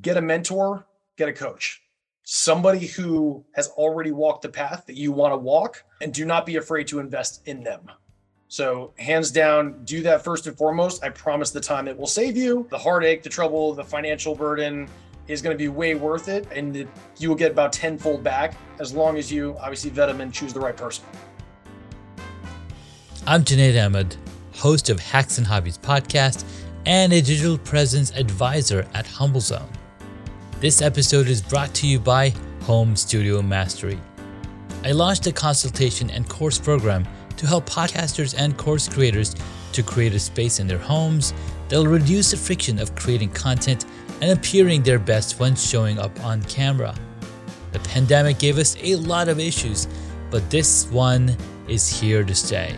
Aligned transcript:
get 0.00 0.16
a 0.16 0.20
mentor, 0.20 0.86
get 1.16 1.28
a 1.28 1.32
coach, 1.32 1.82
somebody 2.22 2.86
who 2.86 3.44
has 3.54 3.68
already 3.70 4.12
walked 4.12 4.42
the 4.42 4.48
path 4.48 4.84
that 4.86 4.96
you 4.96 5.12
want 5.12 5.32
to 5.32 5.36
walk, 5.36 5.82
and 6.00 6.12
do 6.12 6.24
not 6.24 6.46
be 6.46 6.56
afraid 6.56 6.86
to 6.88 7.00
invest 7.00 7.42
in 7.46 7.62
them. 7.62 7.90
So, 8.48 8.92
hands 8.98 9.30
down, 9.30 9.84
do 9.84 10.02
that 10.02 10.24
first 10.24 10.48
and 10.48 10.56
foremost. 10.56 11.04
I 11.04 11.10
promise 11.10 11.50
the 11.50 11.60
time 11.60 11.86
it 11.86 11.96
will 11.96 12.08
save 12.08 12.36
you. 12.36 12.66
The 12.70 12.78
heartache, 12.78 13.22
the 13.22 13.28
trouble, 13.28 13.74
the 13.74 13.84
financial 13.84 14.34
burden 14.34 14.88
is 15.28 15.40
going 15.40 15.54
to 15.54 15.58
be 15.58 15.68
way 15.68 15.94
worth 15.94 16.28
it. 16.28 16.48
And 16.50 16.88
you 17.18 17.28
will 17.28 17.36
get 17.36 17.52
about 17.52 17.72
tenfold 17.72 18.24
back 18.24 18.56
as 18.80 18.92
long 18.92 19.18
as 19.18 19.30
you 19.30 19.56
obviously 19.60 19.90
vet 19.90 20.08
them 20.08 20.20
and 20.20 20.32
choose 20.34 20.52
the 20.52 20.58
right 20.58 20.76
person. 20.76 21.04
I'm 23.24 23.44
Junaid 23.44 23.80
Ahmed, 23.80 24.16
host 24.52 24.90
of 24.90 24.98
Hacks 24.98 25.38
and 25.38 25.46
Hobbies 25.46 25.78
podcast 25.78 26.44
and 26.86 27.12
a 27.12 27.20
digital 27.20 27.58
presence 27.58 28.10
advisor 28.12 28.86
at 28.94 29.06
HumbleZone. 29.06 29.68
This 30.60 30.82
episode 30.82 31.28
is 31.28 31.40
brought 31.40 31.72
to 31.76 31.86
you 31.86 31.98
by 31.98 32.34
Home 32.64 32.94
Studio 32.94 33.40
Mastery. 33.40 33.98
I 34.84 34.92
launched 34.92 35.26
a 35.26 35.32
consultation 35.32 36.10
and 36.10 36.28
course 36.28 36.58
program 36.58 37.08
to 37.38 37.46
help 37.46 37.66
podcasters 37.66 38.34
and 38.38 38.58
course 38.58 38.86
creators 38.86 39.34
to 39.72 39.82
create 39.82 40.12
a 40.12 40.18
space 40.18 40.60
in 40.60 40.66
their 40.66 40.76
homes 40.76 41.32
that'll 41.70 41.86
reduce 41.86 42.32
the 42.32 42.36
friction 42.36 42.78
of 42.78 42.94
creating 42.94 43.30
content 43.30 43.86
and 44.20 44.38
appearing 44.38 44.82
their 44.82 44.98
best 44.98 45.40
when 45.40 45.56
showing 45.56 45.98
up 45.98 46.22
on 46.22 46.42
camera. 46.42 46.94
The 47.72 47.78
pandemic 47.78 48.38
gave 48.38 48.58
us 48.58 48.76
a 48.82 48.96
lot 48.96 49.28
of 49.28 49.40
issues, 49.40 49.88
but 50.30 50.50
this 50.50 50.90
one 50.90 51.38
is 51.68 51.88
here 51.88 52.22
to 52.22 52.34
stay. 52.34 52.76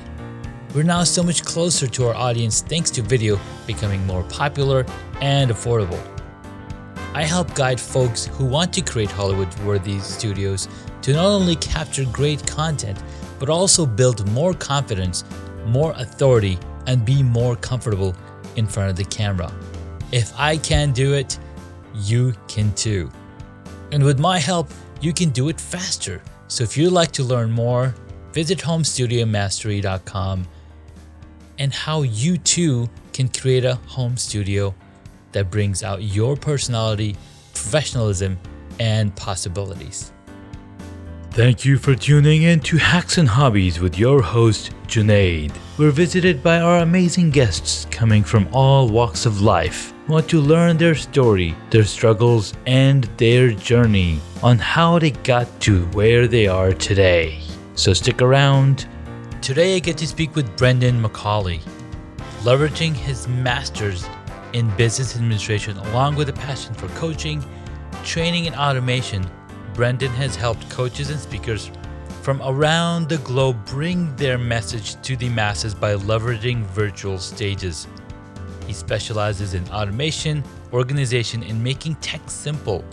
We're 0.73 0.85
now 0.85 1.03
so 1.03 1.25
much 1.25 1.45
closer 1.45 1.89
to 1.89 2.07
our 2.07 2.15
audience 2.15 2.63
thanks 2.63 2.93
to 2.93 3.03
video 3.03 3.41
becoming 3.67 4.07
more 4.07 4.23
popular 4.23 4.87
and 5.21 5.51
affordable. 5.51 6.12
I 7.15 7.25
help 7.25 7.55
guide 7.55 7.79
folks 7.79 8.25
who 8.25 8.47
want 8.47 8.73
to 8.73 8.81
create 8.81 9.11
Hollywood 9.11 9.55
worthy 9.61 9.99
studios 9.99 10.67
to 11.03 11.13
not 11.13 11.27
only 11.27 11.57
capture 11.57 12.07
great 12.07 12.47
content, 12.47 13.03
but 13.39 13.51
also 13.51 13.85
build 13.85 14.27
more 14.31 14.55
confidence, 14.55 15.25
more 15.67 15.93
authority, 15.97 16.59
and 16.87 17.05
be 17.05 17.23
more 17.23 17.55
comfortable 17.57 18.17
in 18.57 18.67
front 18.67 18.89
of 18.89 18.97
the 18.97 19.05
camera. 19.05 19.53
If 20.11 20.33
I 20.39 20.57
can 20.57 20.93
do 20.93 21.13
it, 21.13 21.39
you 21.95 22.33
can 22.49 22.73
too. 22.75 23.11
And 23.93 24.03
with 24.03 24.19
my 24.19 24.39
help, 24.39 24.71
you 25.03 25.13
can 25.13 25.31
do 25.31 25.51
it 25.51 25.61
faster. 25.61 26.23
So 26.49 26.65
if 26.65 26.79
you'd 26.79 26.93
like 26.93 27.13
to 27.13 27.25
learn 27.25 27.51
more, 27.51 27.95
visit 28.33 28.59
homestudiomastery.com 28.59 30.47
and 31.59 31.75
how 31.75 32.03
you 32.03 32.39
too 32.39 32.89
can 33.13 33.29
create 33.29 33.67
a 33.67 33.75
home 33.75 34.17
studio 34.17 34.75
that 35.33 35.51
brings 35.51 35.83
out 35.83 36.03
your 36.03 36.37
personality, 36.37 37.17
professionalism, 37.53 38.39
and 38.79 39.15
possibilities. 39.17 40.13
Thank 41.33 41.65
you 41.65 41.79
for 41.79 41.95
tuning 41.95 42.43
in 42.43 42.61
to 42.61 42.77
Hacks 42.77 43.17
and 43.17 43.27
Hobbies 43.27 43.81
with 43.81 43.99
your 43.99 44.21
host, 44.21 44.71
Junaid. 44.87 45.51
We're 45.79 45.91
visited 45.91 46.43
by 46.43 46.61
our 46.61 46.81
amazing 46.81 47.31
guests 47.31 47.87
coming 47.91 48.23
from 48.23 48.47
all 48.53 48.91
walks 48.91 49.25
of 49.25 49.41
life 49.41 49.95
who 50.07 50.13
want 50.13 50.29
to 50.29 50.41
learn 50.41 50.77
their 50.77 50.95
story, 50.95 51.55
their 51.71 51.85
struggles, 51.85 52.53
and 52.67 53.05
their 53.17 53.51
journey 53.51 54.21
on 54.43 54.59
how 54.59 54.99
they 54.99 55.13
got 55.13 55.49
to 55.63 55.87
where 55.93 56.29
they 56.29 56.49
are 56.49 56.75
today. 56.75 57.41
So 57.77 57.95
stick 57.95 58.21
around. 58.21 58.87
Today 59.41 59.77
I 59.77 59.79
get 59.79 59.97
to 59.99 60.07
speak 60.07 60.37
with 60.37 60.55
Brendan 60.59 61.03
McCauley. 61.03 61.61
Leveraging 62.43 62.95
his 62.95 63.27
master's 63.27 64.07
in 64.53 64.75
business 64.77 65.17
administration 65.17 65.77
along 65.79 66.17
with 66.17 66.29
a 66.29 66.33
passion 66.33 66.75
for 66.75 66.89
coaching, 66.89 67.45
training, 68.05 68.47
and 68.47 68.57
automation 68.57 69.29
Brendan 69.75 70.11
has 70.13 70.37
helped 70.37 70.69
coaches 70.69 71.11
and 71.11 71.19
speakers 71.19 71.71
from 72.23 72.41
around 72.43 73.09
the 73.09 73.19
globe 73.19 73.65
bring 73.67 74.15
their 74.17 74.39
message 74.39 75.01
to 75.03 75.17
the 75.17 75.29
masses 75.31 75.75
by 75.75 75.95
leveraging 75.95 76.63
virtual 76.67 77.19
stages. 77.19 77.89
He 78.67 78.73
specializes 78.73 79.55
in 79.55 79.67
automation, 79.71 80.45
organization, 80.73 81.43
and 81.43 81.63
making 81.63 81.97
tech 81.97 82.21
simple. 82.29 82.85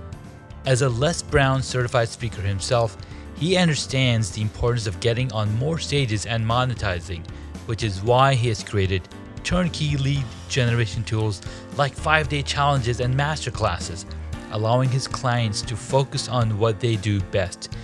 As 0.66 0.82
a 0.82 0.90
Les 0.90 1.22
Brown 1.22 1.62
certified 1.62 2.10
speaker 2.10 2.42
himself, 2.42 2.98
he 3.36 3.56
understands 3.56 4.32
the 4.32 4.42
importance 4.42 4.88
of 4.88 5.00
getting 5.00 5.32
on 5.32 5.54
more 5.58 5.78
stages 5.78 6.26
and 6.26 6.44
monetizing, 6.44 7.24
which 7.68 7.84
is 7.84 8.02
why 8.02 8.34
he 8.34 8.48
has 8.48 8.64
created 8.64 9.08
turnkey 9.40 9.98
lead 9.98 10.24
generation 10.48 11.04
tools 11.04 11.42
like 11.78 11.94
5 11.94 12.30
day 12.30 12.42
challenges 12.42 13.00
and 13.00 13.16
masterclasses 13.16 14.06
allowing 14.52 14.90
his 14.90 15.08
clients 15.08 15.62
to 15.62 15.76
focus 15.76 16.28
on 16.28 16.58
what 16.58 16.80
they 16.80 16.96
do 16.96 17.20
best 17.32 17.76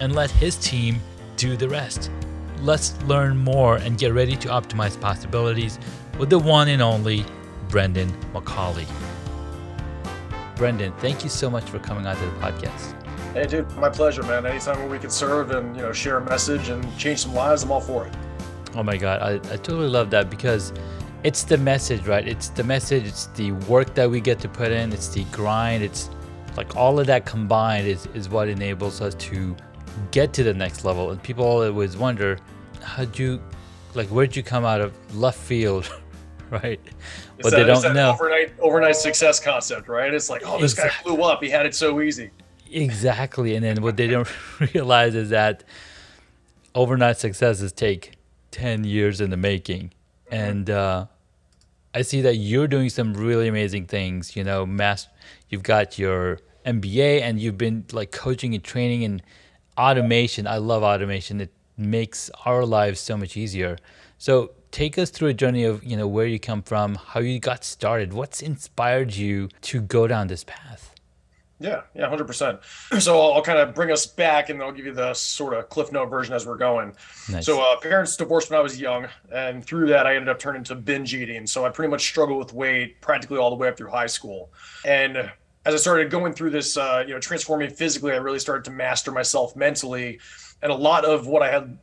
and 0.00 0.14
let 0.14 0.30
his 0.30 0.56
team 0.56 1.00
do 1.36 1.56
the 1.56 1.68
rest. 1.68 2.10
Let's 2.60 3.00
learn 3.02 3.36
more 3.36 3.76
and 3.76 3.98
get 3.98 4.12
ready 4.12 4.36
to 4.36 4.48
optimize 4.48 5.00
possibilities 5.00 5.78
with 6.18 6.30
the 6.30 6.38
one 6.38 6.68
and 6.68 6.82
only 6.82 7.24
Brendan 7.68 8.10
McCauley. 8.32 8.86
Brendan, 10.56 10.92
thank 10.98 11.24
you 11.24 11.30
so 11.30 11.50
much 11.50 11.64
for 11.64 11.78
coming 11.78 12.06
onto 12.06 12.24
the 12.24 12.36
podcast. 12.36 12.94
Hey, 13.32 13.46
dude, 13.46 13.70
my 13.72 13.88
pleasure, 13.88 14.22
man. 14.22 14.44
Anytime 14.44 14.78
where 14.78 14.88
we 14.88 14.98
can 14.98 15.10
serve 15.10 15.50
and 15.50 15.74
you 15.74 15.82
know 15.82 15.92
share 15.92 16.18
a 16.18 16.24
message 16.24 16.68
and 16.68 16.96
change 16.98 17.20
some 17.20 17.34
lives, 17.34 17.62
I'm 17.62 17.72
all 17.72 17.80
for 17.80 18.06
it. 18.06 18.14
Oh 18.74 18.82
my 18.82 18.96
God, 18.96 19.20
I, 19.20 19.34
I 19.52 19.56
totally 19.56 19.88
love 19.88 20.10
that 20.10 20.30
because 20.30 20.72
it's 21.24 21.44
the 21.44 21.58
message, 21.58 22.06
right? 22.06 22.26
It's 22.26 22.48
the 22.48 22.64
message, 22.64 23.06
it's 23.06 23.26
the 23.28 23.52
work 23.52 23.94
that 23.94 24.10
we 24.10 24.20
get 24.20 24.40
to 24.40 24.48
put 24.48 24.72
in, 24.72 24.92
it's 24.92 25.08
the 25.08 25.24
grind, 25.24 25.82
it's 25.82 26.10
like 26.56 26.76
all 26.76 26.98
of 26.98 27.06
that 27.06 27.24
combined 27.26 27.86
is, 27.86 28.06
is 28.14 28.28
what 28.28 28.48
enables 28.48 29.00
us 29.00 29.14
to 29.14 29.56
get 30.10 30.32
to 30.34 30.42
the 30.42 30.54
next 30.54 30.84
level. 30.84 31.10
And 31.10 31.22
people 31.22 31.44
always 31.44 31.96
wonder, 31.96 32.38
how'd 32.82 33.18
you, 33.18 33.40
like, 33.94 34.08
where'd 34.08 34.34
you 34.34 34.42
come 34.42 34.64
out 34.64 34.80
of 34.80 34.92
left 35.14 35.38
field, 35.38 35.90
right? 36.50 36.80
It's 36.84 37.42
but 37.42 37.50
that, 37.50 37.56
they 37.58 37.64
don't 37.64 37.94
know. 37.94 38.12
Overnight, 38.12 38.52
overnight 38.60 38.96
success 38.96 39.38
concept, 39.38 39.88
right? 39.88 40.12
It's 40.12 40.28
like, 40.28 40.42
oh, 40.44 40.60
this 40.60 40.72
exactly. 40.72 41.12
guy 41.12 41.16
blew 41.16 41.24
up. 41.24 41.42
He 41.42 41.50
had 41.50 41.66
it 41.66 41.74
so 41.74 42.00
easy. 42.00 42.30
Exactly. 42.70 43.54
And 43.54 43.64
then 43.64 43.82
what 43.82 43.96
they 43.96 44.06
don't 44.06 44.28
realize 44.74 45.14
is 45.14 45.30
that 45.30 45.64
overnight 46.74 47.18
successes 47.18 47.72
take 47.72 48.16
10 48.52 48.84
years 48.84 49.20
in 49.20 49.30
the 49.30 49.36
making. 49.36 49.92
Mm-hmm. 50.30 50.34
And, 50.34 50.70
uh, 50.70 51.06
I 51.94 52.02
see 52.02 52.22
that 52.22 52.36
you're 52.36 52.68
doing 52.68 52.88
some 52.88 53.12
really 53.12 53.48
amazing 53.48 53.86
things. 53.86 54.34
You 54.34 54.44
know, 54.44 54.64
mass, 54.64 55.08
you've 55.50 55.62
got 55.62 55.98
your 55.98 56.40
MBA 56.64 57.20
and 57.20 57.38
you've 57.38 57.58
been 57.58 57.84
like 57.92 58.12
coaching 58.12 58.54
and 58.54 58.64
training 58.64 59.04
and 59.04 59.22
automation. 59.76 60.46
I 60.46 60.56
love 60.56 60.82
automation. 60.82 61.40
It 61.40 61.52
makes 61.76 62.30
our 62.46 62.64
lives 62.64 63.00
so 63.00 63.16
much 63.16 63.36
easier. 63.36 63.76
So 64.16 64.52
take 64.70 64.96
us 64.96 65.10
through 65.10 65.28
a 65.28 65.34
journey 65.34 65.64
of 65.64 65.84
you 65.84 65.96
know 65.96 66.08
where 66.08 66.26
you 66.26 66.38
come 66.38 66.62
from, 66.62 66.94
how 66.94 67.20
you 67.20 67.38
got 67.38 67.64
started, 67.64 68.12
what's 68.12 68.40
inspired 68.40 69.14
you 69.14 69.48
to 69.62 69.80
go 69.82 70.06
down 70.06 70.28
this 70.28 70.44
path. 70.44 70.91
Yeah, 71.62 71.82
yeah, 71.94 72.08
hundred 72.08 72.26
percent. 72.26 72.58
So 72.98 73.20
I'll, 73.20 73.34
I'll, 73.34 73.42
kind 73.42 73.60
of 73.60 73.72
bring 73.72 73.92
us 73.92 74.04
back, 74.04 74.50
and 74.50 74.60
I'll 74.60 74.72
give 74.72 74.84
you 74.84 74.92
the 74.92 75.14
sort 75.14 75.54
of 75.54 75.68
cliff 75.68 75.92
note 75.92 76.10
version 76.10 76.34
as 76.34 76.44
we're 76.44 76.56
going. 76.56 76.92
Nice. 77.30 77.46
So 77.46 77.62
uh, 77.62 77.76
parents 77.78 78.16
divorced 78.16 78.50
when 78.50 78.58
I 78.58 78.62
was 78.62 78.80
young, 78.80 79.06
and 79.32 79.64
through 79.64 79.86
that 79.88 80.04
I 80.04 80.16
ended 80.16 80.28
up 80.28 80.40
turning 80.40 80.64
to 80.64 80.74
binge 80.74 81.14
eating. 81.14 81.46
So 81.46 81.64
I 81.64 81.68
pretty 81.68 81.88
much 81.90 82.02
struggled 82.02 82.38
with 82.38 82.52
weight 82.52 83.00
practically 83.00 83.38
all 83.38 83.50
the 83.50 83.56
way 83.56 83.68
up 83.68 83.76
through 83.76 83.90
high 83.90 84.08
school. 84.08 84.50
And 84.84 85.16
as 85.64 85.74
I 85.74 85.76
started 85.76 86.10
going 86.10 86.32
through 86.32 86.50
this, 86.50 86.76
uh, 86.76 87.04
you 87.06 87.14
know, 87.14 87.20
transforming 87.20 87.70
physically, 87.70 88.12
I 88.12 88.16
really 88.16 88.40
started 88.40 88.64
to 88.64 88.72
master 88.72 89.12
myself 89.12 89.54
mentally, 89.54 90.18
and 90.62 90.72
a 90.72 90.74
lot 90.74 91.04
of 91.04 91.28
what 91.28 91.42
I 91.42 91.50
had 91.52 91.78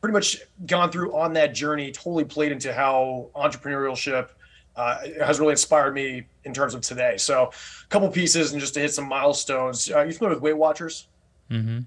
pretty 0.00 0.14
much 0.14 0.38
gone 0.66 0.90
through 0.90 1.16
on 1.16 1.32
that 1.34 1.54
journey 1.54 1.92
totally 1.92 2.24
played 2.24 2.50
into 2.50 2.72
how 2.72 3.30
entrepreneurship 3.36 4.30
uh, 4.74 4.98
has 5.24 5.38
really 5.38 5.52
inspired 5.52 5.94
me 5.94 6.26
in 6.44 6.54
terms 6.54 6.74
of 6.74 6.80
today. 6.80 7.16
So, 7.16 7.50
a 7.50 7.86
couple 7.88 8.08
pieces 8.08 8.52
and 8.52 8.60
just 8.60 8.74
to 8.74 8.80
hit 8.80 8.92
some 8.92 9.08
milestones. 9.08 9.90
Uh, 9.90 10.02
you 10.02 10.12
familiar 10.12 10.36
with 10.36 10.42
Weight 10.42 10.56
Watchers? 10.56 11.08
Mm-hmm. 11.50 11.80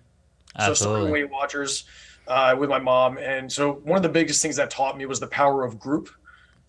Absolutely. 0.57 0.65
So, 0.65 0.73
starting 0.73 1.11
Weight 1.11 1.29
Watchers 1.29 1.85
uh, 2.27 2.55
with 2.57 2.69
my 2.69 2.79
mom, 2.79 3.17
and 3.17 3.51
so 3.51 3.73
one 3.83 3.97
of 3.97 4.03
the 4.03 4.09
biggest 4.09 4.41
things 4.41 4.55
that 4.55 4.69
taught 4.69 4.97
me 4.97 5.05
was 5.05 5.19
the 5.19 5.27
power 5.27 5.63
of 5.63 5.79
group, 5.79 6.09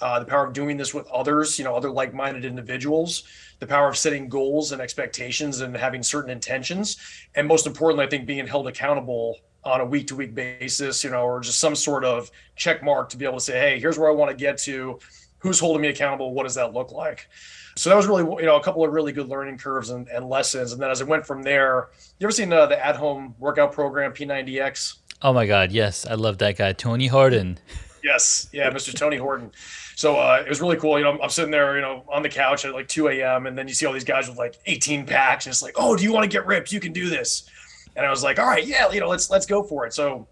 uh, 0.00 0.18
the 0.18 0.24
power 0.24 0.46
of 0.46 0.52
doing 0.52 0.76
this 0.76 0.92
with 0.92 1.06
others. 1.08 1.58
You 1.58 1.64
know, 1.64 1.74
other 1.74 1.90
like-minded 1.90 2.44
individuals. 2.44 3.24
The 3.58 3.66
power 3.66 3.88
of 3.88 3.96
setting 3.96 4.28
goals 4.28 4.72
and 4.72 4.82
expectations 4.82 5.62
and 5.62 5.74
having 5.74 6.02
certain 6.02 6.30
intentions, 6.30 6.98
and 7.34 7.48
most 7.48 7.66
importantly, 7.66 8.04
I 8.04 8.08
think 8.08 8.26
being 8.26 8.46
held 8.46 8.68
accountable 8.68 9.38
on 9.64 9.80
a 9.80 9.84
week 9.84 10.06
to 10.08 10.14
week 10.14 10.34
basis, 10.34 11.02
you 11.02 11.10
know, 11.10 11.22
or 11.22 11.40
just 11.40 11.58
some 11.58 11.74
sort 11.74 12.04
of 12.04 12.30
check 12.54 12.84
mark 12.84 13.08
to 13.08 13.16
be 13.16 13.24
able 13.24 13.38
to 13.38 13.40
say, 13.40 13.58
hey, 13.58 13.80
here's 13.80 13.98
where 13.98 14.08
I 14.08 14.12
want 14.12 14.30
to 14.30 14.36
get 14.36 14.58
to 14.58 15.00
who's 15.38 15.60
holding 15.60 15.82
me 15.82 15.88
accountable 15.88 16.34
what 16.34 16.44
does 16.44 16.54
that 16.54 16.74
look 16.74 16.92
like 16.92 17.28
so 17.76 17.90
that 17.90 17.96
was 17.96 18.06
really 18.06 18.24
you 18.40 18.46
know 18.46 18.56
a 18.56 18.62
couple 18.62 18.84
of 18.84 18.92
really 18.92 19.12
good 19.12 19.28
learning 19.28 19.56
curves 19.58 19.90
and, 19.90 20.08
and 20.08 20.28
lessons 20.28 20.72
and 20.72 20.80
then 20.80 20.90
as 20.90 21.00
i 21.00 21.04
went 21.04 21.24
from 21.24 21.42
there 21.42 21.90
you 22.18 22.26
ever 22.26 22.32
seen 22.32 22.52
uh, 22.52 22.66
the 22.66 22.84
at 22.84 22.96
home 22.96 23.34
workout 23.38 23.72
program 23.72 24.12
p90x 24.12 24.96
oh 25.22 25.32
my 25.32 25.46
god 25.46 25.70
yes 25.70 26.06
i 26.06 26.14
love 26.14 26.38
that 26.38 26.56
guy 26.56 26.72
tony 26.72 27.06
harden 27.06 27.58
Yes, 28.06 28.48
yeah, 28.52 28.70
Mr. 28.70 28.94
Tony 28.94 29.16
Horton. 29.16 29.50
So 29.96 30.14
uh, 30.16 30.40
it 30.46 30.48
was 30.48 30.60
really 30.60 30.76
cool. 30.76 30.96
You 30.96 31.04
know, 31.04 31.10
I'm, 31.10 31.22
I'm, 31.22 31.28
sitting 31.28 31.50
there, 31.50 31.74
you 31.74 31.82
know, 31.82 32.04
on 32.08 32.22
the 32.22 32.28
couch 32.28 32.64
at 32.64 32.72
like 32.72 32.86
2 32.86 33.08
a.m. 33.08 33.46
and 33.46 33.58
then 33.58 33.66
you 33.66 33.74
see 33.74 33.84
all 33.84 33.92
these 33.92 34.04
guys 34.04 34.28
with 34.28 34.38
like 34.38 34.54
18 34.66 35.06
packs, 35.06 35.46
and 35.46 35.52
it's 35.52 35.60
like, 35.60 35.74
oh, 35.76 35.96
do 35.96 36.04
you 36.04 36.12
want 36.12 36.22
to 36.22 36.28
get 36.28 36.46
ripped? 36.46 36.70
You 36.70 36.78
can 36.78 36.92
do 36.92 37.10
this. 37.10 37.50
And 37.96 38.06
I 38.06 38.10
was 38.10 38.22
like, 38.22 38.38
all 38.38 38.46
right, 38.46 38.64
yeah, 38.64 38.92
you 38.92 39.00
know, 39.00 39.08
let's 39.08 39.28
let's 39.28 39.44
go 39.44 39.64
for 39.64 39.86
it. 39.86 39.92
So 39.92 40.28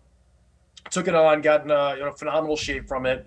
took 0.91 1.09
it 1.09 1.17
on, 1.17 1.41
got 1.41 1.65
in 1.65 1.73
uh, 1.73 1.95
you 1.99 2.05
know 2.05 2.13
phenomenal 2.13 2.57
shape 2.57 2.87
from 2.87 3.07
it. 3.07 3.27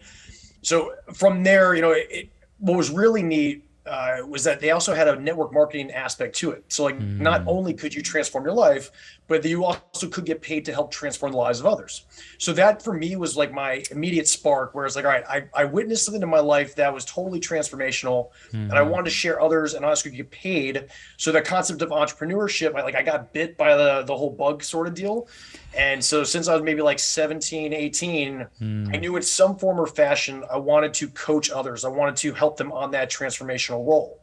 So 0.62 0.94
from 1.14 1.44
there, 1.44 1.76
you 1.76 1.82
know, 1.82 1.92
it, 1.92 2.08
it, 2.10 2.30
what 2.60 2.78
was 2.78 2.90
really 2.90 3.24
neat 3.24 3.67
uh, 3.88 4.26
was 4.28 4.44
that 4.44 4.60
they 4.60 4.72
also 4.72 4.94
had 4.94 5.08
a 5.08 5.20
network 5.20 5.54
marketing 5.54 5.92
aspect 5.92 6.36
to 6.38 6.52
it. 6.52 6.64
So 6.68 6.84
like, 6.84 7.00
mm. 7.00 7.20
not 7.20 7.44
only 7.48 7.74
could 7.74 7.94
you 7.94 8.02
transform 8.02 8.44
your 8.44 8.54
life, 8.54 8.92
but 9.28 9.44
you 9.44 9.66
also 9.66 10.08
could 10.08 10.26
get 10.26 10.42
paid 10.42 10.66
to 10.66 10.74
help 10.74 10.92
transform 10.92 11.34
the 11.34 11.38
lives 11.38 11.60
of 11.60 11.66
others. 11.66 12.06
So 12.38 12.54
that 12.54 12.82
for 12.82 12.94
me 12.94 13.16
was 13.16 13.36
like 13.36 13.52
my 13.52 13.84
immediate 13.92 14.28
spark, 14.28 14.74
where 14.74 14.86
it's 14.86 14.96
like, 14.96 15.06
all 15.06 15.12
right, 15.12 15.24
I, 15.28 15.44
I 15.54 15.66
witnessed 15.66 16.06
something 16.06 16.22
in 16.22 16.30
my 16.30 16.40
life 16.40 16.76
that 16.76 16.94
was 16.94 17.06
totally 17.06 17.40
transformational, 17.40 18.30
mm-hmm. 18.48 18.58
and 18.58 18.74
I 18.74 18.82
mm-hmm. 18.82 18.92
wanted 18.92 19.06
to 19.06 19.12
share 19.12 19.42
others 19.42 19.74
and 19.74 19.84
also 19.84 20.10
get 20.10 20.32
paid. 20.32 20.86
So 21.18 21.32
the 21.32 21.42
concept 21.42 21.82
of 21.82 21.90
entrepreneurship, 21.90 22.76
I, 22.76 22.84
like 22.84 22.96
I 22.96 23.04
got 23.04 23.34
bit 23.34 23.58
by 23.58 23.76
the 23.76 24.04
the 24.04 24.16
whole 24.16 24.30
bug 24.30 24.64
sort 24.64 24.88
of 24.88 24.94
deal. 24.94 25.28
And 25.76 26.04
so 26.04 26.24
since 26.24 26.48
I 26.48 26.54
was 26.54 26.64
maybe 26.64 26.82
like 26.82 26.98
17, 26.98 27.74
18, 27.74 28.48
mm. 28.62 28.96
I 28.96 28.98
knew 28.98 29.16
in 29.16 29.22
some 29.22 29.58
form 29.58 29.80
or 29.80 29.86
fashion 29.86 30.44
I 30.52 30.58
wanted 30.58 30.94
to 30.96 31.10
coach 31.10 31.52
others. 31.52 31.86
I 31.86 31.90
wanted 31.90 32.16
to 32.18 32.34
help 32.34 32.58
them 32.58 32.72
on 32.72 32.92
that 32.92 33.12
transformational 33.12 33.86
role. 33.86 34.22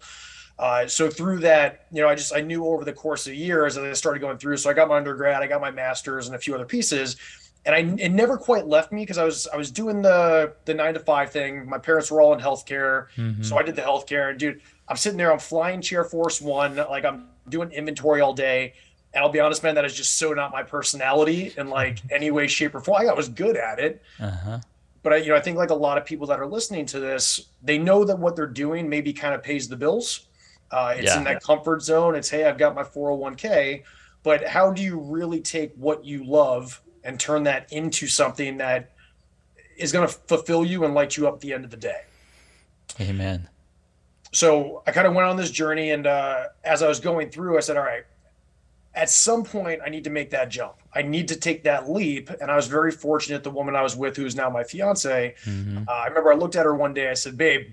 Uh, 0.59 0.87
so 0.87 1.11
through 1.11 1.41
that, 1.41 1.87
you 1.93 2.01
know, 2.01 2.09
I 2.09 2.15
just 2.15 2.35
I 2.35 2.41
knew 2.41 2.67
over 2.67 2.85
the 2.85 2.93
course 2.93 3.27
of 3.27 3.35
years 3.35 3.77
as 3.77 3.85
I 3.85 3.93
started 3.93 4.21
going 4.21 4.39
through. 4.39 4.57
So 4.59 4.71
I 4.71 4.73
got 4.73 4.89
my 4.89 4.97
undergrad, 4.97 5.43
I 5.43 5.47
got 5.47 5.61
my 5.61 5.71
master's, 5.71 6.27
and 6.27 6.37
a 6.37 6.39
few 6.39 6.55
other 6.55 6.65
pieces, 6.65 7.17
and 7.67 7.75
I 7.75 8.03
it 8.03 8.11
never 8.11 8.37
quite 8.37 8.67
left 8.67 8.93
me 8.93 9.03
because 9.03 9.19
I 9.19 9.25
was 9.25 9.49
I 9.49 9.57
was 9.57 9.71
doing 9.71 10.03
the 10.03 10.55
the 10.65 10.75
nine 10.75 10.95
to 10.95 11.01
five 11.01 11.31
thing. 11.31 11.69
My 11.69 11.79
parents 11.79 12.11
were 12.11 12.21
all 12.21 12.33
in 12.35 12.41
healthcare, 12.41 13.09
mm-hmm. 13.17 13.43
so 13.43 13.59
I 13.59 13.63
did 13.63 13.75
the 13.75 13.83
healthcare. 13.83 14.31
And 14.31 14.39
dude, 14.39 14.61
I'm 14.89 14.97
sitting 14.97 15.19
there, 15.19 15.33
I'm 15.33 15.41
flying 15.41 15.81
Chair 15.81 16.05
Force 16.05 16.41
One, 16.41 16.77
like 16.77 17.05
I'm 17.05 17.27
doing 17.49 17.73
inventory 17.73 18.21
all 18.21 18.33
day. 18.33 18.75
And 19.13 19.23
I'll 19.23 19.31
be 19.31 19.39
honest, 19.39 19.63
man, 19.63 19.77
that 19.77 19.85
is 19.85 19.95
just 19.95 20.19
so 20.19 20.33
not 20.33 20.51
my 20.51 20.65
personality 20.65 21.53
in 21.57 21.71
like 21.71 22.01
any 22.11 22.33
way, 22.33 22.49
shape, 22.49 22.75
or 22.75 22.81
form. 22.81 23.09
I 23.09 23.13
was 23.13 23.29
good 23.29 23.57
at 23.57 23.79
it. 23.79 24.03
Uh-huh 24.19 24.59
but 25.05 25.13
I, 25.13 25.17
you 25.19 25.29
know, 25.29 25.37
I 25.37 25.41
think 25.41 25.57
like 25.57 25.71
a 25.71 25.75
lot 25.75 25.99
of 25.99 26.05
people 26.05 26.27
that 26.29 26.41
are 26.41 26.47
listening 26.47 26.87
to 26.87 26.99
this, 26.99 27.49
they 27.63 27.79
know 27.79 28.05
that 28.05 28.19
what 28.19 28.35
they're 28.35 28.47
doing 28.47 28.89
maybe 28.89 29.13
kind 29.13 29.35
of 29.35 29.43
pays 29.43 29.69
the 29.69 29.77
bills, 29.77 30.27
uh, 30.75 30.95
it's 30.97 31.13
yeah. 31.13 31.19
in 31.19 31.25
that 31.25 31.41
comfort 31.41 31.83
zone. 31.83 32.17
It's, 32.17 32.29
hey, 32.29 32.45
I've 32.45 32.59
got 32.59 32.75
my 32.75 32.83
401k. 32.83 33.85
But 34.25 34.45
how 34.49 34.73
do 34.73 34.83
you 34.83 34.99
really 34.99 35.41
take 35.41 35.73
what 35.77 36.05
you 36.05 36.25
love 36.25 36.83
and 37.05 37.21
turn 37.21 37.45
that 37.45 37.73
into 37.73 38.09
something 38.09 38.57
that 38.57 38.91
is 39.77 39.93
going 39.93 40.09
to 40.09 40.13
fulfill 40.13 40.65
you 40.65 40.85
and 40.85 40.93
light 40.93 41.17
you 41.17 41.29
up 41.29 41.35
at 41.35 41.41
the 41.41 41.53
end 41.53 41.65
of 41.65 41.71
the 41.71 41.77
day? 41.77 42.01
Amen. 43.01 43.49
So 44.33 44.83
I 44.85 44.91
kind 44.91 45.07
of 45.07 45.15
went 45.15 45.29
on 45.29 45.37
this 45.37 45.53
journey. 45.53 45.93
And 45.93 46.09
uh, 46.09 46.47
as 46.65 46.83
I 46.83 46.89
was 46.89 46.99
going 46.99 47.31
through, 47.31 47.57
I 47.57 47.61
said, 47.61 47.77
all 47.77 47.85
right, 47.85 48.05
at 48.97 49.11
some 49.11 49.45
point, 49.45 49.81
I 49.85 49.91
need 49.91 50.05
to 50.05 50.11
make 50.11 50.31
that 50.31 50.49
jump. 50.49 50.75
I 50.93 51.03
need 51.03 51.29
to 51.29 51.37
take 51.37 51.63
that 51.65 51.89
leap. 51.89 52.31
And 52.31 52.51
I 52.51 52.57
was 52.57 52.67
very 52.67 52.91
fortunate. 52.91 53.45
The 53.45 53.51
woman 53.51 53.77
I 53.77 53.83
was 53.83 53.95
with, 53.95 54.17
who's 54.17 54.35
now 54.35 54.51
my 54.51 54.65
fiance, 54.65 55.37
mm-hmm. 55.45 55.85
uh, 55.87 55.93
I 55.93 56.07
remember 56.09 56.33
I 56.33 56.37
looked 56.37 56.57
at 56.57 56.65
her 56.65 56.75
one 56.75 56.95
day. 56.95 57.11
I 57.11 57.15
said, 57.15 57.37
babe, 57.37 57.69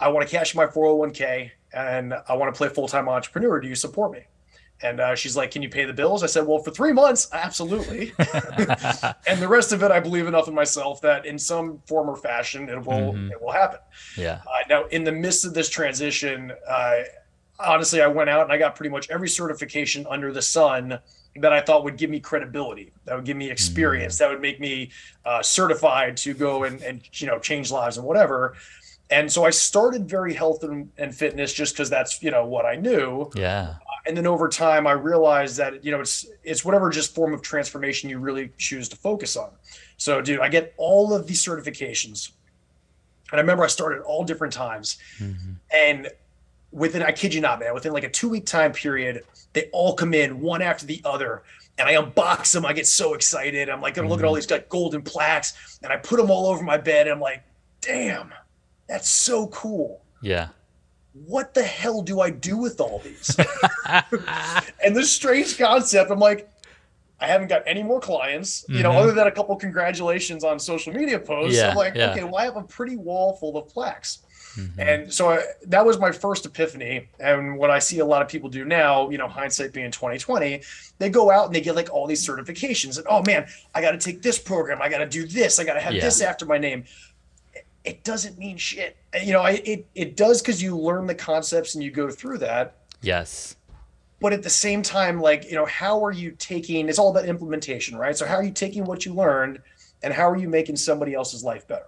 I 0.00 0.08
want 0.08 0.26
to 0.26 0.36
cash 0.36 0.54
my 0.54 0.66
401k 0.66 1.50
and 1.72 2.14
I 2.28 2.34
want 2.34 2.52
to 2.52 2.56
play 2.56 2.68
full 2.68 2.88
time 2.88 3.08
entrepreneur. 3.08 3.60
Do 3.60 3.68
you 3.68 3.74
support 3.74 4.12
me? 4.12 4.20
And 4.82 4.98
uh, 4.98 5.14
she's 5.14 5.36
like, 5.36 5.50
Can 5.50 5.62
you 5.62 5.68
pay 5.68 5.84
the 5.84 5.92
bills? 5.92 6.22
I 6.22 6.26
said, 6.26 6.46
Well, 6.46 6.58
for 6.58 6.70
three 6.70 6.92
months, 6.92 7.28
absolutely. 7.32 8.12
and 8.18 9.40
the 9.40 9.48
rest 9.48 9.72
of 9.72 9.82
it, 9.82 9.90
I 9.90 10.00
believe 10.00 10.26
enough 10.26 10.48
in 10.48 10.54
myself 10.54 11.00
that 11.02 11.26
in 11.26 11.38
some 11.38 11.80
form 11.86 12.08
or 12.08 12.16
fashion, 12.16 12.68
it 12.68 12.78
will 12.78 13.12
mm-hmm. 13.12 13.30
it 13.30 13.40
will 13.40 13.52
happen. 13.52 13.80
Yeah. 14.16 14.40
Uh, 14.46 14.66
now, 14.68 14.84
in 14.86 15.04
the 15.04 15.12
midst 15.12 15.44
of 15.44 15.52
this 15.52 15.68
transition, 15.68 16.52
uh, 16.66 17.00
honestly, 17.58 18.00
I 18.00 18.06
went 18.06 18.30
out 18.30 18.44
and 18.44 18.52
I 18.52 18.58
got 18.58 18.74
pretty 18.74 18.90
much 18.90 19.10
every 19.10 19.28
certification 19.28 20.06
under 20.08 20.32
the 20.32 20.42
sun 20.42 20.98
that 21.36 21.52
I 21.52 21.60
thought 21.60 21.84
would 21.84 21.96
give 21.96 22.10
me 22.10 22.18
credibility, 22.18 22.92
that 23.04 23.14
would 23.14 23.24
give 23.24 23.36
me 23.36 23.50
experience, 23.50 24.14
mm-hmm. 24.14 24.24
that 24.24 24.30
would 24.30 24.42
make 24.42 24.60
me 24.60 24.90
uh, 25.24 25.42
certified 25.42 26.16
to 26.18 26.34
go 26.34 26.64
and, 26.64 26.82
and 26.82 27.02
you 27.20 27.26
know 27.26 27.38
change 27.38 27.70
lives 27.70 27.98
and 27.98 28.06
whatever. 28.06 28.54
And 29.10 29.30
so 29.30 29.44
I 29.44 29.50
started 29.50 30.08
very 30.08 30.32
health 30.32 30.62
and, 30.62 30.90
and 30.96 31.14
fitness 31.14 31.52
just 31.52 31.74
because 31.74 31.90
that's 31.90 32.22
you 32.22 32.30
know 32.30 32.46
what 32.46 32.64
I 32.64 32.76
knew. 32.76 33.30
Yeah. 33.34 33.74
Uh, 33.80 33.90
and 34.06 34.16
then 34.16 34.26
over 34.26 34.48
time, 34.48 34.86
I 34.86 34.92
realized 34.92 35.56
that 35.56 35.84
you 35.84 35.90
know 35.90 36.00
it's 36.00 36.26
it's 36.44 36.64
whatever 36.64 36.90
just 36.90 37.14
form 37.14 37.34
of 37.34 37.42
transformation 37.42 38.08
you 38.08 38.18
really 38.18 38.50
choose 38.56 38.88
to 38.90 38.96
focus 38.96 39.36
on. 39.36 39.50
So, 39.96 40.20
dude, 40.20 40.40
I 40.40 40.48
get 40.48 40.74
all 40.76 41.12
of 41.12 41.26
these 41.26 41.44
certifications, 41.44 42.30
and 43.30 43.38
I 43.38 43.42
remember 43.42 43.64
I 43.64 43.68
started 43.68 44.02
all 44.02 44.24
different 44.24 44.52
times, 44.52 44.98
mm-hmm. 45.18 45.52
and 45.74 46.08
within 46.72 47.02
I 47.02 47.10
kid 47.12 47.34
you 47.34 47.40
not, 47.40 47.58
man, 47.60 47.74
within 47.74 47.92
like 47.92 48.04
a 48.04 48.10
two 48.10 48.28
week 48.28 48.46
time 48.46 48.72
period, 48.72 49.24
they 49.52 49.68
all 49.72 49.94
come 49.94 50.14
in 50.14 50.40
one 50.40 50.62
after 50.62 50.86
the 50.86 51.00
other. 51.04 51.42
And 51.78 51.88
I 51.88 51.94
unbox 51.94 52.52
them. 52.52 52.66
I 52.66 52.74
get 52.74 52.86
so 52.86 53.14
excited. 53.14 53.70
I'm 53.70 53.80
like, 53.80 53.94
gonna 53.94 54.06
look 54.06 54.18
at 54.18 54.26
all 54.26 54.32
mm-hmm. 54.32 54.36
these 54.36 54.50
like 54.50 54.68
golden 54.68 55.00
plaques, 55.00 55.78
and 55.82 55.90
I 55.90 55.96
put 55.96 56.18
them 56.18 56.30
all 56.30 56.46
over 56.46 56.62
my 56.62 56.76
bed. 56.76 57.06
And 57.06 57.14
I'm 57.14 57.20
like, 57.20 57.42
damn, 57.80 58.34
that's 58.90 59.08
so 59.08 59.46
cool. 59.46 60.02
Yeah. 60.20 60.48
What 61.12 61.54
the 61.54 61.62
hell 61.62 62.02
do 62.02 62.20
I 62.20 62.30
do 62.30 62.56
with 62.56 62.80
all 62.80 62.98
these? 62.98 63.36
and 64.84 64.96
this 64.96 65.12
strange 65.12 65.56
concept, 65.56 66.10
I'm 66.10 66.18
like, 66.18 66.50
I 67.20 67.26
haven't 67.28 67.48
got 67.48 67.62
any 67.66 67.84
more 67.84 68.00
clients, 68.00 68.64
you 68.68 68.76
mm-hmm. 68.76 68.82
know, 68.84 68.92
other 68.92 69.12
than 69.12 69.28
a 69.28 69.30
couple 69.30 69.54
congratulations 69.54 70.42
on 70.42 70.58
social 70.58 70.92
media 70.92 71.20
posts. 71.20 71.56
Yeah, 71.56 71.70
I'm 71.70 71.76
like, 71.76 71.94
yeah. 71.94 72.10
okay, 72.10 72.24
well, 72.24 72.36
I 72.36 72.44
have 72.44 72.56
a 72.56 72.62
pretty 72.62 72.96
wall 72.96 73.36
full 73.36 73.56
of 73.56 73.68
plaques. 73.68 74.20
Mm-hmm. 74.56 74.80
And 74.80 75.12
so 75.12 75.30
I, 75.30 75.44
that 75.66 75.84
was 75.86 75.98
my 75.98 76.10
first 76.10 76.44
epiphany. 76.44 77.08
And 77.20 77.56
what 77.58 77.70
I 77.70 77.78
see 77.78 78.00
a 78.00 78.04
lot 78.04 78.22
of 78.22 78.28
people 78.28 78.48
do 78.48 78.64
now, 78.64 79.08
you 79.10 79.18
know, 79.18 79.28
hindsight 79.28 79.72
being 79.72 79.90
2020, 79.90 80.62
they 80.98 81.10
go 81.10 81.30
out 81.30 81.46
and 81.46 81.54
they 81.54 81.60
get 81.60 81.76
like 81.76 81.92
all 81.92 82.06
these 82.06 82.26
certifications. 82.26 82.96
And 82.96 83.06
oh 83.08 83.22
man, 83.22 83.46
I 83.74 83.80
got 83.80 83.92
to 83.92 83.98
take 83.98 84.22
this 84.22 84.38
program. 84.38 84.82
I 84.82 84.88
got 84.88 84.98
to 84.98 85.06
do 85.06 85.26
this. 85.26 85.60
I 85.60 85.64
got 85.64 85.74
to 85.74 85.80
have 85.80 85.94
yeah. 85.94 86.00
this 86.00 86.20
after 86.20 86.46
my 86.46 86.58
name 86.58 86.84
it 87.84 88.04
doesn't 88.04 88.38
mean 88.38 88.56
shit. 88.56 88.96
You 89.22 89.32
know, 89.32 89.44
it 89.44 89.86
it 89.94 90.16
does 90.16 90.42
because 90.42 90.62
you 90.62 90.76
learn 90.76 91.06
the 91.06 91.14
concepts 91.14 91.74
and 91.74 91.82
you 91.82 91.90
go 91.90 92.10
through 92.10 92.38
that. 92.38 92.76
Yes. 93.02 93.56
But 94.20 94.34
at 94.34 94.42
the 94.42 94.50
same 94.50 94.82
time, 94.82 95.20
like 95.20 95.46
you 95.46 95.54
know, 95.54 95.66
how 95.66 96.04
are 96.04 96.12
you 96.12 96.32
taking? 96.32 96.88
It's 96.88 96.98
all 96.98 97.10
about 97.10 97.24
implementation, 97.24 97.96
right? 97.96 98.16
So 98.16 98.26
how 98.26 98.34
are 98.34 98.42
you 98.42 98.52
taking 98.52 98.84
what 98.84 99.06
you 99.06 99.14
learned, 99.14 99.60
and 100.02 100.12
how 100.12 100.28
are 100.28 100.36
you 100.36 100.48
making 100.48 100.76
somebody 100.76 101.14
else's 101.14 101.42
life 101.42 101.66
better? 101.66 101.86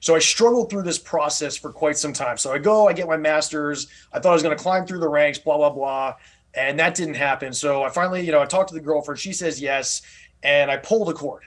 So 0.00 0.14
I 0.14 0.18
struggled 0.18 0.70
through 0.70 0.84
this 0.84 0.98
process 0.98 1.56
for 1.56 1.70
quite 1.70 1.98
some 1.98 2.14
time. 2.14 2.38
So 2.38 2.52
I 2.52 2.58
go, 2.58 2.88
I 2.88 2.94
get 2.94 3.06
my 3.06 3.18
master's. 3.18 3.88
I 4.14 4.18
thought 4.18 4.30
I 4.30 4.34
was 4.34 4.42
going 4.42 4.56
to 4.56 4.62
climb 4.62 4.86
through 4.86 5.00
the 5.00 5.08
ranks, 5.08 5.38
blah 5.38 5.58
blah 5.58 5.70
blah, 5.70 6.14
and 6.54 6.78
that 6.78 6.94
didn't 6.94 7.14
happen. 7.14 7.52
So 7.52 7.82
I 7.82 7.90
finally, 7.90 8.24
you 8.24 8.32
know, 8.32 8.40
I 8.40 8.46
talked 8.46 8.70
to 8.70 8.74
the 8.74 8.80
girlfriend. 8.80 9.18
She 9.18 9.34
says 9.34 9.60
yes, 9.60 10.00
and 10.42 10.70
I 10.70 10.78
pulled 10.78 11.10
a 11.10 11.12
cord. 11.12 11.42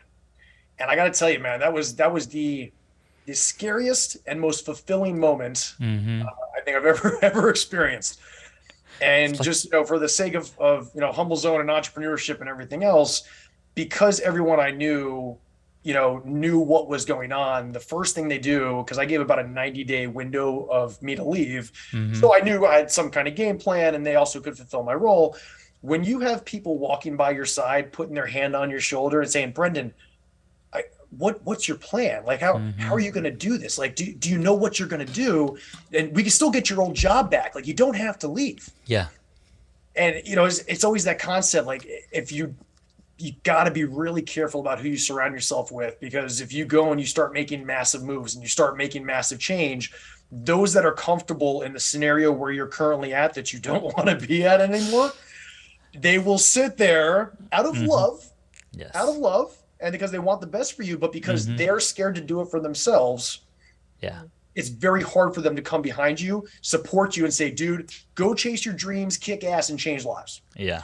And 0.79 0.89
I 0.89 0.95
got 0.95 1.11
to 1.11 1.17
tell 1.17 1.29
you, 1.29 1.39
man, 1.39 1.59
that 1.59 1.73
was 1.73 1.95
that 1.95 2.13
was 2.13 2.27
the 2.27 2.71
the 3.25 3.33
scariest 3.33 4.17
and 4.27 4.39
most 4.39 4.65
fulfilling 4.65 5.19
moment 5.19 5.75
mm-hmm. 5.79 6.21
uh, 6.21 6.25
I 6.57 6.61
think 6.61 6.77
I've 6.77 6.85
ever 6.85 7.17
ever 7.21 7.49
experienced. 7.49 8.19
And 9.01 9.41
just 9.41 9.65
you 9.65 9.71
know, 9.71 9.83
for 9.83 9.99
the 9.99 10.09
sake 10.09 10.35
of 10.35 10.57
of 10.59 10.91
you 10.93 11.01
know 11.01 11.11
humble 11.11 11.35
zone 11.35 11.61
and 11.61 11.69
entrepreneurship 11.69 12.39
and 12.39 12.49
everything 12.49 12.83
else, 12.83 13.23
because 13.75 14.19
everyone 14.19 14.59
I 14.59 14.71
knew, 14.71 15.37
you 15.81 15.93
know, 15.93 16.21
knew 16.25 16.59
what 16.59 16.87
was 16.87 17.03
going 17.03 17.31
on. 17.31 17.71
The 17.71 17.79
first 17.79 18.13
thing 18.15 18.27
they 18.27 18.37
do, 18.37 18.83
because 18.85 18.99
I 18.99 19.05
gave 19.05 19.19
about 19.19 19.39
a 19.39 19.47
90 19.47 19.83
day 19.83 20.07
window 20.07 20.67
of 20.69 21.01
me 21.01 21.15
to 21.15 21.23
leave, 21.23 21.71
mm-hmm. 21.91 22.13
so 22.13 22.35
I 22.35 22.39
knew 22.41 22.65
I 22.65 22.77
had 22.77 22.91
some 22.91 23.09
kind 23.09 23.27
of 23.27 23.35
game 23.35 23.57
plan, 23.57 23.95
and 23.95 24.05
they 24.05 24.15
also 24.15 24.39
could 24.39 24.55
fulfill 24.55 24.83
my 24.83 24.93
role. 24.93 25.35
When 25.81 26.03
you 26.03 26.19
have 26.21 26.45
people 26.45 26.77
walking 26.77 27.17
by 27.17 27.31
your 27.31 27.45
side, 27.45 27.91
putting 27.91 28.13
their 28.13 28.27
hand 28.27 28.55
on 28.55 28.69
your 28.69 28.79
shoulder 28.79 29.21
and 29.21 29.29
saying, 29.29 29.51
"Brendan, 29.51 29.93
what 31.17 31.43
what's 31.45 31.67
your 31.67 31.77
plan 31.77 32.23
like 32.25 32.39
how 32.39 32.53
mm-hmm. 32.53 32.79
how 32.79 32.93
are 32.93 32.99
you 32.99 33.11
going 33.11 33.23
to 33.23 33.31
do 33.31 33.57
this 33.57 33.77
like 33.77 33.95
do, 33.95 34.13
do 34.13 34.29
you 34.29 34.37
know 34.37 34.53
what 34.53 34.79
you're 34.79 34.87
going 34.87 35.05
to 35.05 35.13
do 35.13 35.57
and 35.93 36.15
we 36.15 36.23
can 36.23 36.31
still 36.31 36.51
get 36.51 36.69
your 36.69 36.81
old 36.81 36.95
job 36.95 37.29
back 37.29 37.55
like 37.55 37.67
you 37.67 37.73
don't 37.73 37.95
have 37.95 38.17
to 38.17 38.27
leave 38.27 38.69
yeah 38.85 39.07
and 39.95 40.21
you 40.25 40.35
know 40.35 40.45
it's, 40.45 40.59
it's 40.59 40.83
always 40.83 41.03
that 41.03 41.19
concept 41.19 41.67
like 41.67 41.87
if 42.11 42.31
you 42.31 42.53
you 43.17 43.31
got 43.43 43.65
to 43.65 43.71
be 43.71 43.85
really 43.85 44.21
careful 44.21 44.59
about 44.59 44.79
who 44.79 44.89
you 44.89 44.97
surround 44.97 45.33
yourself 45.33 45.71
with 45.71 45.99
because 45.99 46.41
if 46.41 46.51
you 46.51 46.65
go 46.65 46.91
and 46.91 46.99
you 46.99 47.05
start 47.05 47.31
making 47.31 47.65
massive 47.65 48.03
moves 48.03 48.35
and 48.35 48.43
you 48.43 48.49
start 48.49 48.75
making 48.75 49.05
massive 49.05 49.39
change 49.39 49.93
those 50.31 50.73
that 50.73 50.83
are 50.83 50.93
comfortable 50.93 51.61
in 51.61 51.73
the 51.73 51.79
scenario 51.79 52.31
where 52.31 52.51
you're 52.51 52.67
currently 52.67 53.13
at 53.13 53.33
that 53.35 53.53
you 53.53 53.59
don't 53.59 53.83
want 53.97 54.07
to 54.09 54.27
be 54.27 54.43
at 54.43 54.61
anymore 54.61 55.11
they 55.95 56.17
will 56.17 56.39
sit 56.39 56.77
there 56.77 57.33
out 57.51 57.65
of 57.65 57.75
mm-hmm. 57.75 57.85
love 57.85 58.29
yes. 58.71 58.91
out 58.95 59.07
of 59.07 59.15
love 59.17 59.55
and 59.83 59.91
because 59.91 60.11
they 60.11 60.19
want 60.19 60.41
the 60.41 60.47
best 60.47 60.75
for 60.75 60.83
you, 60.83 60.97
but 60.97 61.11
because 61.11 61.45
mm-hmm. 61.45 61.57
they're 61.57 61.79
scared 61.79 62.15
to 62.15 62.21
do 62.21 62.41
it 62.41 62.49
for 62.49 62.59
themselves. 62.59 63.41
Yeah. 64.01 64.23
It's 64.55 64.69
very 64.69 65.03
hard 65.03 65.33
for 65.33 65.41
them 65.41 65.55
to 65.55 65.61
come 65.61 65.81
behind 65.81 66.21
you, 66.21 66.47
support 66.61 67.17
you, 67.17 67.25
and 67.25 67.33
say, 67.33 67.51
dude, 67.51 67.91
go 68.15 68.33
chase 68.33 68.65
your 68.65 68.75
dreams, 68.75 69.17
kick 69.17 69.43
ass, 69.43 69.69
and 69.69 69.79
change 69.79 70.05
lives. 70.05 70.41
Yeah. 70.55 70.83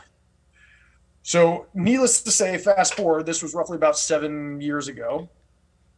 So, 1.22 1.68
needless 1.74 2.22
to 2.24 2.32
say, 2.32 2.58
fast 2.58 2.96
forward, 2.96 3.26
this 3.26 3.44
was 3.44 3.54
roughly 3.54 3.76
about 3.76 3.98
seven 3.98 4.60
years 4.60 4.88
ago. 4.88 5.30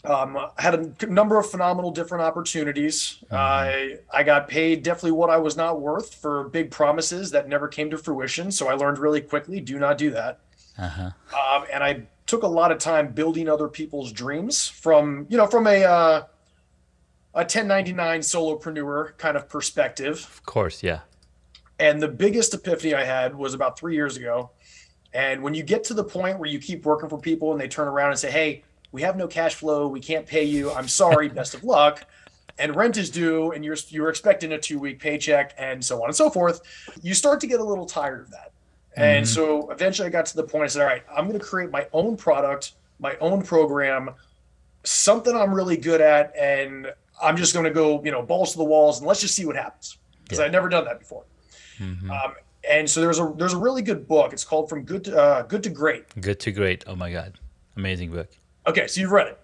Um, 0.03 0.36
I 0.36 0.50
had 0.58 1.03
a 1.03 1.05
number 1.05 1.39
of 1.39 1.50
phenomenal 1.50 1.91
different 1.91 2.24
opportunities. 2.24 3.20
Mm-hmm. 3.25 3.36
I 3.36 3.98
I 4.12 4.24
got 4.24 4.48
paid 4.48 4.84
definitely 4.84 5.12
what 5.12 5.29
I 5.29 5.38
was 5.38 5.55
not 5.55 5.79
worth 5.79 6.15
for 6.15 6.50
big 6.50 6.72
promises 6.72 7.31
that 7.31 7.48
never 7.48 7.67
came 7.67 7.89
to 7.91 7.98
fruition. 7.98 8.51
So 8.51 8.67
I 8.67 8.74
learned 8.74 8.98
really 8.98 9.22
quickly: 9.22 9.62
do 9.62 9.77
not 9.77 10.00
do 10.00 10.10
that. 10.10 10.39
Uh-huh. 10.77 11.12
Um, 11.38 11.65
and 11.72 11.84
I 11.84 12.01
took 12.31 12.43
a 12.43 12.47
lot 12.47 12.71
of 12.71 12.77
time 12.77 13.11
building 13.11 13.50
other 13.50 13.67
people's 13.67 14.09
dreams 14.13 14.65
from 14.65 15.27
you 15.29 15.35
know 15.35 15.45
from 15.45 15.67
a 15.67 15.83
uh, 15.83 16.23
a 17.33 17.43
1099 17.43 18.21
solopreneur 18.21 19.17
kind 19.17 19.35
of 19.35 19.50
perspective. 19.50 20.25
Of 20.31 20.45
course, 20.45 20.81
yeah. 20.81 21.01
And 21.77 22.01
the 22.01 22.07
biggest 22.07 22.53
epiphany 22.53 22.93
I 22.93 23.03
had 23.03 23.35
was 23.35 23.53
about 23.53 23.77
three 23.77 23.95
years 23.95 24.15
ago. 24.15 24.51
And 25.13 25.43
when 25.43 25.53
you 25.53 25.63
get 25.63 25.83
to 25.85 25.93
the 25.93 26.05
point 26.05 26.39
where 26.39 26.47
you 26.47 26.59
keep 26.59 26.85
working 26.85 27.09
for 27.09 27.19
people 27.19 27.51
and 27.51 27.59
they 27.59 27.67
turn 27.67 27.89
around 27.89 28.11
and 28.11 28.19
say, 28.19 28.31
"Hey, 28.31 28.63
we 28.93 29.01
have 29.01 29.17
no 29.17 29.27
cash 29.27 29.55
flow. 29.55 29.89
We 29.89 30.00
can't 30.00 30.25
pay 30.25 30.45
you. 30.45 30.71
I'm 30.71 30.88
sorry. 30.88 31.27
best 31.39 31.53
of 31.53 31.65
luck." 31.65 32.07
And 32.57 32.73
rent 32.77 32.95
is 32.95 33.09
due, 33.09 33.51
and 33.51 33.65
you're 33.65 33.77
you're 33.89 34.09
expecting 34.09 34.53
a 34.53 34.57
two 34.57 34.79
week 34.79 35.00
paycheck, 35.00 35.53
and 35.57 35.83
so 35.83 36.01
on 36.01 36.07
and 36.07 36.15
so 36.15 36.29
forth. 36.29 36.61
You 37.01 37.13
start 37.13 37.41
to 37.41 37.47
get 37.47 37.59
a 37.59 37.63
little 37.63 37.85
tired 37.85 38.21
of 38.21 38.31
that. 38.31 38.50
And 38.95 39.25
mm-hmm. 39.25 39.33
so 39.33 39.69
eventually, 39.71 40.07
I 40.07 40.12
got 40.12 40.25
to 40.27 40.36
the 40.36 40.43
point. 40.43 40.65
I 40.65 40.67
said, 40.67 40.81
"All 40.81 40.88
right, 40.88 41.03
I'm 41.15 41.27
going 41.27 41.39
to 41.39 41.45
create 41.45 41.71
my 41.71 41.88
own 41.93 42.17
product, 42.17 42.74
my 43.00 43.15
own 43.17 43.41
program, 43.41 44.12
something 44.83 45.36
I'm 45.36 45.53
really 45.53 45.77
good 45.77 46.01
at, 46.01 46.33
and 46.38 46.91
I'm 47.21 47.38
just 47.38 47.53
going 47.53 47.65
to 47.65 47.71
go, 47.71 48.03
you 48.03 48.12
know, 48.12 48.21
balls 48.21 48.51
to 48.51 48.57
the 48.57 48.65
walls, 48.65 49.00
and 49.00 49.07
let's 49.07 49.21
just 49.21 49.36
see 49.36 49.45
what 49.45 49.55
happens." 49.55 49.98
Because 50.24 50.39
yeah. 50.39 50.45
I'd 50.45 50.51
never 50.51 50.67
done 50.67 50.86
that 50.86 51.00
before. 51.00 51.24
Mm-hmm. 51.79 52.12
Um, 52.12 52.33
and 52.69 52.89
so 52.89 53.01
there's 53.01 53.19
a 53.19 53.33
there's 53.38 53.53
a 53.53 53.57
really 53.57 53.81
good 53.81 54.07
book. 54.07 54.33
It's 54.33 54.43
called 54.43 54.69
From 54.69 54.83
Good 54.83 55.05
to 55.05 55.17
uh, 55.17 55.41
Good 55.43 55.63
to 55.63 55.69
Great. 55.69 56.03
Good 56.19 56.39
to 56.41 56.51
Great. 56.51 56.83
Oh 56.86 56.95
my 56.95 57.12
God, 57.12 57.39
amazing 57.77 58.12
book. 58.12 58.29
Okay, 58.67 58.88
so 58.88 59.01
you've 59.01 59.12
read 59.12 59.27
it. 59.27 59.39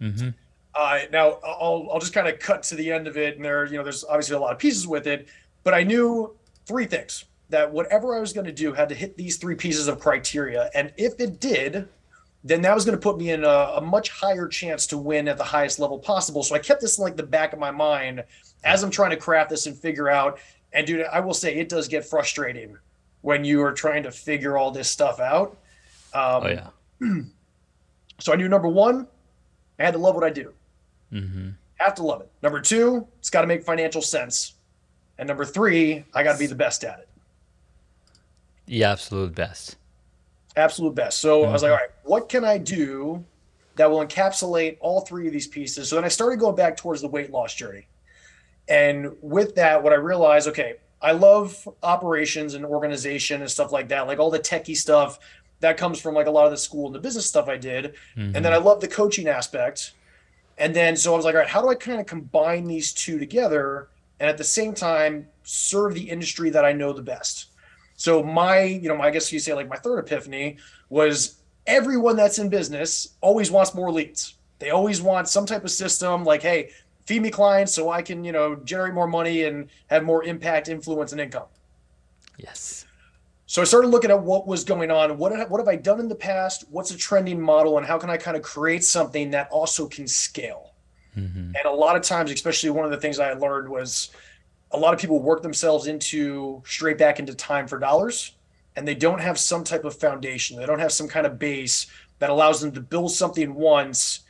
Mm-hmm. 0.00 0.28
Uh, 0.74 1.00
now 1.12 1.38
I'll 1.44 1.88
I'll 1.92 2.00
just 2.00 2.12
kind 2.12 2.26
of 2.26 2.38
cut 2.38 2.62
to 2.64 2.74
the 2.74 2.90
end 2.90 3.06
of 3.06 3.16
it, 3.16 3.36
and 3.36 3.44
there 3.44 3.66
you 3.66 3.76
know 3.76 3.82
there's 3.82 4.04
obviously 4.04 4.34
a 4.36 4.40
lot 4.40 4.52
of 4.52 4.58
pieces 4.58 4.86
with 4.86 5.06
it, 5.06 5.28
but 5.62 5.74
I 5.74 5.82
knew 5.82 6.34
three 6.66 6.86
things 6.86 7.24
that 7.50 7.70
whatever 7.72 8.16
I 8.16 8.20
was 8.20 8.32
going 8.32 8.46
to 8.46 8.52
do 8.52 8.72
had 8.72 8.88
to 8.90 8.94
hit 8.94 9.16
these 9.16 9.36
three 9.36 9.54
pieces 9.54 9.88
of 9.88 10.00
criteria, 10.00 10.70
and 10.74 10.92
if 10.96 11.18
it 11.18 11.40
did, 11.40 11.88
then 12.44 12.62
that 12.62 12.74
was 12.74 12.84
going 12.84 12.96
to 12.96 13.02
put 13.02 13.18
me 13.18 13.30
in 13.30 13.44
a, 13.44 13.48
a, 13.48 13.80
much 13.80 14.10
higher 14.10 14.46
chance 14.46 14.86
to 14.86 14.96
win 14.96 15.26
at 15.26 15.36
the 15.38 15.44
highest 15.44 15.78
level 15.78 15.98
possible. 15.98 16.42
So 16.42 16.54
I 16.54 16.60
kept 16.60 16.80
this 16.80 16.98
in 16.98 17.04
like 17.04 17.16
the 17.16 17.22
back 17.24 17.52
of 17.52 17.58
my 17.58 17.70
mind 17.70 18.22
as 18.64 18.82
I'm 18.82 18.90
trying 18.90 19.10
to 19.10 19.16
craft 19.16 19.50
this 19.50 19.66
and 19.66 19.76
figure 19.76 20.08
out. 20.08 20.38
And 20.72 20.86
dude, 20.86 21.04
I 21.12 21.20
will 21.20 21.34
say 21.34 21.56
it 21.56 21.68
does 21.68 21.88
get 21.88 22.04
frustrating 22.04 22.76
when 23.22 23.44
you 23.44 23.60
are 23.62 23.72
trying 23.72 24.04
to 24.04 24.12
figure 24.12 24.56
all 24.56 24.70
this 24.70 24.88
stuff 24.88 25.18
out. 25.18 25.58
Um, 26.14 26.44
oh 26.44 26.48
yeah. 26.48 27.20
So 28.20 28.32
I 28.32 28.36
knew 28.36 28.48
number 28.48 28.68
one, 28.68 29.06
I 29.78 29.84
had 29.84 29.94
to 29.94 29.98
love 29.98 30.14
what 30.14 30.24
I 30.24 30.30
do. 30.30 30.52
Mm-hmm. 31.12 31.50
Have 31.76 31.94
to 31.94 32.02
love 32.02 32.20
it. 32.20 32.30
Number 32.42 32.60
two, 32.60 33.06
it's 33.20 33.30
got 33.30 33.42
to 33.42 33.46
make 33.46 33.62
financial 33.62 34.02
sense. 34.02 34.54
And 35.18 35.28
number 35.28 35.44
three, 35.44 36.04
I 36.14 36.22
got 36.22 36.32
to 36.32 36.38
be 36.38 36.46
the 36.46 36.54
best 36.54 36.84
at 36.84 36.98
it. 36.98 37.07
The 38.68 38.84
absolute 38.84 39.34
best. 39.34 39.76
Absolute 40.56 40.94
best. 40.94 41.20
So 41.20 41.40
mm-hmm. 41.40 41.48
I 41.48 41.52
was 41.52 41.62
like, 41.62 41.70
mm-hmm. 41.70 41.72
all 41.72 41.78
right, 41.78 41.90
what 42.04 42.28
can 42.28 42.44
I 42.44 42.58
do 42.58 43.24
that 43.76 43.90
will 43.90 44.04
encapsulate 44.04 44.76
all 44.80 45.00
three 45.00 45.26
of 45.26 45.32
these 45.32 45.46
pieces? 45.46 45.88
So 45.88 45.96
then 45.96 46.04
I 46.04 46.08
started 46.08 46.38
going 46.38 46.54
back 46.54 46.76
towards 46.76 47.00
the 47.00 47.08
weight 47.08 47.30
loss 47.30 47.54
journey. 47.54 47.86
And 48.68 49.16
with 49.22 49.54
that, 49.54 49.82
what 49.82 49.92
I 49.92 49.96
realized, 49.96 50.48
okay, 50.48 50.74
I 51.00 51.12
love 51.12 51.66
operations 51.82 52.54
and 52.54 52.64
organization 52.64 53.40
and 53.40 53.50
stuff 53.50 53.72
like 53.72 53.88
that, 53.88 54.06
like 54.06 54.18
all 54.18 54.30
the 54.30 54.38
techie 54.38 54.76
stuff, 54.76 55.18
that 55.60 55.76
comes 55.76 56.00
from 56.00 56.14
like 56.14 56.26
a 56.26 56.30
lot 56.30 56.44
of 56.44 56.50
the 56.50 56.56
school 56.58 56.86
and 56.86 56.94
the 56.94 57.00
business 57.00 57.26
stuff 57.26 57.48
I 57.48 57.56
did. 57.56 57.94
Mm-hmm. 58.16 58.36
And 58.36 58.44
then 58.44 58.52
I 58.52 58.58
love 58.58 58.80
the 58.80 58.88
coaching 58.88 59.28
aspect. 59.28 59.94
And 60.58 60.74
then 60.74 60.96
so 60.96 61.14
I 61.14 61.16
was 61.16 61.24
like, 61.24 61.34
all 61.34 61.40
right, 61.40 61.48
how 61.48 61.62
do 61.62 61.68
I 61.68 61.74
kind 61.74 62.00
of 62.00 62.06
combine 62.06 62.66
these 62.66 62.92
two 62.92 63.18
together 63.18 63.88
and 64.20 64.28
at 64.28 64.36
the 64.36 64.44
same 64.44 64.74
time 64.74 65.28
serve 65.44 65.94
the 65.94 66.10
industry 66.10 66.50
that 66.50 66.64
I 66.64 66.72
know 66.72 66.92
the 66.92 67.02
best? 67.02 67.46
So 67.98 68.22
my, 68.22 68.62
you 68.62 68.88
know, 68.88 69.00
I 69.00 69.10
guess 69.10 69.30
you 69.32 69.40
say 69.40 69.52
like 69.52 69.68
my 69.68 69.76
third 69.76 69.98
epiphany 69.98 70.56
was 70.88 71.42
everyone 71.66 72.16
that's 72.16 72.38
in 72.38 72.48
business 72.48 73.16
always 73.20 73.50
wants 73.50 73.74
more 73.74 73.90
leads. 73.92 74.36
They 74.60 74.70
always 74.70 75.02
want 75.02 75.28
some 75.28 75.44
type 75.44 75.64
of 75.64 75.70
system 75.70 76.24
like, 76.24 76.40
hey, 76.40 76.70
feed 77.06 77.22
me 77.22 77.30
clients 77.30 77.74
so 77.74 77.90
I 77.90 78.02
can, 78.02 78.22
you 78.22 78.30
know, 78.30 78.54
generate 78.54 78.94
more 78.94 79.08
money 79.08 79.44
and 79.44 79.68
have 79.88 80.04
more 80.04 80.22
impact, 80.22 80.68
influence, 80.68 81.10
and 81.10 81.20
income. 81.20 81.48
Yes. 82.38 82.86
So 83.46 83.62
I 83.62 83.64
started 83.64 83.88
looking 83.88 84.12
at 84.12 84.22
what 84.22 84.46
was 84.46 84.62
going 84.62 84.92
on. 84.92 85.18
What 85.18 85.32
have, 85.36 85.50
what 85.50 85.58
have 85.58 85.68
I 85.68 85.76
done 85.76 85.98
in 85.98 86.08
the 86.08 86.14
past? 86.14 86.66
What's 86.70 86.92
a 86.92 86.96
trending 86.96 87.40
model, 87.40 87.78
and 87.78 87.86
how 87.86 87.98
can 87.98 88.10
I 88.10 88.16
kind 88.16 88.36
of 88.36 88.42
create 88.42 88.84
something 88.84 89.30
that 89.30 89.48
also 89.50 89.88
can 89.88 90.06
scale? 90.06 90.74
Mm-hmm. 91.16 91.56
And 91.56 91.64
a 91.64 91.70
lot 91.70 91.96
of 91.96 92.02
times, 92.02 92.30
especially 92.30 92.70
one 92.70 92.84
of 92.84 92.90
the 92.92 92.98
things 92.98 93.18
I 93.18 93.32
learned 93.32 93.68
was 93.68 94.10
a 94.72 94.78
lot 94.78 94.94
of 94.94 95.00
people 95.00 95.20
work 95.20 95.42
themselves 95.42 95.86
into 95.86 96.62
straight 96.66 96.98
back 96.98 97.18
into 97.18 97.34
time 97.34 97.66
for 97.66 97.78
dollars, 97.78 98.32
and 98.76 98.86
they 98.86 98.94
don't 98.94 99.20
have 99.20 99.38
some 99.38 99.64
type 99.64 99.84
of 99.84 99.94
foundation. 99.94 100.58
They 100.58 100.66
don't 100.66 100.78
have 100.78 100.92
some 100.92 101.08
kind 101.08 101.26
of 101.26 101.38
base 101.38 101.86
that 102.18 102.30
allows 102.30 102.60
them 102.60 102.72
to 102.72 102.80
build 102.80 103.12
something 103.12 103.54
once, 103.54 104.20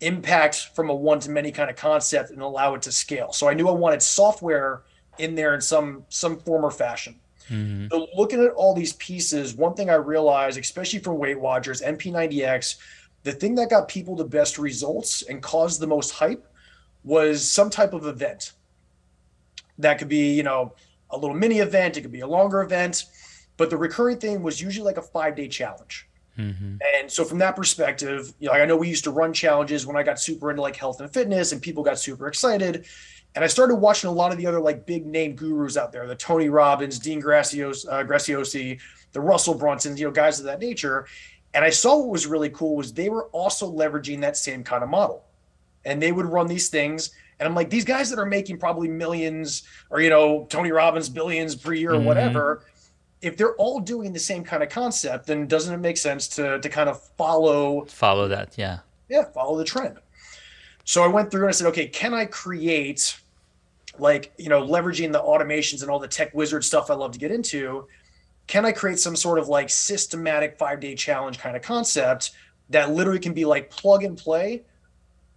impact 0.00 0.70
from 0.74 0.90
a 0.90 0.94
one 0.94 1.20
to 1.20 1.30
many 1.30 1.52
kind 1.52 1.70
of 1.70 1.76
concept, 1.76 2.30
and 2.30 2.42
allow 2.42 2.74
it 2.74 2.82
to 2.82 2.92
scale. 2.92 3.32
So 3.32 3.48
I 3.48 3.54
knew 3.54 3.68
I 3.68 3.72
wanted 3.72 4.02
software 4.02 4.82
in 5.18 5.34
there 5.34 5.54
in 5.54 5.60
some 5.60 6.04
some 6.08 6.38
form 6.38 6.64
or 6.64 6.70
fashion. 6.70 7.20
Mm-hmm. 7.48 7.88
So 7.90 8.08
looking 8.16 8.42
at 8.42 8.52
all 8.52 8.74
these 8.74 8.94
pieces, 8.94 9.54
one 9.54 9.74
thing 9.74 9.90
I 9.90 9.94
realized, 9.94 10.58
especially 10.58 10.98
from 10.98 11.18
Weight 11.18 11.38
Watchers, 11.38 11.82
MP90X, 11.82 12.76
the 13.22 13.32
thing 13.32 13.54
that 13.56 13.70
got 13.70 13.88
people 13.88 14.16
the 14.16 14.24
best 14.24 14.58
results 14.58 15.22
and 15.22 15.42
caused 15.42 15.80
the 15.80 15.86
most 15.86 16.10
hype 16.10 16.46
was 17.04 17.48
some 17.48 17.70
type 17.70 17.92
of 17.92 18.06
event. 18.06 18.52
That 19.78 19.98
could 19.98 20.08
be, 20.08 20.34
you 20.34 20.42
know, 20.42 20.74
a 21.10 21.18
little 21.18 21.36
mini 21.36 21.58
event, 21.58 21.96
it 21.96 22.02
could 22.02 22.12
be 22.12 22.20
a 22.20 22.26
longer 22.26 22.62
event, 22.62 23.04
but 23.56 23.70
the 23.70 23.76
recurring 23.76 24.18
thing 24.18 24.42
was 24.42 24.60
usually 24.60 24.84
like 24.84 24.96
a 24.96 25.02
five 25.02 25.36
day 25.36 25.48
challenge. 25.48 26.08
Mm-hmm. 26.38 26.76
And 26.96 27.10
so 27.10 27.24
from 27.24 27.38
that 27.38 27.54
perspective, 27.54 28.32
you 28.40 28.46
know, 28.46 28.52
like 28.52 28.62
I 28.62 28.64
know 28.64 28.76
we 28.76 28.88
used 28.88 29.04
to 29.04 29.10
run 29.10 29.32
challenges 29.32 29.86
when 29.86 29.96
I 29.96 30.02
got 30.02 30.18
super 30.18 30.50
into 30.50 30.62
like 30.62 30.76
health 30.76 31.00
and 31.00 31.12
fitness 31.12 31.52
and 31.52 31.62
people 31.62 31.82
got 31.84 31.98
super 31.98 32.26
excited. 32.26 32.86
And 33.36 33.44
I 33.44 33.48
started 33.48 33.76
watching 33.76 34.10
a 34.10 34.12
lot 34.12 34.32
of 34.32 34.38
the 34.38 34.46
other 34.46 34.60
like 34.60 34.86
big 34.86 35.06
name 35.06 35.34
gurus 35.34 35.76
out 35.76 35.92
there, 35.92 36.06
the 36.06 36.14
Tony 36.14 36.48
Robbins, 36.48 36.98
Dean 36.98 37.22
Gracios, 37.22 37.86
uh, 37.88 38.04
Graziosi, 38.04 38.80
the 39.12 39.20
Russell 39.20 39.58
Brunsons, 39.58 39.98
you 39.98 40.06
know, 40.06 40.10
guys 40.10 40.38
of 40.38 40.46
that 40.46 40.60
nature. 40.60 41.06
And 41.52 41.64
I 41.64 41.70
saw 41.70 41.98
what 41.98 42.08
was 42.08 42.26
really 42.26 42.50
cool 42.50 42.76
was 42.76 42.92
they 42.92 43.08
were 43.08 43.26
also 43.26 43.70
leveraging 43.72 44.20
that 44.20 44.36
same 44.36 44.64
kind 44.64 44.82
of 44.82 44.88
model. 44.88 45.24
And 45.84 46.02
they 46.02 46.12
would 46.12 46.26
run 46.26 46.48
these 46.48 46.68
things. 46.68 47.10
And 47.38 47.48
I'm 47.48 47.54
like, 47.54 47.70
these 47.70 47.84
guys 47.84 48.10
that 48.10 48.18
are 48.18 48.26
making 48.26 48.58
probably 48.58 48.88
millions 48.88 49.64
or, 49.90 50.00
you 50.00 50.10
know, 50.10 50.46
Tony 50.48 50.70
Robbins 50.70 51.08
billions 51.08 51.54
per 51.54 51.72
year 51.72 51.92
or 51.92 51.94
mm-hmm. 51.94 52.06
whatever, 52.06 52.64
if 53.22 53.36
they're 53.36 53.56
all 53.56 53.80
doing 53.80 54.12
the 54.12 54.18
same 54.18 54.44
kind 54.44 54.62
of 54.62 54.68
concept, 54.68 55.26
then 55.26 55.46
doesn't 55.46 55.74
it 55.74 55.78
make 55.78 55.96
sense 55.96 56.28
to 56.28 56.60
to 56.60 56.68
kind 56.68 56.88
of 56.88 57.02
follow 57.16 57.84
follow 57.86 58.28
that? 58.28 58.54
Yeah. 58.56 58.80
Yeah, 59.08 59.24
follow 59.24 59.56
the 59.56 59.64
trend. 59.64 59.98
So 60.84 61.02
I 61.02 61.06
went 61.06 61.30
through 61.30 61.42
and 61.42 61.48
I 61.48 61.52
said, 61.52 61.66
okay, 61.68 61.86
can 61.86 62.14
I 62.14 62.26
create 62.26 63.16
like 63.98 64.32
you 64.38 64.48
know 64.48 64.62
leveraging 64.66 65.12
the 65.12 65.20
automations 65.20 65.82
and 65.82 65.90
all 65.90 65.98
the 65.98 66.08
tech 66.08 66.34
wizard 66.34 66.64
stuff 66.64 66.90
i 66.90 66.94
love 66.94 67.12
to 67.12 67.18
get 67.18 67.30
into 67.30 67.86
can 68.46 68.64
i 68.64 68.72
create 68.72 68.98
some 68.98 69.16
sort 69.16 69.38
of 69.38 69.48
like 69.48 69.70
systematic 69.70 70.58
five 70.58 70.80
day 70.80 70.94
challenge 70.94 71.38
kind 71.38 71.56
of 71.56 71.62
concept 71.62 72.32
that 72.70 72.90
literally 72.90 73.20
can 73.20 73.32
be 73.32 73.44
like 73.44 73.70
plug 73.70 74.04
and 74.04 74.16
play 74.16 74.62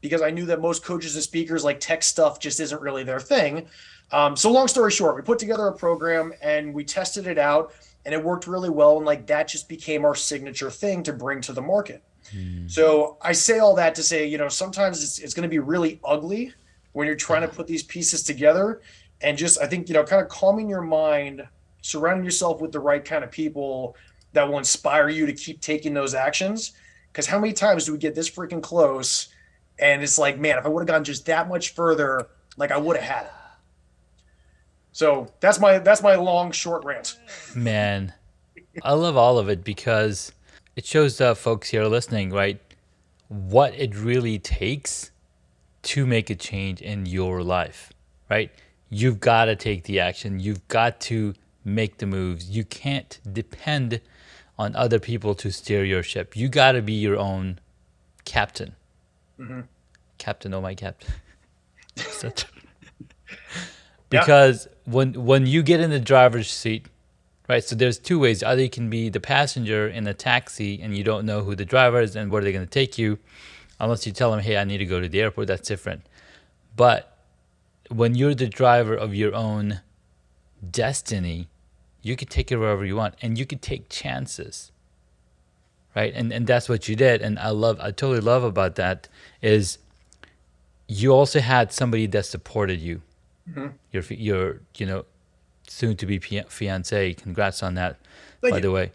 because 0.01 0.21
i 0.21 0.29
knew 0.29 0.45
that 0.45 0.61
most 0.61 0.83
coaches 0.83 1.15
and 1.15 1.23
speakers 1.23 1.63
like 1.63 1.79
tech 1.79 2.03
stuff 2.03 2.39
just 2.39 2.59
isn't 2.59 2.81
really 2.81 3.03
their 3.03 3.19
thing. 3.19 3.67
Um, 4.09 4.37
so 4.37 4.51
long 4.51 4.67
story 4.69 4.91
short 4.91 5.15
we 5.15 5.21
put 5.21 5.39
together 5.39 5.67
a 5.67 5.73
program 5.73 6.33
and 6.41 6.73
we 6.73 6.85
tested 6.85 7.27
it 7.27 7.37
out 7.37 7.73
and 8.05 8.13
it 8.13 8.23
worked 8.23 8.47
really 8.47 8.69
well 8.69 8.97
and 8.97 9.05
like 9.05 9.27
that 9.27 9.49
just 9.49 9.67
became 9.67 10.05
our 10.05 10.15
signature 10.15 10.71
thing 10.71 11.03
to 11.03 11.13
bring 11.13 11.41
to 11.41 11.53
the 11.53 11.61
market. 11.61 12.03
Hmm. 12.31 12.67
so 12.67 13.17
i 13.21 13.31
say 13.31 13.59
all 13.59 13.75
that 13.75 13.95
to 13.95 14.03
say 14.03 14.27
you 14.27 14.37
know 14.37 14.49
sometimes 14.49 15.01
it's, 15.01 15.19
it's 15.19 15.33
going 15.33 15.43
to 15.43 15.49
be 15.49 15.59
really 15.59 16.01
ugly 16.03 16.53
when 16.91 17.07
you're 17.07 17.15
trying 17.15 17.41
to 17.41 17.47
put 17.47 17.67
these 17.67 17.83
pieces 17.83 18.21
together 18.21 18.81
and 19.21 19.37
just 19.37 19.61
i 19.61 19.65
think 19.65 19.87
you 19.87 19.93
know 19.93 20.03
kind 20.03 20.21
of 20.21 20.27
calming 20.27 20.67
your 20.67 20.81
mind 20.81 21.47
surrounding 21.81 22.25
yourself 22.25 22.59
with 22.61 22.71
the 22.71 22.79
right 22.79 23.03
kind 23.03 23.23
of 23.23 23.31
people 23.31 23.95
that 24.33 24.47
will 24.47 24.57
inspire 24.57 25.09
you 25.09 25.25
to 25.25 25.33
keep 25.33 25.61
taking 25.61 25.93
those 25.93 26.13
actions. 26.13 26.73
Because 27.11 27.25
how 27.25 27.39
many 27.39 27.53
times 27.53 27.85
do 27.85 27.93
we 27.93 27.97
get 27.97 28.13
this 28.13 28.29
freaking 28.29 28.61
close 28.61 29.29
and 29.79 30.03
it's 30.03 30.17
like 30.17 30.39
man 30.39 30.57
if 30.57 30.65
i 30.65 30.69
would 30.69 30.81
have 30.81 30.87
gone 30.87 31.03
just 31.03 31.25
that 31.25 31.47
much 31.47 31.73
further 31.73 32.27
like 32.57 32.71
i 32.71 32.77
would 32.77 32.95
have 32.95 33.05
had 33.05 33.25
it 33.25 33.31
so 34.91 35.31
that's 35.39 35.59
my 35.59 35.77
that's 35.79 36.01
my 36.01 36.15
long 36.15 36.51
short 36.51 36.83
rant 36.83 37.17
man 37.55 38.13
i 38.83 38.93
love 38.93 39.17
all 39.17 39.37
of 39.37 39.49
it 39.49 39.63
because 39.63 40.31
it 40.75 40.85
shows 40.85 41.17
the 41.17 41.35
folks 41.35 41.69
here 41.69 41.85
listening 41.85 42.29
right 42.29 42.59
what 43.27 43.73
it 43.75 43.95
really 43.95 44.39
takes 44.39 45.11
to 45.83 46.05
make 46.05 46.29
a 46.29 46.35
change 46.35 46.81
in 46.81 47.05
your 47.05 47.43
life, 47.43 47.91
right? 48.29 48.51
You've 48.89 49.19
got 49.19 49.45
to 49.45 49.55
take 49.55 49.83
the 49.83 49.99
action. 49.99 50.39
You've 50.39 50.67
got 50.67 50.99
to 51.01 51.33
make 51.63 51.97
the 51.97 52.05
moves. 52.05 52.49
You 52.49 52.63
can't 52.63 53.19
depend 53.31 54.01
on 54.57 54.75
other 54.75 54.99
people 54.99 55.35
to 55.35 55.51
steer 55.51 55.83
your 55.83 56.03
ship. 56.03 56.35
You 56.35 56.49
got 56.49 56.73
to 56.73 56.81
be 56.81 56.93
your 56.93 57.17
own 57.17 57.59
captain. 58.25 58.75
Mm-hmm. 59.39 59.61
Captain, 60.17 60.53
oh 60.53 60.61
my 60.61 60.75
captain. 60.75 61.11
because 64.09 64.67
yeah. 64.67 64.93
when 64.93 65.25
when 65.25 65.45
you 65.45 65.63
get 65.63 65.79
in 65.79 65.89
the 65.89 65.99
driver's 65.99 66.49
seat, 66.49 66.87
right? 67.49 67.63
So 67.63 67.75
there's 67.75 67.97
two 67.97 68.19
ways. 68.19 68.43
Either 68.43 68.61
you 68.61 68.69
can 68.69 68.89
be 68.89 69.09
the 69.09 69.19
passenger 69.19 69.87
in 69.87 70.07
a 70.07 70.13
taxi 70.13 70.81
and 70.81 70.95
you 70.95 71.03
don't 71.03 71.25
know 71.25 71.41
who 71.43 71.55
the 71.55 71.65
driver 71.65 72.01
is 72.01 72.15
and 72.15 72.31
where 72.31 72.41
they're 72.41 72.51
going 72.51 72.65
to 72.65 72.69
take 72.69 72.97
you, 72.97 73.19
unless 73.79 74.05
you 74.05 74.13
tell 74.13 74.31
them, 74.31 74.41
"Hey, 74.41 74.57
I 74.57 74.63
need 74.63 74.77
to 74.79 74.85
go 74.85 74.99
to 74.99 75.09
the 75.09 75.21
airport." 75.21 75.47
That's 75.47 75.67
different. 75.67 76.05
But 76.75 77.17
when 77.89 78.15
you're 78.15 78.35
the 78.35 78.47
driver 78.47 78.95
of 78.95 79.15
your 79.15 79.33
own 79.33 79.81
destiny, 80.69 81.47
you 82.01 82.15
could 82.15 82.29
take 82.29 82.51
it 82.51 82.57
wherever 82.57 82.85
you 82.85 82.95
want, 82.95 83.15
and 83.21 83.37
you 83.37 83.45
could 83.45 83.61
take 83.61 83.89
chances. 83.89 84.71
Right, 85.97 86.13
and 86.13 86.31
and 86.31 86.45
that's 86.45 86.69
what 86.69 86.87
you 86.87 86.95
did, 86.95 87.23
and 87.23 87.39
I 87.39 87.49
love, 87.49 87.79
I 87.79 87.89
totally 87.89 88.19
love 88.19 88.43
about 88.43 88.75
that 88.75 89.07
is 89.41 89.79
you 90.87 91.11
also 91.11 91.39
had 91.39 91.73
somebody 91.73 92.05
that 92.05 92.23
supported 92.27 92.79
you. 92.79 93.01
Mm-hmm. 93.49 93.69
Your 93.91 94.03
your 94.03 94.61
you 94.75 94.85
know 94.85 95.05
soon 95.67 95.97
to 95.97 96.05
be 96.05 96.19
fiance. 96.19 97.13
Congrats 97.15 97.63
on 97.63 97.73
that, 97.73 97.97
Thank 98.41 98.51
by 98.51 98.57
you. 98.57 98.61
the 98.61 98.71
way. 98.71 98.91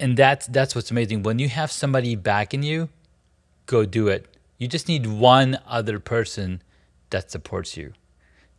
And 0.00 0.16
that's 0.16 0.48
that's 0.48 0.74
what's 0.74 0.90
amazing. 0.90 1.22
When 1.22 1.38
you 1.38 1.48
have 1.48 1.70
somebody 1.70 2.16
backing 2.16 2.64
you, 2.64 2.88
go 3.66 3.86
do 3.86 4.08
it. 4.08 4.26
You 4.58 4.66
just 4.66 4.88
need 4.88 5.06
one 5.06 5.60
other 5.64 6.00
person 6.00 6.60
that 7.10 7.30
supports 7.30 7.76
you. 7.76 7.92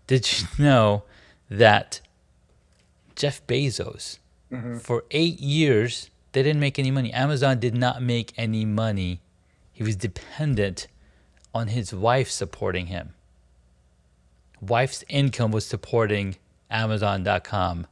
Did 0.08 0.25
you 0.32 0.48
know 0.58 1.03
that 1.50 2.00
Jeff 3.17 3.46
Bezos, 3.46 4.20
mm-hmm. 4.50 4.77
for 4.77 5.03
eight 5.12 5.41
years, 5.41 6.10
they 6.38 6.44
didn't 6.44 6.60
make 6.60 6.77
any 6.77 6.91
money. 6.91 7.12
Amazon 7.13 7.60
did 7.60 7.74
not 7.74 8.00
make 8.00 8.32
any 8.38 8.63
money. 8.63 9.22
He 9.74 9.82
was 9.82 9.96
dependent 9.96 10.86
on 11.51 11.70
his 11.70 11.91
wife 11.91 12.29
supporting 12.29 12.86
him. 12.86 13.15
Wife's 14.62 15.03
income 15.10 15.50
was 15.50 15.65
supporting 15.65 16.36
Amazon.com, 16.70 17.88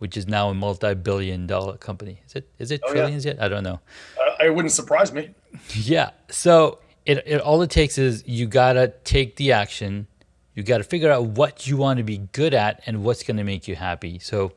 which 0.00 0.18
is 0.18 0.28
now 0.28 0.50
a 0.50 0.54
multi-billion 0.54 1.46
dollar 1.46 1.78
company. 1.78 2.20
Is 2.26 2.36
it 2.36 2.48
is 2.58 2.70
it 2.70 2.82
oh, 2.84 2.92
trillions 2.92 3.24
yeah. 3.24 3.32
yet? 3.32 3.42
I 3.42 3.48
don't 3.48 3.64
know. 3.64 3.80
Uh, 4.20 4.44
it 4.44 4.54
wouldn't 4.54 4.72
surprise 4.72 5.10
me. 5.10 5.30
yeah. 5.74 6.10
So 6.28 6.80
it, 7.06 7.22
it 7.24 7.40
all 7.40 7.62
it 7.62 7.70
takes 7.70 7.96
is 7.96 8.22
you 8.26 8.46
gotta 8.46 8.92
take 9.04 9.36
the 9.36 9.52
action. 9.52 10.08
You 10.54 10.62
gotta 10.62 10.84
figure 10.84 11.10
out 11.10 11.24
what 11.24 11.66
you 11.66 11.78
want 11.78 11.96
to 11.96 12.04
be 12.04 12.18
good 12.18 12.52
at 12.52 12.82
and 12.84 13.02
what's 13.02 13.22
gonna 13.22 13.44
make 13.44 13.66
you 13.66 13.76
happy. 13.76 14.18
So, 14.18 14.52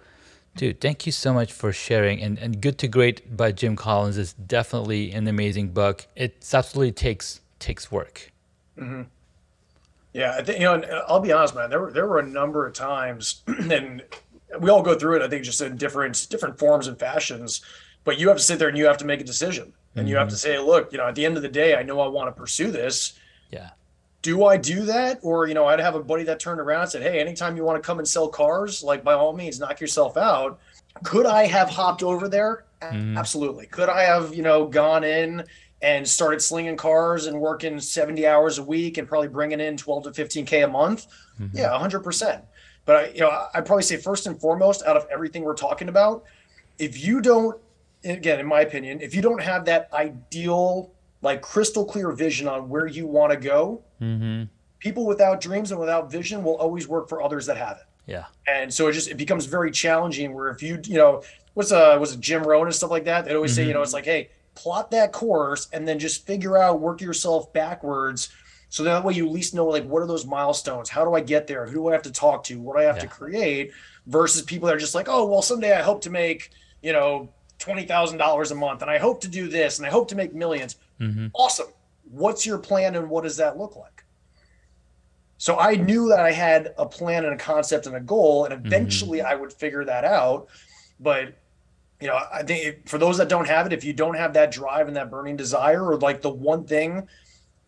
dude, 0.55 0.81
thank 0.81 1.05
you 1.05 1.11
so 1.11 1.33
much 1.33 1.51
for 1.51 1.71
sharing. 1.71 2.21
And 2.21 2.37
and 2.39 2.61
Good 2.61 2.77
to 2.79 2.87
Great 2.87 3.35
by 3.35 3.51
Jim 3.51 3.75
Collins 3.75 4.17
is 4.17 4.33
definitely 4.33 5.11
an 5.11 5.27
amazing 5.27 5.69
book. 5.69 6.07
It 6.15 6.47
absolutely 6.53 6.91
takes 6.91 7.41
takes 7.59 7.91
work. 7.91 8.31
Mm-hmm. 8.77 9.03
Yeah, 10.13 10.35
I 10.37 10.43
think 10.43 10.59
you 10.59 10.65
know. 10.65 11.03
I'll 11.07 11.19
be 11.19 11.31
honest, 11.31 11.55
man. 11.55 11.69
There 11.69 11.79
were 11.79 11.91
there 11.91 12.07
were 12.07 12.19
a 12.19 12.25
number 12.25 12.65
of 12.65 12.73
times, 12.73 13.41
and 13.47 14.03
we 14.59 14.69
all 14.69 14.83
go 14.83 14.97
through 14.97 15.17
it. 15.17 15.21
I 15.21 15.27
think 15.27 15.43
just 15.43 15.61
in 15.61 15.75
different 15.75 16.27
different 16.29 16.59
forms 16.59 16.87
and 16.87 16.97
fashions. 16.99 17.61
But 18.03 18.19
you 18.19 18.27
have 18.27 18.37
to 18.37 18.43
sit 18.43 18.59
there 18.59 18.67
and 18.67 18.77
you 18.77 18.85
have 18.85 18.97
to 18.97 19.05
make 19.05 19.21
a 19.21 19.23
decision, 19.23 19.73
and 19.95 20.03
mm-hmm. 20.03 20.07
you 20.09 20.17
have 20.17 20.27
to 20.27 20.35
mm-hmm. 20.35 20.53
say, 20.53 20.59
look, 20.59 20.91
you 20.91 20.97
know, 20.97 21.07
at 21.07 21.15
the 21.15 21.25
end 21.25 21.37
of 21.37 21.41
the 21.41 21.49
day, 21.49 21.75
I 21.75 21.83
know 21.83 22.01
I 22.01 22.07
want 22.07 22.27
to 22.27 22.39
pursue 22.39 22.69
this. 22.69 23.13
Yeah. 23.49 23.69
Do 24.23 24.45
I 24.45 24.57
do 24.57 24.85
that, 24.85 25.19
or 25.21 25.47
you 25.47 25.53
know, 25.53 25.65
I'd 25.65 25.79
have 25.79 25.95
a 25.95 26.03
buddy 26.03 26.23
that 26.23 26.39
turned 26.39 26.59
around 26.59 26.81
and 26.81 26.91
said, 26.91 27.03
hey, 27.03 27.19
anytime 27.19 27.55
you 27.55 27.63
want 27.63 27.81
to 27.81 27.85
come 27.85 27.99
and 27.99 28.07
sell 28.07 28.27
cars, 28.27 28.81
like 28.81 29.03
by 29.03 29.13
all 29.13 29.33
means, 29.33 29.59
knock 29.59 29.79
yourself 29.79 30.17
out. 30.17 30.59
Could 31.03 31.25
I 31.25 31.45
have 31.45 31.69
hopped 31.69 32.01
over 32.01 32.27
there? 32.27 32.65
Mm-hmm. 32.81 33.17
Absolutely. 33.17 33.67
Could 33.67 33.89
I 33.89 34.03
have, 34.03 34.33
you 34.33 34.41
know, 34.41 34.65
gone 34.65 35.03
in 35.03 35.43
and 35.83 36.07
started 36.07 36.41
slinging 36.41 36.77
cars 36.77 37.27
and 37.27 37.39
working 37.39 37.79
70 37.79 38.25
hours 38.25 38.57
a 38.57 38.63
week 38.63 38.97
and 38.97 39.07
probably 39.07 39.27
bringing 39.27 39.59
in 39.59 39.75
12 39.75 40.03
to 40.05 40.11
15k 40.11 40.63
a 40.63 40.67
month 40.67 41.07
mm-hmm. 41.39 41.55
yeah 41.55 41.69
100% 41.69 42.41
but 42.85 42.95
I, 42.95 43.07
you 43.09 43.19
know 43.19 43.47
I'd 43.53 43.65
probably 43.65 43.83
say 43.83 43.97
first 43.97 44.25
and 44.25 44.39
foremost 44.39 44.83
out 44.83 44.97
of 44.97 45.05
everything 45.11 45.43
we're 45.43 45.53
talking 45.53 45.89
about 45.89 46.23
if 46.79 47.05
you 47.05 47.21
don't 47.21 47.59
again 48.03 48.39
in 48.39 48.47
my 48.47 48.61
opinion 48.61 49.01
if 49.01 49.13
you 49.13 49.21
don't 49.21 49.41
have 49.41 49.65
that 49.65 49.89
ideal 49.93 50.89
like 51.23 51.41
crystal 51.41 51.85
clear 51.85 52.11
vision 52.11 52.47
on 52.47 52.69
where 52.69 52.85
you 52.85 53.07
want 53.07 53.31
to 53.31 53.39
go. 53.39 53.81
Mm-hmm. 54.01 54.43
people 54.79 55.05
without 55.05 55.39
dreams 55.39 55.71
and 55.71 55.79
without 55.79 56.11
vision 56.11 56.43
will 56.43 56.57
always 56.57 56.89
work 56.89 57.07
for 57.07 57.23
others 57.23 57.45
that 57.45 57.55
have 57.55 57.77
it. 57.77 57.83
Yeah. 58.05 58.25
And 58.47 58.71
so 58.71 58.87
it 58.89 58.93
just 58.93 59.09
it 59.09 59.15
becomes 59.15 59.45
very 59.45 59.71
challenging 59.71 60.33
where 60.33 60.49
if 60.49 60.61
you 60.61 60.79
you 60.83 60.97
know 60.97 61.23
what's 61.53 61.71
uh 61.71 61.97
was 61.99 62.13
it 62.13 62.19
jim 62.19 62.43
rohn 62.43 62.67
and 62.67 62.75
stuff 62.75 62.91
like 62.91 63.05
that? 63.05 63.25
They 63.25 63.33
always 63.33 63.51
mm-hmm. 63.51 63.63
say 63.63 63.67
you 63.67 63.73
know 63.73 63.81
it's 63.81 63.93
like 63.93 64.05
hey 64.05 64.29
plot 64.55 64.91
that 64.91 65.11
course 65.11 65.67
and 65.73 65.87
then 65.87 65.97
just 65.97 66.27
figure 66.27 66.57
out 66.57 66.79
work 66.79 67.01
yourself 67.01 67.51
backwards 67.53 68.29
so 68.69 68.83
that 68.83 69.03
way 69.03 69.13
you 69.13 69.25
at 69.25 69.31
least 69.31 69.53
know 69.53 69.65
like 69.67 69.85
what 69.85 70.01
are 70.01 70.07
those 70.07 70.25
milestones? 70.25 70.89
How 70.89 71.05
do 71.05 71.13
i 71.13 71.21
get 71.21 71.47
there? 71.47 71.65
Who 71.65 71.73
do 71.73 71.87
i 71.87 71.93
have 71.93 72.01
to 72.03 72.11
talk 72.11 72.43
to? 72.45 72.59
What 72.59 72.75
do 72.75 72.81
i 72.81 72.85
have 72.85 72.97
yeah. 72.97 73.03
to 73.03 73.07
create? 73.07 73.71
Versus 74.05 74.41
people 74.41 74.67
that 74.67 74.75
are 74.75 74.79
just 74.79 74.95
like 74.95 75.07
oh 75.07 75.25
well 75.25 75.41
someday 75.41 75.77
i 75.77 75.81
hope 75.81 76.01
to 76.01 76.09
make 76.09 76.51
you 76.81 76.91
know 76.91 77.29
$20000 77.63 78.51
a 78.51 78.55
month 78.55 78.81
and 78.81 78.91
i 78.91 78.97
hope 78.97 79.21
to 79.21 79.27
do 79.27 79.47
this 79.47 79.79
and 79.79 79.87
i 79.87 79.89
hope 79.89 80.07
to 80.07 80.15
make 80.15 80.33
1000000s 80.33 80.75
mm-hmm. 80.99 81.27
awesome 81.33 81.67
what's 82.09 82.45
your 82.45 82.57
plan 82.57 82.95
and 82.95 83.09
what 83.09 83.23
does 83.23 83.37
that 83.37 83.57
look 83.57 83.75
like 83.75 84.03
so 85.37 85.57
i 85.59 85.75
knew 85.75 86.09
that 86.09 86.19
i 86.19 86.31
had 86.31 86.73
a 86.77 86.85
plan 86.85 87.25
and 87.25 87.33
a 87.33 87.37
concept 87.37 87.87
and 87.87 87.95
a 87.95 88.01
goal 88.01 88.45
and 88.45 88.53
eventually 88.53 89.19
mm-hmm. 89.19 89.27
i 89.27 89.35
would 89.35 89.53
figure 89.53 89.85
that 89.85 90.03
out 90.03 90.47
but 90.99 91.35
you 92.03 92.09
know, 92.09 92.19
I 92.33 92.43
think 92.43 92.85
for 92.89 92.97
those 92.97 93.17
that 93.19 93.29
don't 93.29 93.47
have 93.47 93.65
it, 93.65 93.71
if 93.71 93.85
you 93.85 93.93
don't 93.93 94.15
have 94.15 94.33
that 94.33 94.51
drive 94.51 94.89
and 94.89 94.97
that 94.97 95.09
burning 95.09 95.37
desire, 95.37 95.85
or 95.85 95.97
like 95.97 96.21
the 96.21 96.29
one 96.29 96.65
thing, 96.65 97.07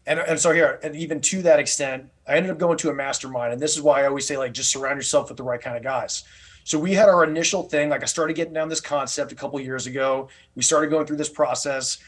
and, 0.05 0.19
and 0.19 0.37
so 0.37 0.51
here, 0.51 0.77
and 0.83 0.93
even 0.93 1.21
to 1.21 1.41
that 1.43 1.57
extent, 1.57 2.09
I 2.27 2.35
ended 2.35 2.51
up 2.51 2.57
going 2.57 2.77
to 2.79 2.89
a 2.89 2.93
mastermind. 2.93 3.53
And 3.53 3.61
this 3.61 3.77
is 3.77 3.81
why 3.81 4.03
I 4.03 4.07
always 4.07 4.27
say, 4.27 4.37
like, 4.37 4.51
just 4.51 4.71
surround 4.71 4.97
yourself 4.97 5.29
with 5.29 5.37
the 5.37 5.43
right 5.43 5.61
kind 5.61 5.77
of 5.77 5.83
guys. 5.83 6.25
So 6.65 6.79
we 6.79 6.93
had 6.93 7.07
our 7.07 7.23
initial 7.23 7.63
thing, 7.63 7.89
like 7.89 8.01
I 8.01 8.07
started 8.07 8.35
getting 8.35 8.53
down 8.53 8.69
this 8.69 8.81
concept 8.81 9.31
a 9.31 9.35
couple 9.35 9.59
years 9.61 9.85
ago. 9.85 10.29
We 10.55 10.63
started 10.63 10.89
going 10.89 11.05
through 11.05 11.17
this 11.17 11.29
process 11.29 11.99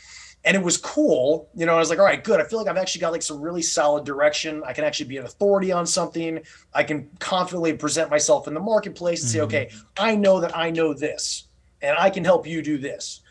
and 0.45 0.57
it 0.57 0.63
was 0.63 0.77
cool. 0.77 1.47
You 1.55 1.67
know, 1.67 1.75
I 1.75 1.79
was 1.79 1.91
like, 1.91 1.99
all 1.99 2.05
right, 2.05 2.23
good. 2.23 2.41
I 2.41 2.43
feel 2.43 2.57
like 2.57 2.67
I've 2.67 2.75
actually 2.77 3.01
got 3.01 3.11
like 3.11 3.21
some 3.21 3.39
really 3.39 3.61
solid 3.61 4.03
direction. 4.03 4.63
I 4.65 4.73
can 4.73 4.83
actually 4.83 5.09
be 5.09 5.17
an 5.17 5.25
authority 5.25 5.71
on 5.71 5.85
something. 5.85 6.41
I 6.73 6.83
can 6.83 7.07
confidently 7.19 7.73
present 7.73 8.09
myself 8.09 8.47
in 8.47 8.55
the 8.55 8.59
marketplace 8.59 9.21
and 9.21 9.29
mm-hmm. 9.29 9.51
say, 9.51 9.67
okay, 9.67 9.71
I 9.97 10.15
know 10.15 10.39
that 10.39 10.57
I 10.57 10.71
know 10.71 10.91
this 10.91 11.47
and 11.81 11.95
I 11.97 12.09
can 12.09 12.23
help 12.23 12.47
you 12.47 12.63
do 12.63 12.79
this. 12.79 13.21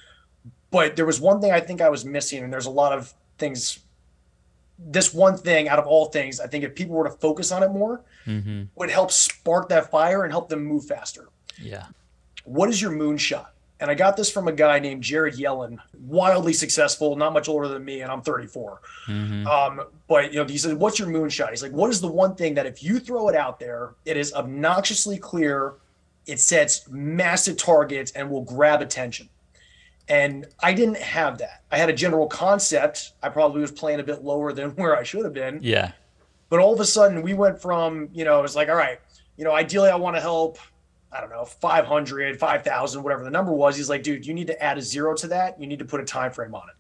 But 0.71 0.95
there 0.95 1.07
was 1.07 1.21
one 1.21 1.41
thing 1.41 1.51
I 1.51 1.61
think 1.61 1.81
I 1.81 1.89
was 1.89 2.05
missing, 2.05 2.45
and 2.45 2.53
there's 2.53 2.67
a 2.67 2.71
lot 2.71 2.93
of 2.93 3.13
things. 3.39 3.81
This 4.79 5.13
one 5.15 5.37
thing 5.37 5.69
out 5.69 5.79
of 5.79 5.87
all 5.87 6.07
things, 6.07 6.39
I 6.39 6.47
think 6.47 6.65
if 6.65 6.75
people 6.75 6.95
were 6.95 7.09
to 7.09 7.17
focus 7.17 7.51
on 7.51 7.63
it 7.63 7.71
more, 7.71 8.05
mm-hmm. 8.27 8.65
would 8.75 8.91
help 8.91 9.11
spark 9.11 9.69
that 9.69 9.91
fire 9.91 10.25
and 10.25 10.33
help 10.33 10.49
them 10.49 10.65
move 10.65 10.87
faster. 10.87 11.29
Yeah. 11.61 11.87
What 12.45 12.69
is 12.69 12.81
your 12.81 12.93
moonshot? 12.93 13.49
And 13.79 13.91
I 13.91 13.95
got 13.95 14.17
this 14.17 14.31
from 14.31 14.49
a 14.49 14.53
guy 14.53 14.79
named 14.79 15.03
Jared 15.03 15.35
Yellin, 15.35 15.79
wildly 16.01 16.55
successful, 16.55 17.15
not 17.15 17.35
much 17.35 17.47
older 17.47 17.69
than 17.69 17.85
me, 17.85 18.01
and 18.01 18.11
I'm 18.11 18.23
34. 18.23 18.81
Mm-hmm. 19.07 19.47
Um, 19.47 19.83
but 20.09 20.33
you 20.33 20.39
know, 20.39 20.47
he 20.47 20.57
said, 20.57 20.79
"What's 20.79 20.99
your 20.99 21.09
moonshot?" 21.09 21.51
He's 21.51 21.63
like, 21.63 21.73
"What 21.73 21.91
is 21.91 22.01
the 22.01 22.09
one 22.09 22.37
thing 22.37 22.55
that 22.55 22.65
if 22.65 22.83
you 22.83 22.99
throw 22.99 23.29
it 23.29 23.37
out 23.37 23.61
there, 23.61 23.95
it 24.07 24.17
is 24.17 24.33
obnoxiously 24.33 25.19
clear 25.19 25.75
it 26.27 26.41
sets 26.41 26.89
massive 26.89 27.57
targets 27.57 28.11
and 28.13 28.31
will 28.31 28.43
grab 28.43 28.83
attention. 28.83 29.29
And 30.09 30.47
I 30.63 30.73
didn't 30.73 30.99
have 30.99 31.39
that. 31.39 31.63
I 31.71 31.79
had 31.79 31.89
a 31.89 31.93
general 31.93 32.27
concept. 32.27 33.13
I 33.23 33.29
probably 33.29 33.61
was 33.61 33.73
playing 33.73 34.01
a 34.01 34.05
bit 34.05 34.23
lower 34.23 34.53
than 34.53 34.71
where 34.77 34.97
I 34.97 35.03
should 35.03 35.25
have 35.25 35.35
been. 35.35 35.61
Yeah. 35.63 35.93
But 36.49 36.61
all 36.61 36.73
of 36.73 36.81
a 36.81 36.85
sudden, 36.85 37.23
we 37.23 37.35
went 37.35 37.61
from, 37.61 38.09
you 38.13 38.25
know, 38.25 38.39
it 38.39 38.43
was 38.43 38.57
like, 38.57 38.69
all 38.69 38.77
right, 38.77 39.01
you 39.37 39.45
know, 39.45 39.53
ideally 39.53 39.91
I 39.91 39.97
want 39.97 40.17
to 40.17 40.21
help, 40.21 40.59
I 41.13 41.21
don't 41.21 41.31
know, 41.31 41.45
500, 41.45 42.39
5,000, 42.39 43.03
whatever 43.03 43.25
the 43.25 43.31
number 43.31 43.53
was. 43.53 43.77
He's 43.77 43.89
like, 43.89 44.03
dude, 44.03 44.27
you 44.27 44.35
need 44.35 44.47
to 44.49 44.63
add 44.63 44.79
a 44.79 44.83
zero 44.83 45.15
to 45.17 45.29
that. 45.29 45.61
You 45.61 45.67
need 45.67 45.81
to 45.81 45.85
put 45.85 46.01
a 46.01 46.05
time 46.05 46.33
frame 46.33 46.55
on 46.55 46.69
it. 46.69 46.77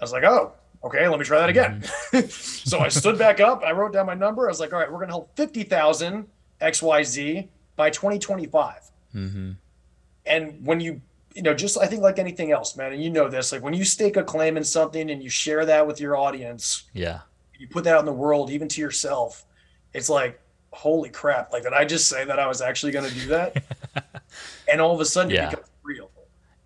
I 0.00 0.04
was 0.04 0.12
like, 0.12 0.24
oh, 0.24 0.52
okay, 0.84 1.08
let 1.08 1.18
me 1.18 1.24
try 1.24 1.40
that 1.40 1.50
again. 1.50 1.82
Mm-hmm. 1.82 2.28
so 2.68 2.80
I 2.80 2.88
stood 2.88 3.18
back 3.18 3.40
up. 3.40 3.62
I 3.64 3.72
wrote 3.72 3.92
down 3.92 4.06
my 4.06 4.14
number. 4.14 4.46
I 4.46 4.48
was 4.48 4.60
like, 4.60 4.72
all 4.72 4.78
right, 4.78 4.90
we're 4.90 4.98
going 4.98 5.08
to 5.08 5.14
help 5.14 5.36
50,000 5.36 6.26
XYZ 6.60 7.48
by 7.76 7.90
2025. 7.90 8.90
Mm-hmm. 9.14 9.50
And 10.26 10.66
when 10.66 10.80
you, 10.80 11.00
you 11.34 11.42
know, 11.42 11.54
just 11.54 11.78
I 11.78 11.86
think 11.86 12.02
like 12.02 12.18
anything 12.18 12.52
else, 12.52 12.76
man, 12.76 12.92
and 12.92 13.02
you 13.02 13.10
know 13.10 13.28
this, 13.28 13.52
like 13.52 13.62
when 13.62 13.74
you 13.74 13.84
stake 13.84 14.16
a 14.16 14.22
claim 14.22 14.56
in 14.56 14.64
something 14.64 15.10
and 15.10 15.22
you 15.22 15.30
share 15.30 15.64
that 15.66 15.86
with 15.86 16.00
your 16.00 16.16
audience, 16.16 16.84
yeah, 16.92 17.20
you 17.58 17.68
put 17.68 17.84
that 17.84 17.94
out 17.94 18.00
in 18.00 18.06
the 18.06 18.12
world, 18.12 18.50
even 18.50 18.68
to 18.68 18.80
yourself, 18.80 19.44
it's 19.92 20.08
like, 20.08 20.40
holy 20.72 21.10
crap! 21.10 21.52
Like, 21.52 21.64
did 21.64 21.72
I 21.72 21.84
just 21.84 22.08
say 22.08 22.24
that 22.24 22.38
I 22.38 22.46
was 22.46 22.60
actually 22.60 22.92
going 22.92 23.08
to 23.08 23.14
do 23.14 23.26
that? 23.28 23.62
and 24.70 24.80
all 24.80 24.94
of 24.94 25.00
a 25.00 25.04
sudden, 25.04 25.30
yeah. 25.30 25.46
it 25.46 25.50
becomes 25.50 25.68
real. 25.82 26.10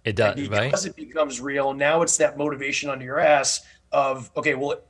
It 0.04 0.16
does, 0.16 0.38
and 0.38 0.48
because 0.50 0.86
right? 0.86 0.90
it 0.90 0.96
becomes 0.96 1.40
real. 1.40 1.74
Now 1.74 2.02
it's 2.02 2.16
that 2.18 2.38
motivation 2.38 2.90
under 2.90 3.04
your 3.04 3.18
ass 3.18 3.62
of 3.92 4.30
okay, 4.36 4.54
well, 4.54 4.80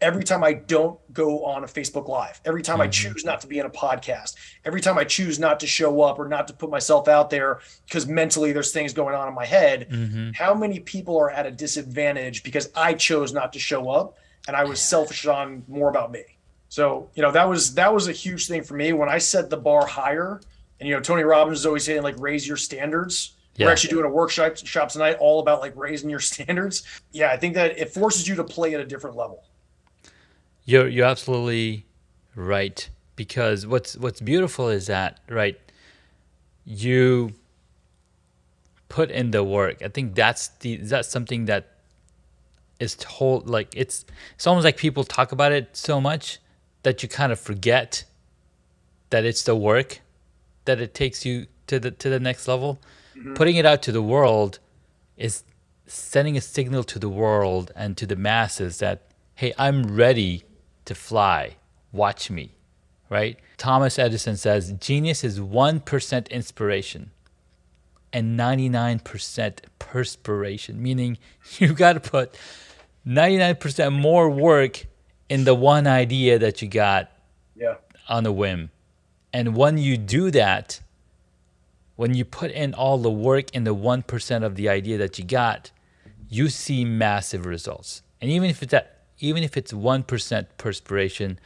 every 0.00 0.24
time 0.24 0.44
I 0.44 0.54
don't 0.54 0.98
go 1.12 1.44
on 1.44 1.64
a 1.64 1.66
Facebook 1.66 2.08
Live, 2.08 2.40
every 2.44 2.62
time 2.62 2.76
mm-hmm. 2.76 2.82
I 2.82 2.88
choose 2.88 3.24
not 3.24 3.40
to 3.42 3.46
be 3.46 3.58
in 3.58 3.66
a 3.66 3.70
podcast, 3.70 4.36
every 4.64 4.80
time 4.80 4.98
I 4.98 5.04
choose 5.04 5.38
not 5.38 5.60
to 5.60 5.66
show 5.66 6.00
up 6.02 6.18
or 6.18 6.28
not 6.28 6.48
to 6.48 6.54
put 6.54 6.70
myself 6.70 7.08
out 7.08 7.30
there 7.30 7.60
because 7.86 8.06
mentally 8.06 8.52
there's 8.52 8.72
things 8.72 8.92
going 8.92 9.14
on 9.14 9.28
in 9.28 9.34
my 9.34 9.44
head, 9.44 9.88
mm-hmm. 9.90 10.30
how 10.32 10.54
many 10.54 10.80
people 10.80 11.18
are 11.18 11.30
at 11.30 11.46
a 11.46 11.50
disadvantage 11.50 12.42
because 12.42 12.70
I 12.74 12.94
chose 12.94 13.32
not 13.32 13.52
to 13.54 13.58
show 13.58 13.90
up 13.90 14.18
and 14.48 14.56
I 14.56 14.64
was 14.64 14.80
selfish 14.80 15.26
on 15.26 15.62
more 15.68 15.90
about 15.90 16.10
me. 16.10 16.24
So, 16.70 17.08
you 17.14 17.22
know, 17.22 17.30
that 17.30 17.48
was 17.48 17.74
that 17.74 17.94
was 17.94 18.08
a 18.08 18.12
huge 18.12 18.48
thing 18.48 18.64
for 18.64 18.74
me 18.74 18.92
when 18.92 19.08
I 19.08 19.18
set 19.18 19.50
the 19.50 19.56
bar 19.56 19.86
higher. 19.86 20.40
And 20.80 20.88
you 20.88 20.94
know, 20.94 21.00
Tony 21.00 21.22
Robbins 21.22 21.60
is 21.60 21.66
always 21.66 21.84
saying 21.84 22.02
like 22.02 22.18
raise 22.18 22.48
your 22.48 22.56
standards. 22.56 23.34
Yeah. 23.54 23.66
We're 23.66 23.72
actually 23.72 23.90
doing 23.90 24.06
a 24.06 24.10
workshop 24.10 24.56
shop 24.56 24.88
tonight 24.88 25.16
all 25.20 25.40
about 25.40 25.60
like 25.60 25.76
raising 25.76 26.10
your 26.10 26.20
standards. 26.32 26.82
Yeah, 27.12 27.30
I 27.30 27.36
think 27.36 27.54
that 27.54 27.78
it 27.78 27.90
forces 27.90 28.26
you 28.26 28.34
to 28.36 28.44
play 28.44 28.74
at 28.74 28.80
a 28.80 28.84
different 28.84 29.16
level. 29.16 29.44
You're 30.64 30.88
you're 30.88 31.06
absolutely 31.06 31.86
right 32.34 32.88
because 33.16 33.66
what's 33.66 33.96
what's 33.96 34.20
beautiful 34.20 34.68
is 34.68 34.86
that 34.86 35.20
right 35.28 35.58
you 36.64 37.34
put 38.88 39.10
in 39.10 39.30
the 39.30 39.44
work. 39.44 39.82
I 39.82 39.88
think 39.88 40.14
that's 40.14 40.48
the 40.60 40.76
that's 40.76 41.08
something 41.08 41.46
that 41.46 41.77
is 42.80 42.96
told 42.98 43.48
like 43.48 43.68
it's 43.74 44.04
it's 44.34 44.46
almost 44.46 44.64
like 44.64 44.76
people 44.76 45.04
talk 45.04 45.32
about 45.32 45.52
it 45.52 45.76
so 45.76 46.00
much 46.00 46.38
that 46.82 47.02
you 47.02 47.08
kind 47.08 47.32
of 47.32 47.40
forget 47.40 48.04
that 49.10 49.24
it's 49.24 49.42
the 49.42 49.56
work 49.56 50.00
that 50.64 50.80
it 50.80 50.94
takes 50.94 51.24
you 51.24 51.46
to 51.66 51.78
the 51.78 51.90
to 51.90 52.08
the 52.08 52.20
next 52.20 52.46
level. 52.46 52.78
Mm-hmm. 53.16 53.34
Putting 53.34 53.56
it 53.56 53.66
out 53.66 53.82
to 53.82 53.92
the 53.92 54.02
world 54.02 54.58
is 55.16 55.42
sending 55.86 56.36
a 56.36 56.40
signal 56.40 56.84
to 56.84 56.98
the 56.98 57.08
world 57.08 57.72
and 57.74 57.96
to 57.96 58.06
the 58.06 58.16
masses 58.16 58.78
that 58.78 59.02
hey, 59.34 59.52
I'm 59.58 59.94
ready 59.94 60.44
to 60.84 60.94
fly. 60.94 61.56
Watch 61.92 62.30
me, 62.30 62.54
right? 63.08 63.38
Thomas 63.56 63.98
Edison 63.98 64.36
says 64.36 64.72
genius 64.72 65.22
is 65.24 65.38
1% 65.40 66.30
inspiration 66.30 67.10
and 68.12 68.38
99% 68.38 69.58
perspiration, 69.78 70.82
meaning 70.82 71.18
you 71.58 71.72
got 71.72 71.92
to 71.94 72.00
put 72.00 72.36
99% 73.08 73.92
more 73.98 74.28
work 74.28 74.84
in 75.30 75.44
the 75.44 75.54
one 75.54 75.86
idea 75.86 76.38
that 76.38 76.60
you 76.60 76.68
got 76.68 77.10
yeah. 77.56 77.76
on 78.08 78.26
a 78.26 78.32
whim. 78.32 78.70
And 79.32 79.56
when 79.56 79.78
you 79.78 79.96
do 79.96 80.30
that, 80.30 80.80
when 81.96 82.14
you 82.14 82.24
put 82.24 82.50
in 82.50 82.74
all 82.74 82.98
the 82.98 83.10
work 83.10 83.50
in 83.54 83.64
the 83.64 83.74
1% 83.74 84.44
of 84.44 84.56
the 84.56 84.68
idea 84.68 84.98
that 84.98 85.18
you 85.18 85.24
got, 85.24 85.70
you 86.28 86.48
see 86.48 86.84
massive 86.84 87.46
results. 87.46 88.02
And 88.20 88.30
even 88.30 88.50
if 88.50 88.62
it's 88.62 88.72
that, 88.72 88.98
even 89.20 89.42
if 89.42 89.56
it's 89.56 89.72
1% 89.72 90.46
perspiration 90.58 91.40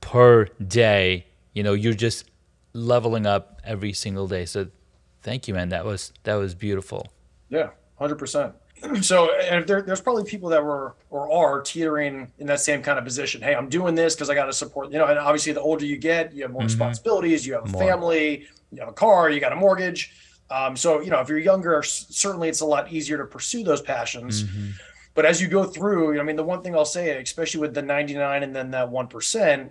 per 0.00 0.44
day, 0.66 1.26
you 1.52 1.62
know, 1.62 1.72
you're 1.72 1.94
just 1.94 2.30
leveling 2.74 3.26
up 3.26 3.60
every 3.64 3.92
single 3.92 4.28
day. 4.28 4.44
So 4.44 4.68
thank 5.22 5.48
you, 5.48 5.54
man. 5.54 5.70
That 5.70 5.84
was, 5.84 6.12
that 6.24 6.34
was 6.34 6.54
beautiful. 6.54 7.08
Yeah, 7.48 7.70
100%. 8.00 8.52
So, 9.02 9.34
and 9.34 9.66
there, 9.66 9.82
there's 9.82 10.00
probably 10.00 10.24
people 10.24 10.48
that 10.50 10.62
were 10.62 10.94
or 11.10 11.32
are 11.32 11.60
teetering 11.60 12.30
in 12.38 12.46
that 12.46 12.60
same 12.60 12.82
kind 12.82 12.98
of 12.98 13.04
position. 13.04 13.40
Hey, 13.40 13.54
I'm 13.54 13.68
doing 13.68 13.94
this 13.94 14.14
because 14.14 14.30
I 14.30 14.34
got 14.34 14.46
to 14.46 14.52
support, 14.52 14.90
you 14.92 14.98
know, 14.98 15.06
and 15.06 15.18
obviously 15.18 15.52
the 15.52 15.60
older 15.60 15.84
you 15.84 15.96
get, 15.96 16.32
you 16.34 16.42
have 16.42 16.52
more 16.52 16.60
mm-hmm. 16.60 16.66
responsibilities, 16.66 17.46
you 17.46 17.54
have 17.54 17.64
a 17.64 17.68
more. 17.68 17.82
family, 17.82 18.46
you 18.70 18.80
have 18.80 18.88
a 18.88 18.92
car, 18.92 19.30
you 19.30 19.40
got 19.40 19.52
a 19.52 19.56
mortgage. 19.56 20.12
Um, 20.50 20.76
so, 20.76 21.00
you 21.00 21.10
know, 21.10 21.20
if 21.20 21.28
you're 21.28 21.38
younger, 21.38 21.82
certainly 21.82 22.48
it's 22.48 22.60
a 22.60 22.66
lot 22.66 22.92
easier 22.92 23.18
to 23.18 23.24
pursue 23.24 23.64
those 23.64 23.80
passions. 23.80 24.44
Mm-hmm. 24.44 24.70
But 25.14 25.24
as 25.24 25.40
you 25.40 25.48
go 25.48 25.64
through, 25.64 26.20
I 26.20 26.22
mean, 26.22 26.36
the 26.36 26.44
one 26.44 26.62
thing 26.62 26.74
I'll 26.74 26.84
say, 26.84 27.20
especially 27.20 27.60
with 27.60 27.74
the 27.74 27.82
99 27.82 28.42
and 28.42 28.54
then 28.54 28.70
that 28.72 28.88
1%, 28.90 29.70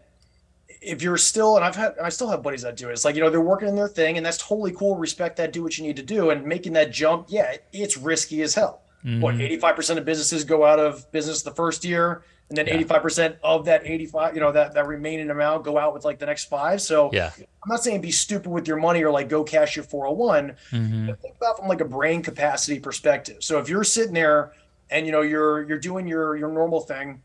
if 0.81 1.01
you're 1.01 1.17
still, 1.17 1.55
and 1.55 1.63
I've 1.63 1.75
had, 1.75 1.93
I 2.01 2.09
still 2.09 2.29
have 2.29 2.41
buddies 2.41 2.63
that 2.63 2.75
do 2.75 2.89
it. 2.89 2.93
It's 2.93 3.05
like, 3.05 3.15
you 3.15 3.21
know, 3.21 3.29
they're 3.29 3.41
working 3.41 3.67
in 3.67 3.75
their 3.75 3.87
thing 3.87 4.17
and 4.17 4.25
that's 4.25 4.39
totally 4.39 4.71
cool. 4.71 4.95
Respect 4.95 5.37
that, 5.37 5.53
do 5.53 5.63
what 5.63 5.77
you 5.77 5.83
need 5.83 5.95
to 5.95 6.03
do. 6.03 6.31
And 6.31 6.45
making 6.45 6.73
that 6.73 6.91
jump, 6.91 7.27
yeah, 7.29 7.55
it's 7.71 7.95
risky 7.95 8.41
as 8.41 8.55
hell. 8.55 8.81
Mm-hmm. 9.05 9.21
What, 9.21 9.35
85% 9.35 9.97
of 9.99 10.05
businesses 10.05 10.43
go 10.43 10.65
out 10.65 10.79
of 10.79 11.11
business 11.11 11.43
the 11.43 11.51
first 11.51 11.85
year 11.85 12.23
and 12.49 12.57
then 12.57 12.67
yeah. 12.67 12.77
85% 12.77 13.37
of 13.43 13.65
that 13.65 13.85
85 13.85 14.35
you 14.35 14.41
know 14.41 14.51
that 14.51 14.73
that 14.73 14.87
remaining 14.87 15.29
amount 15.29 15.63
go 15.63 15.77
out 15.77 15.93
with 15.93 16.05
like 16.05 16.19
the 16.19 16.25
next 16.25 16.45
five 16.45 16.81
so 16.81 17.09
yeah 17.11 17.31
i'm 17.37 17.69
not 17.69 17.83
saying 17.83 18.01
be 18.01 18.11
stupid 18.11 18.49
with 18.49 18.67
your 18.67 18.77
money 18.77 19.03
or 19.03 19.11
like 19.11 19.29
go 19.29 19.43
cash 19.43 19.75
your 19.75 19.83
401 19.83 20.55
mm-hmm. 20.71 21.11
think 21.21 21.35
about 21.37 21.57
from 21.57 21.67
like 21.67 21.81
a 21.81 21.85
brain 21.85 22.21
capacity 22.21 22.79
perspective 22.79 23.37
so 23.39 23.59
if 23.59 23.67
you're 23.67 23.83
sitting 23.83 24.13
there 24.13 24.53
and 24.89 25.05
you 25.05 25.11
know 25.11 25.21
you're 25.21 25.63
you're 25.63 25.79
doing 25.79 26.07
your 26.07 26.35
your 26.35 26.51
normal 26.51 26.81
thing 26.81 27.21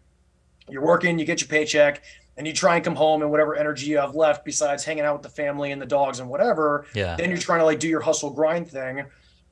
you're 0.68 0.84
working 0.84 1.18
you 1.18 1.24
get 1.24 1.40
your 1.40 1.48
paycheck 1.48 2.02
and 2.36 2.46
you 2.46 2.54
try 2.54 2.76
and 2.76 2.84
come 2.84 2.94
home 2.94 3.20
and 3.20 3.30
whatever 3.30 3.54
energy 3.54 3.86
you 3.86 3.98
have 3.98 4.14
left 4.14 4.44
besides 4.44 4.84
hanging 4.84 5.04
out 5.04 5.14
with 5.14 5.22
the 5.22 5.28
family 5.28 5.72
and 5.72 5.82
the 5.82 5.86
dogs 5.86 6.20
and 6.20 6.28
whatever 6.28 6.86
yeah 6.94 7.16
then 7.16 7.28
you're 7.28 7.38
trying 7.38 7.60
to 7.60 7.64
like 7.66 7.78
do 7.78 7.88
your 7.88 8.00
hustle 8.00 8.30
grind 8.30 8.68
thing 8.68 9.04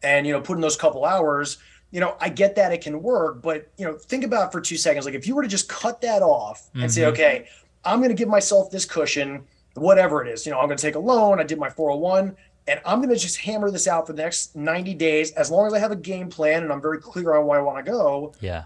and 0.02 0.26
you 0.26 0.32
know 0.32 0.40
put 0.40 0.54
in 0.54 0.62
those 0.62 0.76
couple 0.76 1.04
hours 1.04 1.58
you 1.90 2.00
know 2.00 2.16
i 2.20 2.28
get 2.28 2.54
that 2.54 2.72
it 2.72 2.80
can 2.80 3.02
work 3.02 3.42
but 3.42 3.70
you 3.76 3.84
know 3.84 3.94
think 3.94 4.24
about 4.24 4.52
for 4.52 4.60
two 4.60 4.76
seconds 4.76 5.04
like 5.06 5.14
if 5.14 5.26
you 5.26 5.34
were 5.34 5.42
to 5.42 5.48
just 5.48 5.68
cut 5.68 6.00
that 6.00 6.22
off 6.22 6.68
and 6.74 6.82
mm-hmm. 6.82 6.90
say 6.90 7.06
okay 7.06 7.48
i'm 7.84 7.98
going 7.98 8.10
to 8.10 8.14
give 8.14 8.28
myself 8.28 8.70
this 8.70 8.84
cushion 8.84 9.44
whatever 9.74 10.24
it 10.24 10.28
is 10.28 10.44
you 10.44 10.52
know 10.52 10.58
i'm 10.58 10.66
going 10.66 10.76
to 10.76 10.82
take 10.82 10.96
a 10.96 10.98
loan 10.98 11.40
i 11.40 11.42
did 11.42 11.58
my 11.58 11.70
401 11.70 12.36
and 12.68 12.80
I'm 12.84 12.98
going 12.98 13.08
to 13.08 13.16
just 13.16 13.38
hammer 13.38 13.70
this 13.70 13.88
out 13.88 14.06
for 14.06 14.12
the 14.12 14.22
next 14.22 14.54
90 14.54 14.94
days 14.94 15.32
as 15.32 15.50
long 15.50 15.66
as 15.66 15.72
I 15.72 15.78
have 15.78 15.90
a 15.90 15.96
game 15.96 16.28
plan 16.28 16.62
and 16.62 16.70
I'm 16.70 16.82
very 16.82 17.00
clear 17.00 17.34
on 17.34 17.46
where 17.46 17.58
I 17.58 17.62
want 17.62 17.84
to 17.84 17.90
go. 17.90 18.34
Yeah. 18.40 18.64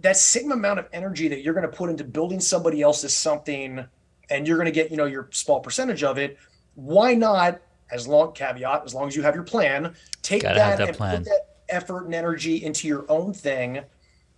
That 0.00 0.16
same 0.16 0.50
amount 0.50 0.80
of 0.80 0.88
energy 0.92 1.28
that 1.28 1.42
you're 1.42 1.54
going 1.54 1.70
to 1.70 1.74
put 1.74 1.90
into 1.90 2.02
building 2.02 2.40
somebody 2.40 2.82
else's 2.82 3.16
something 3.16 3.84
and 4.30 4.48
you're 4.48 4.56
going 4.56 4.66
to 4.66 4.72
get, 4.72 4.90
you 4.90 4.96
know, 4.96 5.04
your 5.04 5.28
small 5.30 5.60
percentage 5.60 6.02
of 6.02 6.18
it, 6.18 6.38
why 6.74 7.14
not 7.14 7.60
as 7.92 8.08
long 8.08 8.32
caveat 8.32 8.82
as 8.84 8.94
long 8.94 9.06
as 9.06 9.14
you 9.14 9.22
have 9.22 9.34
your 9.34 9.44
plan, 9.44 9.94
take 10.22 10.42
Gotta 10.42 10.56
that, 10.56 10.78
that 10.78 10.88
and 10.88 10.96
plan. 10.96 11.16
put 11.18 11.24
that 11.26 11.49
effort 11.70 12.04
and 12.04 12.14
energy 12.14 12.64
into 12.64 12.86
your 12.88 13.04
own 13.08 13.32
thing, 13.32 13.80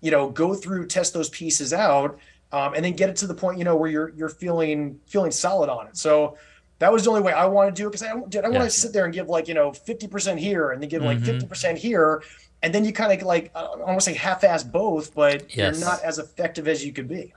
you 0.01 0.11
know, 0.11 0.31
go 0.31 0.55
through 0.55 0.87
test 0.87 1.13
those 1.13 1.29
pieces 1.31 1.73
out 1.73 2.19
um, 2.53 2.75
and 2.75 2.85
then 2.85 2.93
get 2.93 3.09
it 3.09 3.17
to 3.17 3.27
the 3.27 3.35
point, 3.35 3.59
you 3.59 3.65
know, 3.65 3.77
where 3.77 3.91
you're 3.91 4.11
you're 4.11 4.29
feeling 4.29 5.01
feeling 5.07 5.31
solid 5.31 5.69
on 5.71 5.87
it. 5.87 5.97
So 5.97 6.37
that 6.83 6.93
was 6.93 7.05
the 7.05 7.11
only 7.11 7.23
way 7.23 7.33
I 7.33 7.47
want 7.47 7.75
to 7.75 7.81
do 7.81 7.87
it 7.87 7.93
because 7.93 8.03
I 8.03 8.13
did 8.29 8.45
I 8.45 8.49
yeah. 8.49 8.59
want 8.59 8.65
to 8.65 8.77
sit 8.77 8.93
there 8.93 9.05
and 9.05 9.15
give 9.15 9.29
like 9.29 9.47
you 9.47 9.55
know 9.55 9.71
50% 9.71 10.37
here 10.37 10.73
and 10.73 10.83
then 10.83 10.89
give 10.89 11.01
mm-hmm. 11.03 11.25
like 11.25 11.41
50% 11.49 11.79
here 11.79 12.25
and 12.61 12.75
then 12.75 12.85
you 12.85 12.93
kind 12.93 13.13
of 13.13 13.25
like 13.25 13.53
I 13.55 13.61
don't 13.63 13.87
want 13.87 14.01
to 14.01 14.05
say 14.05 14.15
half-ass 14.15 14.65
both 14.65 15.15
but 15.15 15.57
yes. 15.57 15.79
you're 15.79 15.89
not 15.89 16.03
as 16.03 16.19
effective 16.19 16.67
as 16.67 16.85
you 16.85 16.93
could 16.93 17.07
be. 17.07 17.33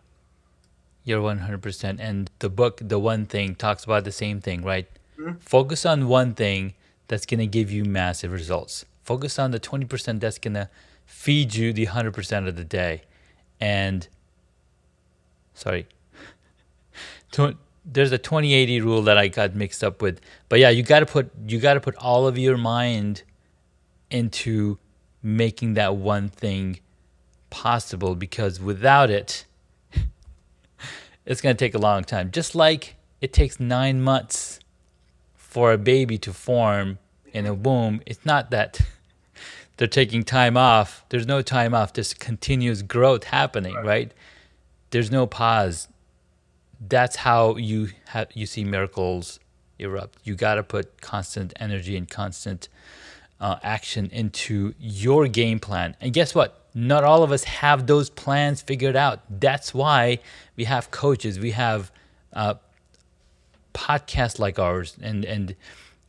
You're 1.03 1.21
100% 1.21 1.97
and 1.99 2.31
the 2.39 2.49
book 2.49 2.81
the 2.83 2.97
one 2.97 3.27
thing 3.27 3.53
talks 3.53 3.83
about 3.83 4.03
the 4.03 4.11
same 4.11 4.41
thing, 4.41 4.63
right? 4.63 4.87
Mm-hmm. 5.19 5.37
Focus 5.37 5.85
on 5.85 6.07
one 6.07 6.33
thing 6.33 6.73
that's 7.07 7.27
going 7.27 7.39
to 7.39 7.47
give 7.47 7.71
you 7.71 7.85
massive 7.85 8.31
results. 8.31 8.85
Focus 9.05 9.37
on 9.37 9.51
the 9.51 9.59
20% 9.59 10.19
that's 10.19 10.39
going 10.39 10.55
to 10.55 10.67
feed 11.05 11.53
you 11.53 11.71
the 11.71 11.85
100% 11.85 12.47
of 12.47 12.55
the 12.55 12.63
day. 12.65 13.03
And 13.61 14.07
sorry. 15.53 15.87
there's 17.85 18.11
a 18.11 18.17
2080 18.17 18.81
rule 18.81 19.03
that 19.03 19.17
I 19.17 19.27
got 19.27 19.55
mixed 19.55 19.83
up 19.83 20.01
with. 20.01 20.19
But 20.49 20.59
yeah, 20.59 20.69
you 20.69 20.81
got 20.81 21.01
to 21.01 21.05
put 21.05 21.31
you 21.47 21.59
got 21.59 21.75
to 21.75 21.79
put 21.79 21.95
all 21.97 22.27
of 22.27 22.37
your 22.37 22.57
mind 22.57 23.21
into 24.09 24.79
making 25.21 25.75
that 25.75 25.95
one 25.95 26.29
thing 26.29 26.79
possible 27.49 28.15
because 28.15 28.59
without 28.59 29.09
it 29.09 29.45
it's 31.25 31.41
going 31.41 31.55
to 31.55 31.59
take 31.63 31.75
a 31.75 31.79
long 31.79 32.03
time. 32.03 32.31
Just 32.31 32.55
like 32.55 32.95
it 33.21 33.31
takes 33.33 33.59
9 33.59 34.01
months 34.01 34.59
for 35.35 35.71
a 35.71 35.77
baby 35.77 36.17
to 36.17 36.33
form 36.33 36.97
in 37.31 37.45
a 37.45 37.53
womb, 37.53 38.01
it's 38.05 38.25
not 38.25 38.49
that 38.51 38.81
they're 39.77 39.87
taking 39.87 40.23
time 40.23 40.57
off. 40.57 41.05
There's 41.09 41.27
no 41.27 41.41
time 41.41 41.73
off. 41.73 41.93
There's 41.93 42.13
continuous 42.13 42.81
growth 42.81 43.25
happening, 43.25 43.75
right? 43.75 43.85
right? 43.85 44.13
There's 44.91 45.11
no 45.11 45.27
pause 45.27 45.87
that's 46.89 47.15
how 47.17 47.55
you 47.55 47.89
have 48.07 48.27
you 48.33 48.45
see 48.45 48.63
miracles 48.63 49.39
erupt. 49.79 50.19
You 50.23 50.35
got 50.35 50.55
to 50.55 50.63
put 50.63 51.01
constant 51.01 51.53
energy 51.59 51.95
and 51.97 52.09
constant 52.09 52.69
uh, 53.39 53.57
action 53.63 54.09
into 54.11 54.73
your 54.79 55.27
game 55.27 55.59
plan. 55.59 55.95
And 55.99 56.13
guess 56.13 56.33
what? 56.33 56.61
Not 56.73 57.03
all 57.03 57.23
of 57.23 57.31
us 57.31 57.45
have 57.45 57.87
those 57.87 58.09
plans 58.09 58.61
figured 58.61 58.95
out. 58.95 59.21
That's 59.29 59.73
why 59.73 60.19
we 60.55 60.65
have 60.65 60.91
coaches. 60.91 61.39
We 61.39 61.51
have 61.51 61.91
uh, 62.33 62.55
podcasts 63.73 64.39
like 64.39 64.59
ours, 64.59 64.97
and 65.01 65.23
and 65.25 65.55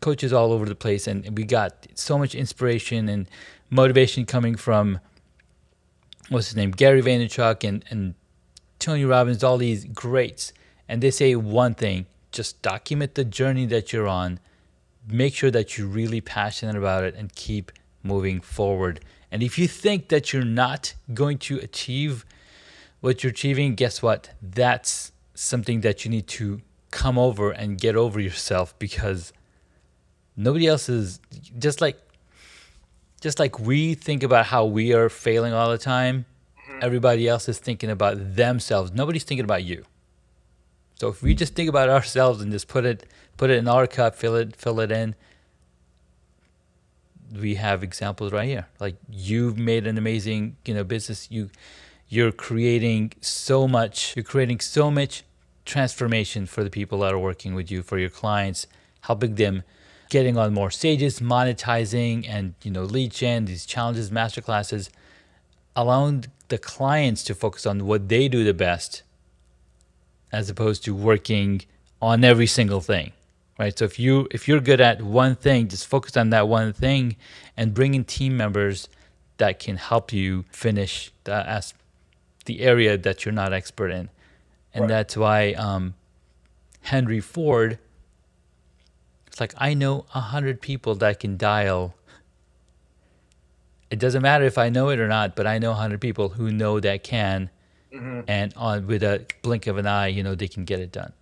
coaches 0.00 0.32
all 0.32 0.52
over 0.52 0.66
the 0.66 0.74
place. 0.74 1.06
And 1.06 1.36
we 1.36 1.44
got 1.44 1.86
so 1.94 2.18
much 2.18 2.34
inspiration 2.34 3.08
and 3.08 3.28
motivation 3.70 4.26
coming 4.26 4.56
from 4.56 5.00
what's 6.28 6.48
his 6.48 6.56
name, 6.56 6.70
Gary 6.70 7.02
Vaynerchuk, 7.02 7.66
and 7.66 7.84
and 7.90 8.14
Tony 8.78 9.04
Robbins, 9.04 9.42
all 9.42 9.58
these 9.58 9.84
greats, 9.84 10.52
and 10.88 11.02
they 11.02 11.10
say 11.10 11.34
one 11.34 11.74
thing 11.74 12.06
just 12.30 12.60
document 12.60 13.14
the 13.14 13.24
journey 13.24 13.64
that 13.66 13.92
you're 13.92 14.06
on, 14.06 14.38
make 15.08 15.34
sure 15.34 15.50
that 15.50 15.78
you're 15.78 15.86
really 15.86 16.20
passionate 16.20 16.76
about 16.76 17.02
it, 17.02 17.14
and 17.14 17.34
keep 17.34 17.72
moving 18.02 18.40
forward. 18.40 19.00
And 19.30 19.42
if 19.42 19.58
you 19.58 19.66
think 19.66 20.08
that 20.08 20.32
you're 20.32 20.44
not 20.44 20.94
going 21.14 21.38
to 21.38 21.58
achieve 21.58 22.26
what 23.00 23.22
you're 23.22 23.30
achieving, 23.30 23.74
guess 23.74 24.02
what? 24.02 24.30
That's 24.42 25.12
something 25.34 25.80
that 25.80 26.04
you 26.04 26.10
need 26.10 26.26
to 26.28 26.60
come 26.90 27.18
over 27.18 27.50
and 27.50 27.78
get 27.78 27.96
over 27.96 28.20
yourself 28.20 28.78
because 28.78 29.32
nobody 30.36 30.66
else 30.66 30.88
is 30.88 31.20
just 31.58 31.80
like 31.80 31.98
just 33.20 33.38
like 33.38 33.58
we 33.58 33.94
think 33.94 34.22
about 34.22 34.46
how 34.46 34.64
we 34.64 34.92
are 34.92 35.08
failing 35.08 35.52
all 35.52 35.70
the 35.70 35.78
time 35.78 36.26
mm-hmm. 36.68 36.78
everybody 36.82 37.26
else 37.26 37.48
is 37.48 37.58
thinking 37.58 37.90
about 37.90 38.36
themselves. 38.36 38.92
Nobody's 38.92 39.24
thinking 39.24 39.44
about 39.44 39.64
you. 39.64 39.84
So 40.96 41.08
if 41.08 41.22
we 41.22 41.34
just 41.34 41.54
think 41.54 41.68
about 41.68 41.88
ourselves 41.88 42.40
and 42.40 42.52
just 42.52 42.68
put 42.68 42.84
it 42.84 43.06
put 43.36 43.50
it 43.50 43.58
in 43.58 43.68
our 43.68 43.86
cup 43.86 44.14
fill 44.14 44.36
it 44.36 44.56
fill 44.56 44.80
it 44.80 44.90
in 44.90 45.14
we 47.34 47.56
have 47.56 47.82
examples 47.82 48.32
right 48.32 48.48
here. 48.48 48.66
Like 48.78 48.96
you've 49.10 49.58
made 49.58 49.86
an 49.86 49.98
amazing 49.98 50.56
you 50.64 50.74
know 50.74 50.84
business. 50.84 51.30
You 51.30 51.50
you're 52.08 52.32
creating 52.32 53.12
so 53.20 53.66
much 53.66 54.14
you're 54.14 54.24
creating 54.24 54.60
so 54.60 54.90
much 54.90 55.24
transformation 55.64 56.46
for 56.46 56.62
the 56.62 56.70
people 56.70 57.00
that 57.00 57.12
are 57.12 57.18
working 57.18 57.54
with 57.54 57.70
you, 57.70 57.82
for 57.82 57.98
your 57.98 58.08
clients, 58.08 58.66
helping 59.02 59.34
them 59.34 59.64
getting 60.08 60.36
on 60.36 60.52
more 60.52 60.70
stages, 60.70 61.20
monetizing 61.20 62.28
and 62.28 62.54
you 62.62 62.70
know 62.70 62.82
lead 62.82 63.12
gen, 63.12 63.46
these 63.46 63.66
challenges, 63.66 64.10
master 64.10 64.40
classes, 64.40 64.90
allowing 65.74 66.24
the 66.48 66.58
clients 66.58 67.22
to 67.24 67.34
focus 67.34 67.66
on 67.66 67.86
what 67.86 68.08
they 68.08 68.28
do 68.28 68.44
the 68.44 68.54
best 68.54 69.02
as 70.32 70.48
opposed 70.48 70.84
to 70.84 70.94
working 70.94 71.62
on 72.00 72.22
every 72.22 72.46
single 72.46 72.80
thing 72.80 73.12
right 73.58 73.78
so 73.78 73.84
if 73.84 73.98
you 73.98 74.28
if 74.30 74.46
you're 74.46 74.60
good 74.60 74.80
at 74.80 75.00
one 75.02 75.34
thing 75.34 75.66
just 75.66 75.86
focus 75.86 76.16
on 76.16 76.30
that 76.30 76.46
one 76.46 76.72
thing 76.72 77.16
and 77.56 77.74
bring 77.74 77.94
in 77.94 78.04
team 78.04 78.36
members 78.36 78.88
that 79.38 79.58
can 79.58 79.76
help 79.76 80.12
you 80.12 80.44
finish 80.50 81.10
the 81.24 81.34
as 81.48 81.74
the 82.44 82.60
area 82.60 82.96
that 82.98 83.24
you're 83.24 83.32
not 83.32 83.52
expert 83.52 83.88
in 83.88 84.08
and 84.76 84.82
right. 84.82 84.88
that's 84.88 85.16
why 85.16 85.52
um, 85.54 85.94
Henry 86.86 87.20
Ford. 87.20 87.78
It's 89.36 89.40
like 89.42 89.52
I 89.58 89.74
know 89.74 90.06
a 90.14 90.20
hundred 90.20 90.62
people 90.62 90.94
that 90.94 91.20
can 91.20 91.36
dial. 91.36 91.94
It 93.90 93.98
doesn't 93.98 94.22
matter 94.22 94.46
if 94.46 94.56
I 94.56 94.70
know 94.70 94.88
it 94.88 94.98
or 94.98 95.08
not, 95.08 95.36
but 95.36 95.46
I 95.46 95.58
know 95.58 95.72
a 95.72 95.74
hundred 95.74 96.00
people 96.00 96.30
who 96.30 96.50
know 96.50 96.80
that 96.80 97.04
can, 97.04 97.50
mm-hmm. 97.92 98.20
and 98.28 98.54
on 98.56 98.86
with 98.86 99.02
a 99.02 99.26
blink 99.42 99.66
of 99.66 99.76
an 99.76 99.86
eye, 99.86 100.06
you 100.06 100.22
know, 100.22 100.34
they 100.34 100.48
can 100.48 100.64
get 100.64 100.80
it 100.80 100.90
done. 100.90 101.12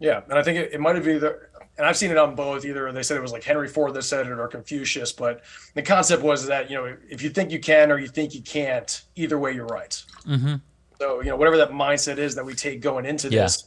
Yeah, 0.00 0.20
and 0.28 0.38
I 0.38 0.42
think 0.42 0.58
it, 0.58 0.74
it 0.74 0.80
might 0.80 0.96
have 0.96 1.08
either, 1.08 1.48
and 1.78 1.86
I've 1.86 1.96
seen 1.96 2.10
it 2.10 2.18
on 2.18 2.34
both. 2.34 2.66
Either 2.66 2.92
they 2.92 3.02
said 3.02 3.16
it 3.16 3.22
was 3.22 3.32
like 3.32 3.42
Henry 3.42 3.68
Ford 3.68 3.94
that 3.94 4.02
said 4.02 4.26
it, 4.26 4.32
or 4.32 4.46
Confucius. 4.46 5.10
But 5.10 5.40
the 5.72 5.80
concept 5.80 6.22
was 6.22 6.44
that 6.46 6.68
you 6.68 6.76
know, 6.76 6.94
if 7.08 7.22
you 7.22 7.30
think 7.30 7.52
you 7.52 7.58
can 7.58 7.90
or 7.90 7.98
you 7.98 8.08
think 8.08 8.34
you 8.34 8.42
can't, 8.42 9.02
either 9.16 9.38
way, 9.38 9.52
you're 9.52 9.64
right. 9.64 10.04
Mm-hmm. 10.26 10.56
So, 10.98 11.22
you 11.22 11.30
know, 11.30 11.36
whatever 11.36 11.56
that 11.56 11.70
mindset 11.70 12.18
is 12.18 12.34
that 12.34 12.44
we 12.44 12.52
take 12.52 12.82
going 12.82 13.06
into 13.06 13.30
yeah. 13.30 13.44
this, 13.44 13.64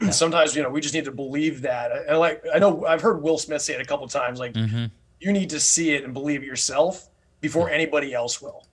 yeah. 0.00 0.10
sometimes, 0.10 0.54
you 0.54 0.62
know, 0.62 0.70
we 0.70 0.80
just 0.80 0.94
need 0.94 1.04
to 1.06 1.12
believe 1.12 1.62
that. 1.62 1.90
And 2.08 2.18
like, 2.18 2.44
I 2.54 2.58
know 2.58 2.84
I've 2.86 3.00
heard 3.00 3.22
Will 3.22 3.38
Smith 3.38 3.62
say 3.62 3.74
it 3.74 3.80
a 3.80 3.84
couple 3.84 4.06
times, 4.08 4.38
like, 4.38 4.52
mm-hmm. 4.52 4.86
you 5.20 5.32
need 5.32 5.50
to 5.50 5.60
see 5.60 5.94
it 5.94 6.04
and 6.04 6.12
believe 6.12 6.42
it 6.42 6.46
yourself 6.46 7.08
before 7.40 7.68
yeah. 7.68 7.76
anybody 7.76 8.14
else 8.14 8.40
will. 8.42 8.66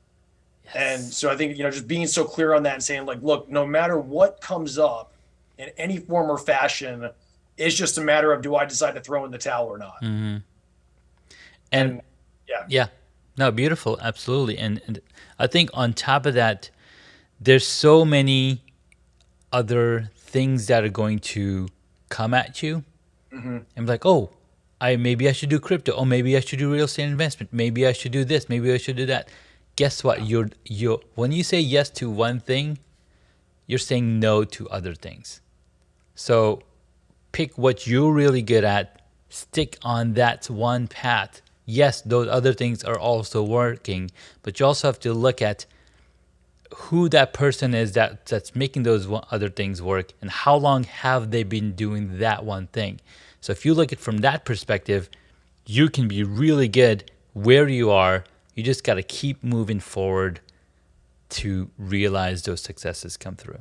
Yes. 0.66 0.76
And 0.76 1.14
so 1.14 1.30
I 1.30 1.36
think, 1.36 1.58
you 1.58 1.64
know, 1.64 1.72
just 1.72 1.88
being 1.88 2.08
so 2.08 2.26
clear 2.26 2.54
on 2.54 2.64
that 2.64 2.74
and 2.74 2.84
saying, 2.84 3.06
like, 3.06 3.22
look, 3.22 3.50
no 3.50 3.66
matter 3.66 3.98
what 4.00 4.42
comes 4.42 4.78
up 4.78 5.14
in 5.58 5.70
any 5.78 5.98
form 5.98 6.30
or 6.30 6.38
fashion, 6.38 7.10
it's 7.58 7.76
just 7.76 7.98
a 7.98 8.02
matter 8.02 8.34
of 8.34 8.42
do 8.42 8.56
I 8.56 8.66
decide 8.66 8.96
to 8.96 9.02
throw 9.02 9.24
in 9.26 9.32
the 9.32 9.38
towel 9.38 9.68
or 9.68 9.78
not? 9.78 10.02
Mm-hmm. 10.02 10.38
And, 11.72 11.92
and 11.92 12.02
yeah. 12.48 12.66
Yeah. 12.68 12.88
No, 13.38 13.52
beautiful. 13.52 14.00
Absolutely. 14.02 14.58
And, 14.58 14.82
and 14.88 15.00
I 15.40 15.48
think 15.48 15.70
on 15.74 15.94
top 15.94 16.26
of 16.26 16.34
that, 16.34 16.70
there's 17.40 17.68
so 17.68 18.06
many 18.06 18.64
other 19.52 20.10
things 20.36 20.68
that 20.68 20.84
are 20.84 20.96
going 21.04 21.18
to 21.18 21.70
come 22.10 22.34
at 22.34 22.62
you 22.62 22.84
mm-hmm. 23.34 23.60
and 23.74 23.86
be 23.86 23.90
like, 23.96 24.06
oh, 24.06 24.32
I 24.82 24.98
maybe 24.98 25.30
I 25.30 25.32
should 25.32 25.52
do 25.56 25.62
crypto. 25.68 25.94
Oh, 25.94 26.04
maybe 26.04 26.36
I 26.36 26.42
should 26.42 26.60
do 26.60 26.74
real 26.74 26.90
estate 26.92 27.04
investment. 27.04 27.54
Maybe 27.54 27.88
I 27.88 27.94
should 27.94 28.12
do 28.12 28.26
this. 28.26 28.50
Maybe 28.50 28.74
I 28.74 28.78
should 28.78 28.98
do 28.98 29.06
that. 29.06 29.30
Guess 29.78 30.04
what? 30.04 30.18
You're 30.30 30.50
you 30.66 31.00
when 31.20 31.32
you 31.32 31.44
say 31.52 31.62
yes 31.62 31.90
to 32.00 32.10
one 32.10 32.42
thing, 32.42 32.80
you're 33.66 33.88
saying 33.92 34.20
no 34.20 34.44
to 34.56 34.68
other 34.78 34.94
things. 34.94 35.40
So 36.16 36.64
pick 37.32 37.58
what 37.58 37.88
you're 37.88 38.12
really 38.12 38.42
good 38.42 38.66
at, 38.66 39.02
stick 39.30 39.78
on 39.84 40.16
that 40.16 40.50
one 40.50 40.88
path. 40.88 41.42
Yes, 41.66 42.02
those 42.02 42.28
other 42.28 42.54
things 42.54 42.84
are 42.84 43.00
also 43.00 43.42
working, 43.42 44.12
but 44.44 44.60
you 44.60 44.66
also 44.66 44.90
have 44.90 45.00
to 45.08 45.14
look 45.14 45.42
at 45.42 45.66
who 46.76 47.10
that 47.10 47.34
person 47.34 47.74
is 47.74 47.94
that 47.94 48.26
that's 48.26 48.56
making 48.56 48.84
those 48.84 49.08
other 49.32 49.50
things 49.50 49.82
work 49.82 50.12
and 50.22 50.30
how 50.30 50.56
long 50.56 50.84
have 50.84 51.32
they 51.32 51.44
been 51.44 51.74
doing 51.74 52.20
that 52.20 52.44
one 52.44 52.68
thing. 52.68 53.00
So 53.40 53.52
if 53.52 53.66
you 53.66 53.74
look 53.74 53.94
at 53.94 54.00
from 54.00 54.18
that 54.18 54.46
perspective 54.46 55.10
you 55.66 55.90
can 55.90 56.08
be 56.08 56.24
really 56.24 56.68
good 56.68 57.12
where 57.34 57.68
you 57.68 57.92
are. 57.92 58.24
You 58.54 58.64
just 58.64 58.84
got 58.84 58.96
to 58.96 59.04
keep 59.04 59.44
moving 59.44 59.80
forward 59.80 60.40
to 61.30 61.70
realize 61.78 62.44
those 62.44 62.62
successes 62.62 63.18
come 63.18 63.36
through. 63.36 63.58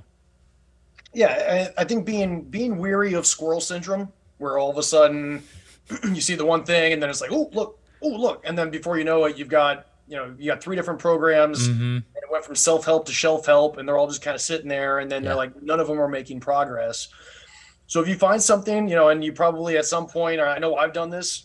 Yeah 1.13 1.71
I, 1.77 1.83
I 1.83 1.85
think 1.85 2.05
being 2.05 2.43
being 2.43 2.79
weary 2.79 3.15
of 3.15 3.27
squirrel 3.27 3.61
syndrome 3.61 4.13
where 4.39 4.59
all 4.59 4.71
of 4.71 4.77
a 4.77 4.83
sudden 4.83 5.43
you 6.13 6.21
see 6.21 6.35
the 6.35 6.45
one 6.45 6.65
thing 6.65 6.93
and 6.93 7.03
then 7.03 7.09
it's 7.09 7.21
like 7.21 7.33
oh 7.33 7.49
look 7.53 7.79
oh 8.03 8.09
look. 8.09 8.43
And 8.45 8.59
then 8.59 8.71
before 8.71 8.99
you 8.99 9.05
know 9.05 9.25
it 9.25 9.39
you've 9.39 9.49
got 9.49 9.87
you 10.09 10.17
know 10.17 10.35
you 10.39 10.51
got 10.51 10.63
three 10.63 10.77
different 10.77 11.01
programs. 11.01 11.69
Mm-hmm. 11.69 11.99
Went 12.35 12.45
from 12.45 12.57
self-help 12.57 13.07
to 13.07 13.13
shelf 13.13 13.47
help 13.47 13.77
and 13.77 13.89
they're 13.89 13.97
all 13.97 14.09
just 14.09 14.21
kind 14.21 14.35
of 14.35 14.41
sitting 14.41 14.69
there 14.69 14.99
and 14.99 15.09
then 15.09 15.23
yeah. 15.23 15.29
they're 15.29 15.37
like 15.37 15.63
none 15.63 15.79
of 15.79 15.87
them 15.87 16.01
are 16.01 16.09
making 16.09 16.41
progress 16.41 17.07
so 17.87 18.01
if 18.01 18.09
you 18.09 18.17
find 18.17 18.43
something 18.43 18.89
you 18.89 18.97
know 18.97 19.11
and 19.11 19.25
you 19.25 19.33
probably 19.33 19.77
at 19.77 19.85
some 19.85 20.05
point 20.05 20.41
i 20.41 20.59
know 20.59 20.75
i've 20.75 20.93
done 20.93 21.11
this 21.11 21.45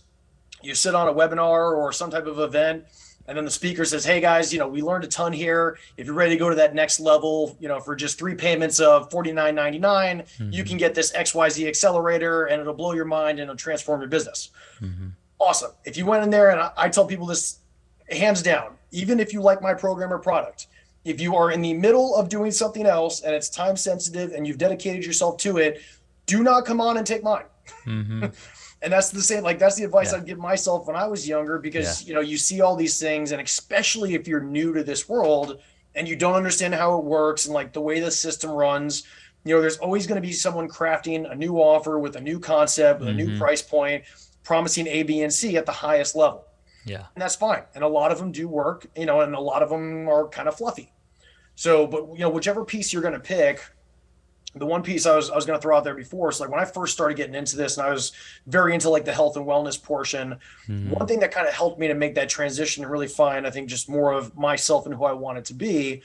you 0.64 0.74
sit 0.74 0.96
on 0.96 1.08
a 1.08 1.14
webinar 1.14 1.78
or 1.78 1.94
some 1.94 2.10
type 2.10 2.26
of 2.26 2.40
event 2.40 2.84
and 3.28 3.38
then 3.38 3.46
the 3.46 3.52
speaker 3.52 3.86
says 3.86 4.04
hey 4.04 4.20
guys 4.20 4.52
you 4.52 4.58
know 4.58 4.68
we 4.68 4.82
learned 4.82 5.04
a 5.04 5.08
ton 5.08 5.32
here 5.32 5.78
if 5.96 6.08
you're 6.08 6.16
ready 6.16 6.32
to 6.32 6.40
go 6.40 6.50
to 6.50 6.56
that 6.56 6.74
next 6.74 7.00
level 7.00 7.56
you 7.60 7.68
know 7.68 7.80
for 7.80 7.96
just 7.96 8.18
three 8.18 8.34
payments 8.34 8.80
of 8.80 9.12
49.99 9.12 9.80
mm-hmm. 9.80 10.52
you 10.52 10.64
can 10.64 10.78
get 10.78 10.96
this 10.96 11.12
xyz 11.12 11.68
accelerator 11.68 12.46
and 12.46 12.60
it'll 12.60 12.74
blow 12.74 12.94
your 12.94 13.06
mind 13.06 13.38
and 13.38 13.42
it'll 13.42 13.56
transform 13.56 14.02
your 14.02 14.10
business 14.10 14.50
mm-hmm. 14.82 15.10
awesome 15.38 15.72
if 15.86 15.98
you 15.98 16.08
went 16.08 16.24
in 16.24 16.32
there 16.32 16.50
and 16.50 16.60
I, 16.60 16.72
I 16.76 16.90
tell 16.90 17.06
people 17.06 17.28
this 17.28 17.60
hands 18.12 18.42
down, 18.42 18.76
even 18.92 19.20
if 19.20 19.34
you 19.34 19.42
like 19.42 19.62
my 19.62 19.74
program 19.74 20.12
or 20.12 20.20
product, 20.20 20.68
if 21.06 21.22
you 21.22 21.36
are 21.36 21.52
in 21.52 21.62
the 21.62 21.74
middle 21.74 22.16
of 22.16 22.30
doing 22.30 22.52
something 22.52 22.86
else 22.86 23.22
and 23.22 23.34
it's 23.34 23.50
time 23.50 23.76
sensitive 23.76 24.32
and 24.34 24.48
you've 24.48 24.58
dedicated 24.58 25.06
yourself 25.06 25.38
to 25.38 25.58
it, 25.58 25.82
do 26.26 26.44
not 26.44 26.66
come 26.66 26.82
on 26.82 26.98
and 26.98 27.08
take 27.08 27.24
mine. 27.24 27.46
Mm-hmm. 27.86 28.26
and 28.82 28.94
that's 28.94 29.10
the 29.10 29.22
same, 29.22 29.44
like 29.44 29.60
that's 29.60 29.76
the 29.76 29.84
advice 29.84 30.12
yeah. 30.12 30.20
I'd 30.20 30.26
give 30.26 30.38
myself 30.38 30.88
when 30.88 30.96
I 30.96 31.08
was 31.08 31.28
younger 31.28 31.60
because 31.60 32.04
yeah. 32.04 32.08
you 32.08 32.14
know, 32.14 32.22
you 32.22 32.38
see 32.38 32.62
all 32.62 32.76
these 32.76 33.00
things, 33.00 33.32
and 33.32 33.42
especially 33.42 34.14
if 34.14 34.28
you're 34.28 34.42
new 34.42 34.74
to 34.74 34.84
this 34.84 35.08
world 35.08 35.60
and 35.96 36.08
you 36.08 36.16
don't 36.16 36.36
understand 36.36 36.74
how 36.74 36.98
it 36.98 37.06
works 37.06 37.46
and 37.46 37.54
like 37.54 37.74
the 37.74 37.82
way 37.82 38.00
the 38.00 38.12
system 38.12 38.52
runs, 38.52 39.04
you 39.46 39.56
know, 39.56 39.62
there's 39.62 39.78
always 39.78 40.06
going 40.06 40.22
to 40.22 40.28
be 40.28 40.34
someone 40.34 40.68
crafting 40.68 41.32
a 41.32 41.36
new 41.36 41.56
offer 41.58 41.98
with 41.98 42.16
a 42.18 42.22
new 42.22 42.40
concept, 42.40 43.00
with 43.00 43.10
mm-hmm. 43.10 43.20
a 43.20 43.24
new 43.24 43.30
mm-hmm. 43.30 43.40
price 43.40 43.62
point, 43.62 44.04
promising 44.44 44.86
A, 44.88 45.04
B, 45.04 45.22
and 45.22 45.34
C 45.34 45.58
at 45.58 45.66
the 45.66 45.72
highest 45.72 46.16
level. 46.16 46.46
Yeah. 46.86 47.06
And 47.16 47.22
that's 47.22 47.36
fine. 47.36 47.64
And 47.76 47.84
a 47.84 47.88
lot 47.88 48.12
of 48.12 48.20
them 48.20 48.32
do 48.32 48.48
work, 48.48 48.88
you 48.96 49.06
know, 49.06 49.22
and 49.22 49.36
a 49.36 49.40
lot 49.40 49.64
of 49.64 49.70
them 49.70 50.08
are 50.08 50.28
kind 50.28 50.48
of 50.48 50.56
fluffy. 50.56 50.92
So, 51.56 51.86
but 51.86 52.08
you 52.14 52.20
know, 52.20 52.30
whichever 52.30 52.64
piece 52.64 52.94
you're 52.94 53.02
going 53.02 53.14
to 53.14 53.20
pick, 53.20 53.62
the 54.56 54.66
one 54.66 54.82
piece 54.82 55.06
I 55.06 55.16
was 55.16 55.30
I 55.30 55.36
was 55.36 55.46
going 55.46 55.58
to 55.58 55.62
throw 55.62 55.78
out 55.78 55.84
there 55.84 55.94
before. 55.94 56.32
So 56.32 56.44
like 56.44 56.52
when 56.52 56.60
I 56.60 56.66
first 56.66 56.94
started 56.94 57.16
getting 57.16 57.36
into 57.36 57.56
this, 57.56 57.78
and 57.78 57.86
I 57.86 57.92
was 57.92 58.14
very 58.48 58.74
into 58.74 58.90
like 58.90 59.06
the 59.06 59.14
health 59.14 59.38
and 59.38 59.46
wellness 59.46 59.82
portion. 59.82 60.38
Mm-hmm. 60.68 60.92
One 60.92 61.08
thing 61.08 61.20
that 61.20 61.32
kind 61.32 61.48
of 61.48 61.54
helped 61.54 61.80
me 61.80 61.88
to 61.88 61.94
make 61.94 62.16
that 62.16 62.30
transition 62.30 62.84
and 62.84 62.92
really 62.92 63.08
find, 63.08 63.46
I 63.46 63.52
think, 63.52 63.70
just 63.70 63.90
more 63.90 64.14
of 64.14 64.36
myself 64.38 64.86
and 64.86 64.96
who 64.96 65.06
I 65.06 65.14
wanted 65.14 65.46
to 65.46 65.54
be, 65.54 66.02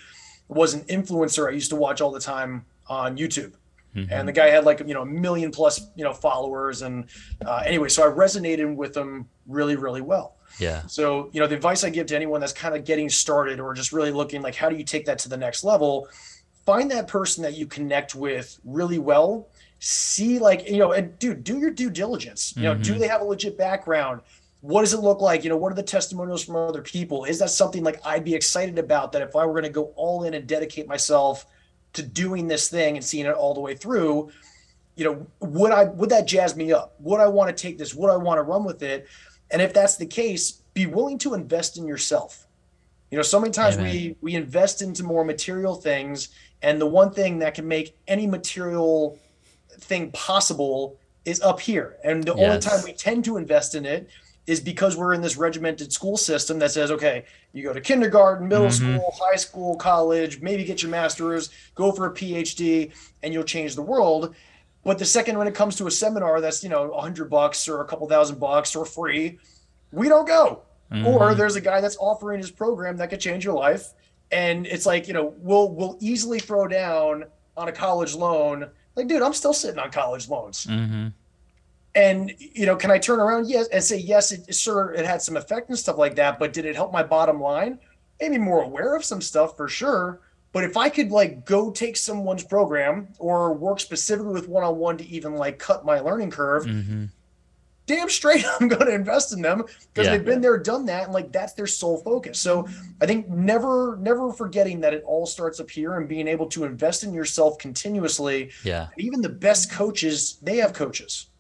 was 0.49 0.75
an 0.75 0.83
influencer 0.85 1.49
I 1.49 1.53
used 1.53 1.71
to 1.71 1.77
watch 1.77 2.01
all 2.01 2.11
the 2.11 2.21
time 2.21 2.67
on 2.87 3.17
YouTube. 3.17 3.53
Mm-hmm. 3.95 4.13
And 4.13 4.29
the 4.29 4.33
guy 4.33 4.47
had 4.49 4.65
like 4.65 4.81
you 4.81 4.95
know 4.95 5.03
a 5.03 5.07
million 5.07 5.51
plus 5.51 5.87
you 5.95 6.05
know 6.05 6.13
followers, 6.13 6.83
and 6.83 7.07
uh, 7.45 7.63
anyway, 7.65 7.89
so 7.89 8.03
I 8.03 8.13
resonated 8.13 8.75
with 8.75 8.97
him 8.97 9.29
really 9.47 9.77
really 9.77 10.01
well. 10.01 10.37
Yeah. 10.59 10.83
So, 10.87 11.31
you 11.33 11.41
know, 11.41 11.47
the 11.47 11.55
advice 11.55 11.85
I 11.85 11.91
give 11.91 12.07
to 12.09 12.17
anyone 12.17 12.41
that's 12.41 12.53
kind 12.53 12.77
of 12.77 12.85
getting 12.85 13.09
started 13.09 13.61
or 13.61 13.75
just 13.75 13.93
really 13.93 14.13
looking 14.13 14.43
like, 14.43 14.55
how 14.55 14.69
do 14.69 14.77
you 14.77 14.85
take 14.85 15.07
that 15.07 15.19
to 15.21 15.29
the 15.29 15.37
next 15.37 15.65
level? 15.65 16.09
Find 16.65 16.91
that 16.91 17.09
person 17.09 17.43
that 17.43 17.55
you 17.55 17.67
connect 17.67 18.15
with 18.15 18.59
really 18.65 18.99
well. 18.99 19.49
See, 19.81 20.39
like, 20.39 20.69
you 20.69 20.79
know, 20.79 20.93
and 20.93 21.19
dude, 21.19 21.45
do 21.45 21.59
your 21.59 21.71
due 21.71 21.91
diligence. 21.91 22.55
You 22.57 22.65
know, 22.65 22.75
mm-hmm. 22.75 22.83
do 22.83 22.95
they 22.95 23.09
have 23.09 23.21
a 23.21 23.25
legit 23.25 23.59
background? 23.59 24.23
What 24.61 24.81
does 24.81 24.95
it 24.95 25.01
look 25.01 25.21
like? 25.21 25.45
You 25.45 25.51
know, 25.51 25.59
what 25.59 25.73
are 25.73 25.75
the 25.75 25.83
testimonials 25.83 26.43
from 26.43 26.57
other 26.57 26.81
people? 26.81 27.25
Is 27.25 27.39
that 27.41 27.51
something 27.51 27.85
like 27.85 28.01
I'd 28.07 28.25
be 28.25 28.35
excited 28.35 28.79
about 28.79 29.13
that 29.13 29.21
if 29.21 29.37
I 29.37 29.45
were 29.45 29.53
going 29.53 29.65
to 29.65 29.71
go 29.71 29.93
all 29.97 30.25
in 30.25 30.33
and 30.33 30.47
dedicate 30.47 30.89
myself 30.89 31.45
to 31.95 32.03
doing 32.03 32.47
this 32.49 32.69
thing 32.69 32.97
and 32.97 33.05
seeing 33.05 33.27
it 33.27 33.35
all 33.35 33.55
the 33.55 33.61
way 33.61 33.75
through? 33.75 34.31
You 34.97 35.05
know, 35.05 35.27
would 35.41 35.73
I 35.73 35.85
would 35.85 36.11
that 36.11 36.27
jazz 36.27 36.55
me 36.55 36.73
up? 36.73 36.95
Would 37.01 37.21
I 37.21 37.27
want 37.27 37.55
to 37.55 37.61
take 37.61 37.79
this? 37.79 37.95
Would 37.95 38.11
I 38.11 38.17
want 38.17 38.39
to 38.39 38.43
run 38.43 38.65
with 38.65 38.83
it? 38.83 39.09
And 39.51 39.61
if 39.61 39.73
that's 39.73 39.97
the 39.97 40.07
case, 40.07 40.63
be 40.73 40.87
willing 40.87 41.19
to 41.19 41.35
invest 41.35 41.79
in 41.79 41.87
yourself. 41.87 42.47
You 43.11 43.17
know, 43.19 43.23
so 43.23 43.41
many 43.41 43.53
times 43.53 43.77
Amen. 43.77 43.93
we 43.93 44.17
we 44.21 44.35
invest 44.35 44.83
into 44.83 45.03
more 45.03 45.25
material 45.25 45.75
things 45.75 46.31
And 46.65 46.81
the 46.81 46.87
one 46.87 47.11
thing 47.13 47.41
that 47.41 47.55
can 47.55 47.69
make 47.69 47.95
any 48.09 48.27
material 48.27 49.19
thing 49.69 50.11
possible 50.13 50.99
is 51.27 51.41
up 51.43 51.61
here. 51.61 51.97
And 52.03 52.25
the 52.25 52.35
yes. 52.35 52.45
only 52.45 52.61
time 52.61 52.85
we 52.85 52.93
tend 52.95 53.25
to 53.27 53.37
invest 53.37 53.75
in 53.75 53.85
it 53.85 54.09
is 54.47 54.61
because 54.61 54.97
we're 54.97 55.15
in 55.15 55.23
this 55.23 55.37
regimented 55.37 55.93
school 55.93 56.17
system 56.17 56.59
that 56.59 56.71
says, 56.71 56.91
okay, 56.91 57.25
you 57.53 57.63
go 57.63 57.73
to 57.73 57.81
kindergarten, 57.81 58.47
middle 58.47 58.67
mm-hmm. 58.67 58.97
school, 58.97 59.15
high 59.19 59.37
school, 59.37 59.77
college, 59.77 60.43
maybe 60.43 60.65
get 60.65 60.83
your 60.83 60.91
master's, 60.91 61.49
go 61.75 61.93
for 61.93 62.07
a 62.07 62.13
PhD, 62.13 62.93
and 63.23 63.33
you'll 63.33 63.45
change 63.45 63.75
the 63.75 63.83
world. 63.83 64.35
But 64.85 64.99
the 64.99 65.05
second 65.07 65.39
when 65.39 65.47
it 65.47 65.55
comes 65.55 65.77
to 65.77 65.87
a 65.87 65.91
seminar 65.91 66.43
that's, 66.43 66.63
you 66.63 66.69
know, 66.69 66.91
a 66.93 67.01
hundred 67.01 67.31
bucks 67.31 67.69
or 67.69 67.81
a 67.81 67.87
couple 67.87 68.07
thousand 68.07 68.39
bucks 68.39 68.77
or 68.77 68.85
free, 68.85 69.39
we 69.93 70.09
don't 70.09 70.27
go. 70.27 70.63
Mm-hmm. 70.93 71.07
Or 71.07 71.35
there's 71.35 71.57
a 71.57 71.61
guy 71.61 71.81
that's 71.81 71.97
offering 71.97 72.39
his 72.39 72.51
program 72.51 72.99
that 72.99 73.09
could 73.09 73.21
change 73.21 73.45
your 73.45 73.55
life. 73.55 73.95
And 74.31 74.67
it's 74.67 74.85
like, 74.85 75.09
you 75.09 75.15
know, 75.15 75.35
we'll 75.39 75.71
we'll 75.71 75.97
easily 76.01 76.39
throw 76.39 76.69
down 76.69 77.25
on 77.57 77.69
a 77.69 77.73
college 77.73 78.15
loan. 78.15 78.69
Like, 78.95 79.09
dude, 79.09 79.23
I'm 79.23 79.33
still 79.33 79.55
sitting 79.55 79.79
on 79.79 79.91
college 79.91 80.29
loans. 80.29 80.67
Mm-hmm. 80.67 81.09
And 81.95 82.35
you 82.39 82.67
know, 82.67 82.77
can 82.77 82.91
I 82.91 82.99
turn 82.99 83.21
around? 83.21 83.49
Yes, 83.49 83.69
and 83.69 83.83
say 83.83 83.99
yes. 83.99 84.33
It 84.33 84.55
sure 84.55 84.93
it 84.93 85.07
had 85.07 85.23
some 85.23 85.37
effect 85.37 85.69
and 85.69 85.79
stuff 85.79 85.97
like 85.97 86.17
that, 86.17 86.39
but 86.39 86.53
did 86.53 86.65
it 86.65 86.75
help 86.75 86.93
my 86.93 87.03
bottom 87.03 87.41
line? 87.41 87.79
Maybe 88.21 88.39
more 88.39 88.63
aware 88.63 88.97
of 88.97 89.05
some 89.05 89.21
stuff 89.21 89.57
for 89.57 89.69
sure. 89.69 90.21
But 90.55 90.63
if 90.63 90.77
I 90.77 90.89
could 90.89 91.11
like 91.11 91.45
go 91.45 91.73
take 91.73 91.97
someone's 91.97 92.45
program 92.45 93.09
or 93.19 93.53
work 93.55 93.81
specifically 93.81 94.35
with 94.35 94.49
one 94.49 94.63
on 94.63 94.79
one 94.79 94.97
to 94.99 95.07
even 95.07 95.35
like 95.35 95.59
cut 95.59 95.85
my 95.85 95.99
learning 95.99 96.31
curve, 96.31 96.65
mm-hmm. 96.65 97.07
damn 97.87 98.09
straight 98.09 98.45
I'm 98.61 98.69
going 98.69 98.87
to 98.87 98.95
invest 98.95 99.33
in 99.33 99.43
them 99.43 99.65
because 99.93 100.07
yeah. 100.07 100.13
they've 100.13 100.25
been 100.25 100.41
there, 100.41 100.57
done 100.57 100.87
that, 100.87 101.05
and 101.05 101.13
like 101.13 101.33
that's 101.33 101.55
their 101.55 101.67
sole 101.67 101.99
focus. 101.99 102.39
So 102.39 102.69
I 103.01 103.07
think 103.07 103.29
never, 103.29 103.99
never 104.01 104.33
forgetting 104.33 104.81
that 104.83 104.95
it 104.95 105.03
all 105.05 105.27
starts 105.27 105.59
up 105.59 105.69
here 105.69 105.97
and 105.97 106.09
being 106.09 106.29
able 106.29 106.47
to 106.51 106.63
invest 106.63 107.03
in 107.03 107.13
yourself 107.13 107.59
continuously. 107.59 108.53
Yeah. 108.63 108.91
even 108.97 109.23
the 109.23 109.29
best 109.29 109.73
coaches, 109.73 110.39
they 110.41 110.59
have 110.59 110.73
coaches. 110.73 111.31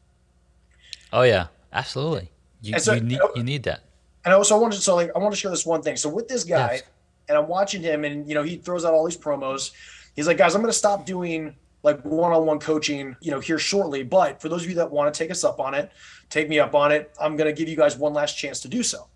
Oh 1.14 1.22
yeah, 1.22 1.46
absolutely. 1.72 2.28
You, 2.60 2.78
so, 2.80 2.92
you 2.94 3.00
need 3.00 3.20
you 3.36 3.44
need 3.44 3.62
that. 3.62 3.84
And 4.24 4.34
I 4.34 4.36
also, 4.36 4.58
wanted 4.58 4.76
to 4.76 4.82
so 4.82 4.96
like 4.96 5.10
I 5.14 5.18
want 5.20 5.32
to 5.32 5.40
share 5.40 5.50
this 5.50 5.64
one 5.64 5.80
thing. 5.80 5.96
So 5.96 6.08
with 6.08 6.26
this 6.26 6.42
guy, 6.42 6.72
yes. 6.72 6.82
and 7.28 7.38
I'm 7.38 7.46
watching 7.46 7.82
him, 7.82 8.04
and 8.04 8.28
you 8.28 8.34
know 8.34 8.42
he 8.42 8.56
throws 8.56 8.84
out 8.84 8.92
all 8.92 9.04
these 9.04 9.16
promos. 9.16 9.70
He's 10.16 10.26
like, 10.26 10.38
guys, 10.38 10.54
I'm 10.54 10.60
going 10.60 10.72
to 10.72 10.78
stop 10.78 11.06
doing 11.06 11.54
like 11.82 12.00
one-on-one 12.04 12.58
coaching, 12.60 13.14
you 13.20 13.30
know, 13.30 13.40
here 13.40 13.58
shortly. 13.58 14.02
But 14.02 14.40
for 14.40 14.48
those 14.48 14.64
of 14.64 14.68
you 14.68 14.76
that 14.76 14.90
want 14.90 15.12
to 15.12 15.16
take 15.16 15.30
us 15.30 15.44
up 15.44 15.60
on 15.60 15.74
it, 15.74 15.92
take 16.30 16.48
me 16.48 16.58
up 16.58 16.74
on 16.74 16.90
it. 16.92 17.12
I'm 17.20 17.36
going 17.36 17.52
to 17.52 17.56
give 17.56 17.68
you 17.68 17.76
guys 17.76 17.96
one 17.96 18.14
last 18.14 18.38
chance 18.38 18.60
to 18.60 18.68
do 18.68 18.82
so. 18.82 19.08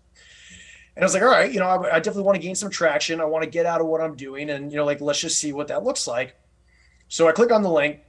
And 0.95 1.03
I 1.03 1.05
was 1.05 1.13
like, 1.13 1.23
all 1.23 1.29
right, 1.29 1.51
you 1.51 1.59
know, 1.59 1.67
I, 1.67 1.95
I 1.95 1.99
definitely 1.99 2.23
want 2.23 2.35
to 2.35 2.41
gain 2.41 2.55
some 2.55 2.69
traction. 2.69 3.21
I 3.21 3.25
want 3.25 3.43
to 3.43 3.49
get 3.49 3.65
out 3.65 3.81
of 3.81 3.87
what 3.87 4.01
I'm 4.01 4.15
doing, 4.15 4.51
and 4.51 4.71
you 4.71 4.77
know, 4.77 4.85
like 4.85 5.01
let's 5.01 5.19
just 5.19 5.39
see 5.39 5.51
what 5.51 5.67
that 5.67 5.83
looks 5.83 6.07
like. 6.07 6.35
So 7.09 7.27
I 7.27 7.31
click 7.33 7.51
on 7.51 7.61
the 7.61 7.71
link. 7.71 7.99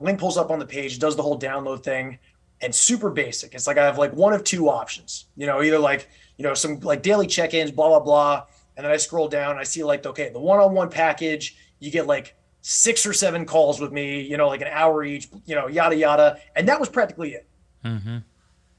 Link 0.00 0.18
pulls 0.18 0.36
up 0.36 0.50
on 0.50 0.58
the 0.58 0.66
page, 0.66 0.98
does 0.98 1.16
the 1.16 1.22
whole 1.22 1.38
download 1.38 1.82
thing 1.82 2.18
and 2.60 2.74
super 2.74 3.10
basic. 3.10 3.54
It's 3.54 3.66
like 3.66 3.78
I 3.78 3.84
have 3.84 3.98
like 3.98 4.12
one 4.12 4.32
of 4.32 4.44
two 4.44 4.68
options, 4.68 5.26
you 5.36 5.46
know, 5.46 5.62
either 5.62 5.78
like, 5.78 6.08
you 6.36 6.42
know, 6.42 6.54
some 6.54 6.80
like 6.80 7.02
daily 7.02 7.26
check-ins, 7.26 7.70
blah, 7.70 7.88
blah, 7.88 8.00
blah. 8.00 8.46
And 8.76 8.84
then 8.84 8.92
I 8.92 8.96
scroll 8.96 9.28
down 9.28 9.52
and 9.52 9.60
I 9.60 9.64
see 9.64 9.82
like, 9.84 10.06
okay, 10.06 10.30
the 10.30 10.40
one-on-one 10.40 10.90
package, 10.90 11.56
you 11.78 11.90
get 11.90 12.06
like 12.06 12.36
six 12.60 13.06
or 13.06 13.12
seven 13.12 13.44
calls 13.44 13.80
with 13.80 13.92
me, 13.92 14.20
you 14.20 14.36
know, 14.36 14.48
like 14.48 14.60
an 14.60 14.68
hour 14.70 15.04
each, 15.04 15.28
you 15.46 15.54
know, 15.54 15.68
yada, 15.68 15.96
yada. 15.96 16.38
And 16.54 16.68
that 16.68 16.78
was 16.78 16.88
practically 16.88 17.34
it. 17.34 17.48
Mm-hmm. 17.84 18.18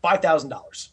$5,000. 0.03 0.89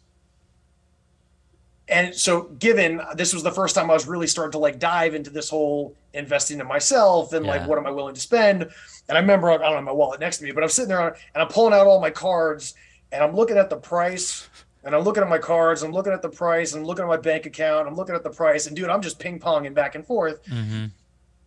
And 1.89 2.15
so 2.15 2.43
given 2.59 3.01
this 3.15 3.33
was 3.33 3.43
the 3.43 3.53
first 3.53 3.75
time 3.75 3.91
I 3.91 3.95
was 3.95 4.09
really 4.09 4.27
starting 4.27 4.53
to 4.53 4.59
like 4.59 4.79
dive 4.79 5.15
into 5.15 5.31
this 5.31 5.49
whole 5.49 5.95
investing 6.15 6.59
in 6.59 6.67
myself 6.67 7.33
and 7.33 7.45
yeah. 7.45 7.53
like, 7.53 7.69
what 7.69 7.79
am 7.79 7.87
I 7.87 7.91
willing 7.91 8.15
to 8.15 8.21
spend? 8.21 8.63
And 9.09 9.17
I 9.17 9.21
remember 9.21 9.51
I 9.51 9.59
don't 9.59 9.75
have 9.75 9.85
my 9.85 9.93
wallet 9.93 10.19
next 10.19 10.39
to 10.39 10.45
me, 10.45 10.51
but 10.51 10.65
I'm 10.65 10.69
sitting 10.69 10.89
there 10.89 11.09
and 11.09 11.17
I'm 11.43 11.49
pulling 11.49 11.75
out 11.75 11.87
all 11.87 12.01
my 12.01 12.11
cards 12.11 12.75
and 13.13 13.23
I'm 13.23 13.37
looking 13.37 13.57
at 13.57 13.71
the 13.71 13.77
price 13.77 14.49
and 14.83 14.95
I'm 14.95 15.03
looking 15.03 15.23
at 15.23 15.29
my 15.29 15.39
cards, 15.39 15.83
I'm 15.83 15.93
looking 15.93 16.13
at 16.13 16.23
the 16.23 16.29
price, 16.29 16.73
I'm 16.73 16.85
looking 16.85 17.03
at 17.03 17.09
my 17.09 17.17
bank 17.17 17.47
account, 17.47 17.89
I'm 17.89 17.97
looking 17.97 18.15
at 18.15 18.23
the 18.23 18.31
price, 18.31 18.69
and 18.69 18.77
dude, 18.77 18.89
I'm 18.89 19.03
just 19.03 19.19
ping 19.19 19.41
ponging 19.41 19.75
back 19.75 19.97
and 19.97 20.07
forth. 20.07 20.45
Mm-hmm. 20.47 20.87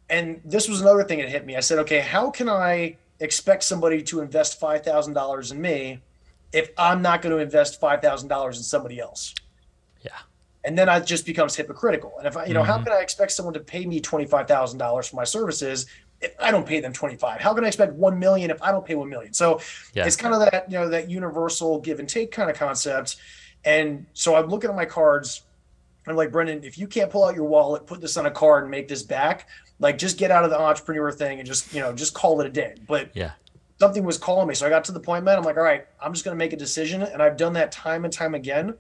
And 0.09 0.41
this 0.43 0.67
was 0.67 0.81
another 0.81 1.03
thing 1.03 1.19
that 1.19 1.29
hit 1.29 1.45
me. 1.45 1.55
I 1.55 1.61
said, 1.61 1.79
okay, 1.79 1.99
how 1.99 2.31
can 2.31 2.49
I 2.49 2.97
expect 3.19 3.63
somebody 3.63 4.01
to 4.03 4.21
invest 4.21 4.59
five 4.59 4.83
thousand 4.83 5.13
dollars 5.13 5.51
in 5.51 5.61
me 5.61 5.99
if 6.51 6.69
I'm 6.77 7.01
not 7.01 7.21
going 7.21 7.35
to 7.35 7.41
invest 7.41 7.79
five 7.79 8.01
thousand 8.01 8.27
dollars 8.27 8.57
in 8.57 8.63
somebody 8.63 8.99
else? 8.99 9.33
And 10.69 10.77
then 10.77 10.87
it 10.87 11.03
just 11.07 11.25
becomes 11.25 11.55
hypocritical. 11.55 12.13
And 12.19 12.27
if 12.27 12.37
I, 12.37 12.45
you 12.45 12.53
know, 12.53 12.61
mm-hmm. 12.61 12.69
how 12.69 12.83
can 12.83 12.93
I 12.93 12.99
expect 12.99 13.31
someone 13.31 13.55
to 13.55 13.59
pay 13.59 13.87
me 13.87 13.99
twenty 13.99 14.27
five 14.27 14.47
thousand 14.47 14.77
dollars 14.77 15.07
for 15.07 15.15
my 15.15 15.23
services 15.23 15.87
if 16.21 16.31
I 16.39 16.51
don't 16.51 16.63
pay 16.63 16.79
them 16.79 16.93
25? 16.93 17.41
How 17.41 17.55
can 17.55 17.63
I 17.63 17.67
expect 17.67 17.93
1 17.93 18.19
million 18.19 18.51
if 18.51 18.61
I 18.61 18.71
don't 18.71 18.85
pay 18.85 18.93
1 18.93 19.09
million? 19.09 19.33
So 19.33 19.61
yeah. 19.95 20.05
it's 20.05 20.15
kind 20.15 20.35
of 20.35 20.41
that, 20.41 20.71
you 20.71 20.77
know, 20.77 20.87
that 20.89 21.09
universal 21.09 21.79
give 21.79 21.97
and 21.99 22.07
take 22.07 22.29
kind 22.29 22.51
of 22.51 22.55
concept. 22.55 23.15
And 23.65 24.05
so 24.13 24.35
I'm 24.35 24.45
looking 24.47 24.69
at 24.69 24.75
my 24.75 24.85
cards. 24.85 25.41
I'm 26.05 26.15
like, 26.15 26.31
Brendan, 26.31 26.63
if 26.63 26.77
you 26.77 26.85
can't 26.85 27.09
pull 27.09 27.23
out 27.23 27.33
your 27.33 27.45
wallet, 27.45 27.87
put 27.87 27.99
this 27.99 28.15
on 28.15 28.27
a 28.27 28.31
card 28.31 28.65
and 28.65 28.69
make 28.69 28.87
this 28.87 29.01
back, 29.01 29.47
like 29.79 29.97
just 29.97 30.19
get 30.19 30.29
out 30.29 30.43
of 30.43 30.51
the 30.51 30.59
entrepreneur 30.59 31.11
thing 31.11 31.39
and 31.39 31.47
just, 31.47 31.73
you 31.73 31.79
know, 31.79 31.93
just 31.93 32.13
call 32.13 32.39
it 32.41 32.45
a 32.45 32.51
day. 32.51 32.75
But 32.87 33.09
yeah, 33.15 33.31
something 33.79 34.03
was 34.03 34.19
calling 34.19 34.47
me. 34.47 34.53
So 34.53 34.67
I 34.67 34.69
got 34.69 34.83
to 34.83 34.91
the 34.91 34.99
point, 34.99 35.23
man, 35.23 35.39
I'm 35.39 35.43
like, 35.43 35.57
all 35.57 35.63
right, 35.63 35.87
I'm 35.99 36.13
just 36.13 36.23
going 36.25 36.37
to 36.37 36.37
make 36.37 36.53
a 36.53 36.57
decision. 36.57 37.01
And 37.01 37.23
I've 37.23 37.37
done 37.37 37.53
that 37.53 37.71
time 37.71 38.05
and 38.05 38.13
time 38.13 38.35
again. 38.35 38.75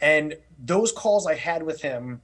And 0.00 0.36
those 0.58 0.92
calls 0.92 1.26
I 1.26 1.34
had 1.34 1.62
with 1.62 1.80
him, 1.82 2.20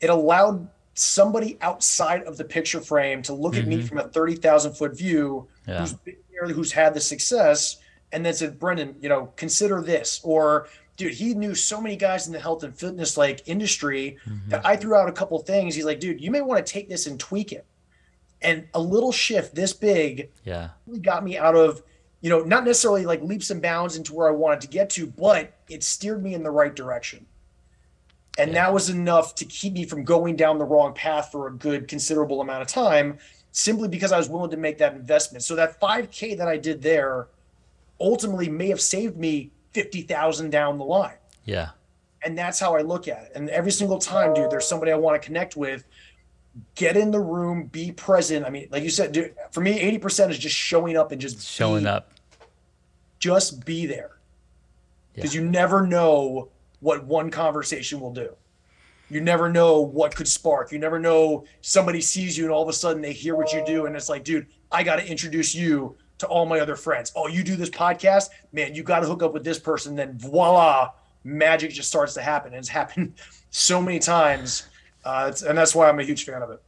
it 0.00 0.10
allowed 0.10 0.68
somebody 0.94 1.58
outside 1.60 2.22
of 2.22 2.36
the 2.36 2.44
picture 2.44 2.80
frame 2.80 3.22
to 3.22 3.32
look 3.32 3.54
mm-hmm. 3.54 3.62
at 3.62 3.68
me 3.68 3.76
mm-hmm. 3.78 3.86
from 3.86 3.98
a 3.98 4.08
30,000 4.08 4.74
foot 4.74 4.96
view 4.96 5.48
yeah. 5.66 5.80
who's 5.80 5.92
been 5.92 6.16
who's 6.52 6.72
had 6.72 6.94
the 6.94 7.00
success 7.00 7.76
and 8.12 8.24
then 8.24 8.34
said, 8.34 8.58
Brendan, 8.58 8.96
you 9.00 9.08
know, 9.08 9.32
consider 9.36 9.82
this. 9.82 10.20
Or, 10.22 10.68
dude, 10.96 11.14
he 11.14 11.34
knew 11.34 11.54
so 11.54 11.80
many 11.80 11.96
guys 11.96 12.26
in 12.26 12.32
the 12.32 12.40
health 12.40 12.62
and 12.62 12.76
fitness 12.76 13.16
like 13.16 13.42
industry 13.46 14.18
mm-hmm. 14.26 14.50
that 14.50 14.64
I 14.64 14.76
threw 14.76 14.94
out 14.94 15.08
a 15.08 15.12
couple 15.12 15.38
things. 15.40 15.74
He's 15.74 15.84
like, 15.84 16.00
dude, 16.00 16.20
you 16.20 16.30
may 16.30 16.40
want 16.40 16.64
to 16.64 16.72
take 16.72 16.88
this 16.88 17.06
and 17.06 17.18
tweak 17.18 17.52
it. 17.52 17.66
And 18.42 18.68
a 18.74 18.80
little 18.80 19.10
shift 19.10 19.54
this 19.54 19.72
big 19.72 20.30
yeah. 20.44 20.70
really 20.86 21.00
got 21.00 21.24
me 21.24 21.38
out 21.38 21.56
of, 21.56 21.82
you 22.20 22.30
know, 22.30 22.40
not 22.40 22.64
necessarily 22.64 23.06
like 23.06 23.22
leaps 23.22 23.50
and 23.50 23.62
bounds 23.62 23.96
into 23.96 24.14
where 24.14 24.28
I 24.28 24.32
wanted 24.32 24.60
to 24.62 24.68
get 24.68 24.90
to, 24.90 25.06
but 25.06 25.54
it 25.68 25.82
steered 25.82 26.22
me 26.22 26.34
in 26.34 26.42
the 26.42 26.50
right 26.50 26.74
direction. 26.74 27.26
And 28.38 28.52
yeah. 28.52 28.64
that 28.64 28.74
was 28.74 28.90
enough 28.90 29.34
to 29.36 29.44
keep 29.44 29.74
me 29.74 29.84
from 29.84 30.04
going 30.04 30.36
down 30.36 30.58
the 30.58 30.64
wrong 30.64 30.92
path 30.94 31.30
for 31.30 31.46
a 31.46 31.52
good 31.52 31.86
considerable 31.88 32.40
amount 32.40 32.62
of 32.62 32.68
time 32.68 33.18
simply 33.52 33.86
because 33.86 34.10
I 34.10 34.18
was 34.18 34.28
willing 34.28 34.50
to 34.50 34.56
make 34.56 34.78
that 34.78 34.94
investment. 34.94 35.44
So 35.44 35.54
that 35.54 35.80
5K 35.80 36.36
that 36.38 36.48
I 36.48 36.56
did 36.56 36.82
there 36.82 37.28
ultimately 38.00 38.48
may 38.48 38.68
have 38.68 38.80
saved 38.80 39.16
me 39.16 39.52
50,000 39.72 40.50
down 40.50 40.76
the 40.76 40.84
line. 40.84 41.16
Yeah. 41.44 41.70
And 42.24 42.36
that's 42.36 42.58
how 42.58 42.74
I 42.74 42.80
look 42.80 43.06
at 43.06 43.24
it. 43.24 43.32
And 43.36 43.48
every 43.50 43.70
single 43.70 43.98
time, 43.98 44.34
dude, 44.34 44.50
there's 44.50 44.66
somebody 44.66 44.90
I 44.90 44.96
want 44.96 45.20
to 45.20 45.24
connect 45.24 45.56
with. 45.56 45.84
Get 46.74 46.96
in 46.96 47.12
the 47.12 47.20
room, 47.20 47.66
be 47.66 47.92
present. 47.92 48.44
I 48.44 48.50
mean, 48.50 48.68
like 48.70 48.82
you 48.82 48.90
said, 48.90 49.12
dude, 49.12 49.34
for 49.52 49.60
me, 49.60 49.78
80% 49.98 50.30
is 50.30 50.38
just 50.38 50.56
showing 50.56 50.96
up 50.96 51.12
and 51.12 51.20
just 51.20 51.46
showing 51.46 51.84
be, 51.84 51.88
up. 51.88 52.10
Just 53.20 53.64
be 53.64 53.86
there. 53.86 54.18
Because 55.14 55.34
yeah. 55.34 55.42
you 55.42 55.48
never 55.48 55.86
know 55.86 56.48
what 56.84 57.02
one 57.06 57.30
conversation 57.30 57.98
will 57.98 58.12
do. 58.12 58.36
You 59.08 59.22
never 59.22 59.48
know 59.48 59.80
what 59.80 60.14
could 60.14 60.28
spark. 60.28 60.70
You 60.70 60.78
never 60.78 60.98
know 60.98 61.46
somebody 61.62 62.02
sees 62.02 62.36
you 62.36 62.44
and 62.44 62.52
all 62.52 62.62
of 62.62 62.68
a 62.68 62.74
sudden 62.74 63.00
they 63.00 63.14
hear 63.14 63.34
what 63.36 63.54
you 63.54 63.64
do 63.64 63.86
and 63.86 63.96
it's 63.96 64.10
like, 64.10 64.22
dude, 64.22 64.46
I 64.70 64.82
got 64.82 64.96
to 64.96 65.10
introduce 65.10 65.54
you 65.54 65.96
to 66.18 66.26
all 66.26 66.44
my 66.44 66.60
other 66.60 66.76
friends. 66.76 67.10
Oh, 67.16 67.26
you 67.26 67.42
do 67.42 67.56
this 67.56 67.70
podcast, 67.70 68.28
man, 68.52 68.74
you 68.74 68.82
got 68.82 69.00
to 69.00 69.06
hook 69.06 69.22
up 69.22 69.32
with 69.32 69.44
this 69.44 69.58
person. 69.58 69.96
Then 69.96 70.18
voila, 70.18 70.90
magic 71.24 71.70
just 71.70 71.88
starts 71.88 72.12
to 72.14 72.20
happen. 72.20 72.52
And 72.52 72.58
it's 72.58 72.68
happened 72.68 73.14
so 73.50 73.80
many 73.80 73.98
times. 73.98 74.68
Uh, 75.06 75.32
and 75.48 75.56
that's 75.56 75.74
why 75.74 75.88
I'm 75.88 75.98
a 75.98 76.04
huge 76.04 76.24
fan 76.26 76.42
of 76.42 76.50
it. 76.50 76.60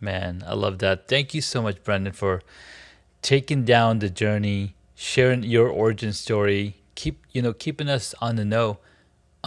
Man, 0.00 0.42
I 0.46 0.54
love 0.54 0.78
that. 0.78 1.08
Thank 1.08 1.34
you 1.34 1.42
so 1.42 1.60
much, 1.60 1.84
Brendan, 1.84 2.14
for 2.14 2.40
taking 3.20 3.66
down 3.66 3.98
the 3.98 4.08
journey, 4.08 4.76
sharing 4.94 5.42
your 5.42 5.68
origin 5.68 6.14
story, 6.14 6.76
keep 6.94 7.26
you 7.32 7.42
know 7.42 7.52
keeping 7.52 7.88
us 7.88 8.14
on 8.22 8.36
the 8.36 8.46
know 8.46 8.78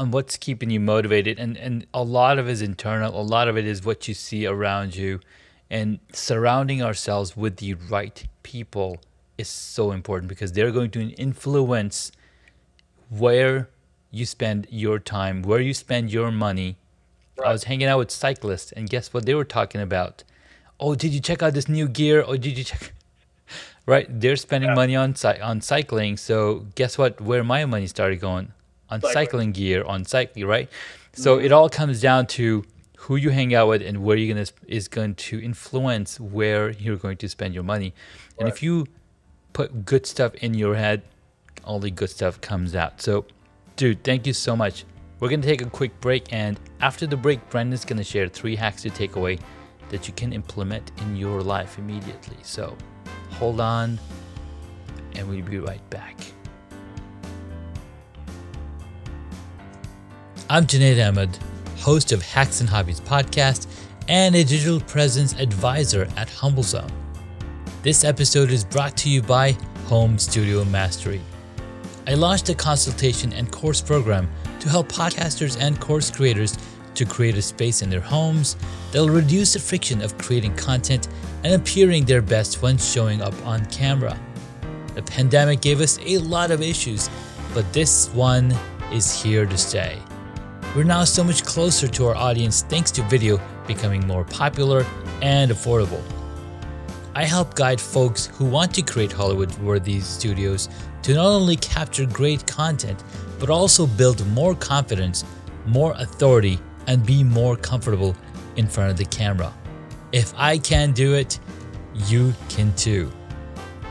on 0.02 0.10
what's 0.10 0.36
keeping 0.36 0.72
you 0.72 0.80
motivated 0.80 1.38
and 1.38 1.56
and 1.58 1.86
a 1.94 2.02
lot 2.02 2.40
of 2.40 2.48
it 2.48 2.52
is 2.52 2.62
internal 2.62 3.12
a 3.20 3.26
lot 3.36 3.48
of 3.48 3.56
it 3.56 3.66
is 3.66 3.86
what 3.86 4.08
you 4.08 4.16
see 4.16 4.48
around 4.48 4.96
you 4.96 5.20
and 5.70 6.00
surrounding 6.12 6.82
ourselves 6.82 7.38
with 7.38 7.58
the 7.58 7.76
right 7.96 8.28
people 8.42 9.00
is 9.38 9.48
so 9.48 9.92
important 9.92 10.28
because 10.28 10.52
they're 10.54 10.72
going 10.72 10.90
to 10.90 11.02
influence 11.28 12.12
where 13.10 13.70
you 14.10 14.26
spend 14.26 14.66
your 14.72 14.98
time 14.98 15.44
where 15.44 15.60
you 15.60 15.74
spend 15.74 16.12
your 16.12 16.32
money. 16.32 16.78
Right. 17.38 17.50
i 17.50 17.52
was 17.52 17.66
hanging 17.66 17.88
out 17.88 18.00
with 18.00 18.12
cyclists 18.12 18.72
and 18.72 18.90
guess 18.90 19.14
what 19.14 19.26
they 19.28 19.36
were 19.36 19.50
talking 19.60 19.82
about? 19.82 20.24
Oh 20.80 20.96
did 20.96 21.14
you 21.14 21.20
check 21.20 21.44
out 21.44 21.54
this 21.54 21.70
new 21.70 21.88
gear? 21.88 22.22
Or 22.22 22.38
did 22.38 22.58
you 22.58 22.64
check 22.64 22.94
right? 23.86 24.08
They're 24.10 24.36
spending 24.48 24.72
yeah. 24.72 24.82
money 24.82 24.96
on 24.96 25.14
on 25.42 25.62
cycling 25.62 26.18
so 26.18 26.66
guess 26.74 26.98
what? 26.98 27.22
Where 27.22 27.44
my 27.44 27.66
money 27.66 27.88
started 27.88 28.20
going 28.20 28.52
on 28.92 29.02
cycling 29.02 29.52
gear, 29.52 29.84
on 29.86 30.06
cycling, 30.06 30.46
right? 30.46 30.70
So 31.14 31.38
mm-hmm. 31.38 31.46
it 31.46 31.52
all 31.52 31.70
comes 31.70 32.02
down 32.02 32.28
to 32.28 32.64
who 32.98 33.16
you 33.16 33.32
hang 33.32 33.56
out 33.56 33.68
with 33.68 33.82
and 33.82 34.04
where 34.04 34.16
you're 34.16 34.34
gonna 34.34 34.48
is 34.68 34.88
going 34.88 35.16
to 35.16 35.42
influence 35.42 36.20
where 36.20 36.70
you're 36.72 36.98
going 36.98 37.18
to 37.18 37.28
spend 37.28 37.54
your 37.54 37.64
money. 37.64 37.94
And 38.38 38.46
right. 38.46 38.54
if 38.54 38.62
you 38.62 38.86
put 39.54 39.86
good 39.86 40.06
stuff 40.06 40.36
in 40.36 40.54
your 40.54 40.76
head, 40.76 41.02
all 41.64 41.80
the 41.80 41.90
good 41.90 42.10
stuff 42.10 42.40
comes 42.42 42.76
out. 42.76 43.02
So, 43.02 43.26
dude, 43.76 44.04
thank 44.04 44.28
you 44.28 44.34
so 44.34 44.56
much. 44.56 44.86
We're 45.20 45.30
gonna 45.30 45.42
take 45.44 45.62
a 45.62 45.70
quick 45.70 46.00
break, 46.02 46.32
and 46.34 46.60
after 46.80 47.06
the 47.06 47.18
break, 47.18 47.48
Brendan's 47.50 47.86
gonna 47.86 48.04
share 48.04 48.28
three 48.28 48.56
hacks 48.56 48.82
to 48.84 48.90
take 48.90 49.16
away 49.16 49.40
that 49.90 50.08
you 50.08 50.14
can 50.14 50.34
implement 50.34 50.92
in 51.02 51.16
your 51.16 51.42
life 51.42 51.78
immediately. 51.78 52.38
So, 52.44 52.76
hold 53.32 53.60
on, 53.60 54.00
and 55.16 55.30
we'll 55.30 55.46
be 55.46 55.60
right 55.60 55.88
back. 55.90 56.31
I'm 60.52 60.66
Junaid 60.68 61.00
Ahmed 61.08 61.40
host 61.78 62.12
of 62.12 62.22
Hacks 62.22 62.60
and 62.60 62.70
Hobbies 62.70 63.00
podcast, 63.00 63.68
and 64.10 64.36
a 64.36 64.44
digital 64.44 64.82
presence 64.82 65.32
advisor 65.40 66.10
at 66.18 66.28
HumbleZone. 66.28 66.92
This 67.84 68.04
episode 68.04 68.52
is 68.52 68.66
brought 68.66 68.98
to 68.98 69.10
you 69.10 69.22
by 69.22 69.56
Home 69.88 70.18
Studio 70.18 70.66
Mastery. 70.66 71.22
I 72.06 72.16
launched 72.16 72.50
a 72.50 72.54
consultation 72.54 73.32
and 73.32 73.50
course 73.50 73.80
program 73.80 74.30
to 74.60 74.68
help 74.68 74.90
podcasters 74.90 75.58
and 75.58 75.80
course 75.80 76.12
creators 76.12 76.58
to 76.96 77.06
create 77.06 77.38
a 77.38 77.42
space 77.42 77.82
in 77.82 77.90
their 77.90 78.02
homes 78.02 78.58
that'll 78.92 79.08
reduce 79.08 79.54
the 79.54 79.60
friction 79.60 80.02
of 80.02 80.18
creating 80.18 80.58
content 80.58 81.08
and 81.46 81.54
appearing 81.54 82.04
their 82.04 82.22
best 82.22 82.62
when 82.62 82.78
showing 82.78 83.22
up 83.22 83.34
on 83.46 83.66
camera. 83.68 84.20
The 84.96 85.04
pandemic 85.04 85.62
gave 85.62 85.80
us 85.80 85.98
a 86.06 86.18
lot 86.18 86.52
of 86.52 86.62
issues, 86.62 87.10
but 87.54 87.72
this 87.72 88.10
one 88.10 88.54
is 88.92 89.14
here 89.14 89.46
to 89.46 89.58
stay. 89.58 89.98
We're 90.74 90.84
now 90.84 91.04
so 91.04 91.22
much 91.22 91.44
closer 91.44 91.86
to 91.90 92.06
our 92.08 92.16
audience 92.16 92.62
thanks 92.62 92.92
to 92.92 93.04
video 93.04 93.42
becoming 93.68 94.08
more 94.08 94.24
popular 94.24 94.86
and 95.22 95.52
affordable. 95.52 96.02
I 97.14 97.26
help 97.26 97.56
guide 97.56 97.82
folks 97.82 98.28
who 98.28 98.46
want 98.46 98.74
to 98.76 98.82
create 98.82 99.12
Hollywood 99.12 99.54
worthy 99.58 100.00
studios 100.00 100.70
to 101.02 101.14
not 101.14 101.26
only 101.26 101.58
capture 101.58 102.06
great 102.06 102.48
content, 102.48 103.04
but 103.38 103.50
also 103.50 103.86
build 103.86 104.26
more 104.28 104.56
confidence, 104.56 105.26
more 105.66 105.94
authority, 105.98 106.58
and 106.88 107.06
be 107.06 107.22
more 107.22 107.58
comfortable 107.58 108.16
in 108.56 108.66
front 108.66 108.92
of 108.92 108.98
the 108.98 109.04
camera. 109.04 109.54
If 110.14 110.34
I 110.38 110.58
can 110.58 110.94
do 110.94 111.16
it, 111.16 111.38
you 111.96 112.34
can 112.48 112.74
too. 112.76 113.12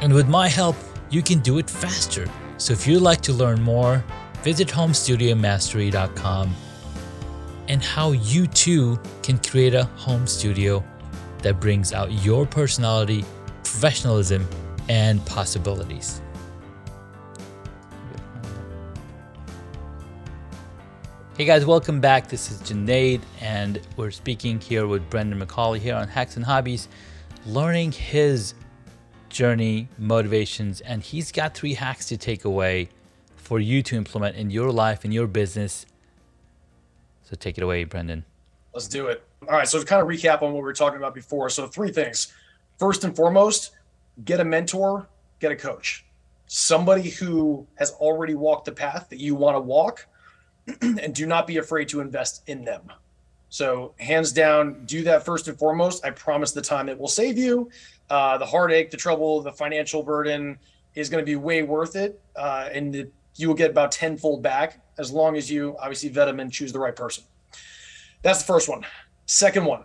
And 0.00 0.14
with 0.14 0.30
my 0.30 0.48
help, 0.48 0.76
you 1.10 1.20
can 1.20 1.40
do 1.40 1.58
it 1.58 1.68
faster. 1.68 2.26
So 2.56 2.72
if 2.72 2.86
you'd 2.86 3.02
like 3.02 3.20
to 3.22 3.34
learn 3.34 3.60
more, 3.60 4.02
visit 4.42 4.68
homestudiomastery.com 4.68 6.54
and 7.70 7.84
how 7.84 8.10
you 8.10 8.48
too 8.48 8.98
can 9.22 9.38
create 9.38 9.74
a 9.74 9.84
home 9.94 10.26
studio 10.26 10.82
that 11.38 11.60
brings 11.60 11.92
out 11.92 12.10
your 12.10 12.44
personality, 12.44 13.24
professionalism, 13.62 14.44
and 14.88 15.24
possibilities. 15.24 16.20
Hey 21.36 21.44
guys, 21.44 21.64
welcome 21.64 22.00
back. 22.00 22.28
This 22.28 22.50
is 22.50 22.60
Junaid, 22.62 23.20
and 23.40 23.80
we're 23.96 24.10
speaking 24.10 24.60
here 24.60 24.88
with 24.88 25.08
Brendan 25.08 25.40
McCauley 25.40 25.78
here 25.78 25.94
on 25.94 26.08
Hacks 26.08 26.34
and 26.34 26.44
Hobbies, 26.44 26.88
learning 27.46 27.92
his 27.92 28.54
journey, 29.28 29.88
motivations, 29.96 30.80
and 30.80 31.04
he's 31.04 31.30
got 31.30 31.54
three 31.54 31.74
hacks 31.74 32.06
to 32.06 32.16
take 32.16 32.44
away 32.44 32.88
for 33.36 33.60
you 33.60 33.80
to 33.84 33.94
implement 33.94 34.34
in 34.34 34.50
your 34.50 34.72
life, 34.72 35.04
in 35.04 35.12
your 35.12 35.28
business, 35.28 35.86
so 37.30 37.36
take 37.36 37.58
it 37.58 37.62
away, 37.62 37.84
Brendan. 37.84 38.24
Let's 38.74 38.88
do 38.88 39.06
it. 39.06 39.22
All 39.42 39.56
right. 39.56 39.68
So 39.68 39.78
to 39.78 39.86
kind 39.86 40.02
of 40.02 40.08
recap 40.08 40.42
on 40.42 40.52
what 40.52 40.56
we 40.56 40.62
were 40.62 40.72
talking 40.72 40.98
about 40.98 41.14
before. 41.14 41.48
So 41.48 41.66
three 41.68 41.92
things. 41.92 42.32
First 42.78 43.04
and 43.04 43.14
foremost, 43.14 43.70
get 44.24 44.40
a 44.40 44.44
mentor, 44.44 45.06
get 45.38 45.52
a 45.52 45.56
coach, 45.56 46.04
somebody 46.46 47.10
who 47.10 47.66
has 47.76 47.92
already 47.92 48.34
walked 48.34 48.64
the 48.64 48.72
path 48.72 49.08
that 49.10 49.20
you 49.20 49.34
want 49.34 49.56
to 49.56 49.60
walk, 49.60 50.06
and 50.80 51.14
do 51.14 51.26
not 51.26 51.46
be 51.46 51.58
afraid 51.58 51.88
to 51.90 52.00
invest 52.00 52.42
in 52.48 52.64
them. 52.64 52.90
So 53.48 53.94
hands 53.98 54.32
down, 54.32 54.84
do 54.86 55.02
that 55.04 55.24
first 55.24 55.46
and 55.48 55.58
foremost. 55.58 56.04
I 56.04 56.10
promise 56.10 56.52
the 56.52 56.62
time 56.62 56.88
it 56.88 56.98
will 56.98 57.08
save 57.08 57.36
you. 57.36 57.70
Uh, 58.08 58.38
the 58.38 58.46
heartache, 58.46 58.90
the 58.90 58.96
trouble, 58.96 59.40
the 59.42 59.52
financial 59.52 60.02
burden 60.02 60.58
is 60.94 61.08
going 61.08 61.22
to 61.22 61.26
be 61.26 61.36
way 61.36 61.62
worth 61.62 61.96
it, 61.96 62.20
uh, 62.34 62.68
and 62.72 62.92
the, 62.92 63.08
you 63.36 63.46
will 63.46 63.54
get 63.54 63.70
about 63.70 63.92
tenfold 63.92 64.42
back 64.42 64.80
as 65.00 65.10
long 65.10 65.36
as 65.36 65.50
you 65.50 65.76
obviously 65.80 66.10
vet 66.10 66.26
them 66.26 66.38
and 66.38 66.52
choose 66.52 66.72
the 66.72 66.78
right 66.78 66.94
person. 66.94 67.24
That's 68.22 68.40
the 68.40 68.44
first 68.44 68.68
one. 68.68 68.84
Second 69.26 69.64
one, 69.64 69.84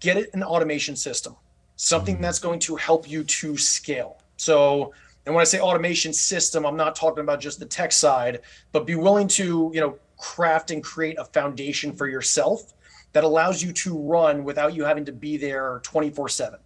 get 0.00 0.16
it 0.16 0.30
an 0.32 0.42
automation 0.42 0.96
system, 0.96 1.36
something 1.76 2.14
mm-hmm. 2.14 2.22
that's 2.22 2.38
going 2.38 2.58
to 2.60 2.76
help 2.76 3.08
you 3.08 3.22
to 3.24 3.56
scale. 3.56 4.22
So, 4.38 4.94
and 5.26 5.34
when 5.34 5.42
I 5.42 5.44
say 5.44 5.60
automation 5.60 6.12
system, 6.12 6.64
I'm 6.64 6.76
not 6.76 6.96
talking 6.96 7.22
about 7.22 7.40
just 7.40 7.60
the 7.60 7.66
tech 7.66 7.92
side, 7.92 8.40
but 8.72 8.86
be 8.86 8.94
willing 8.94 9.28
to, 9.28 9.70
you 9.74 9.80
know, 9.80 9.98
craft 10.16 10.70
and 10.70 10.82
create 10.82 11.18
a 11.18 11.24
foundation 11.24 11.92
for 11.92 12.08
yourself 12.08 12.72
that 13.12 13.24
allows 13.24 13.62
you 13.62 13.72
to 13.72 13.98
run 13.98 14.42
without 14.44 14.74
you 14.74 14.84
having 14.84 15.04
to 15.04 15.12
be 15.12 15.36
there 15.36 15.80
24 15.84 16.28
7. 16.28 16.58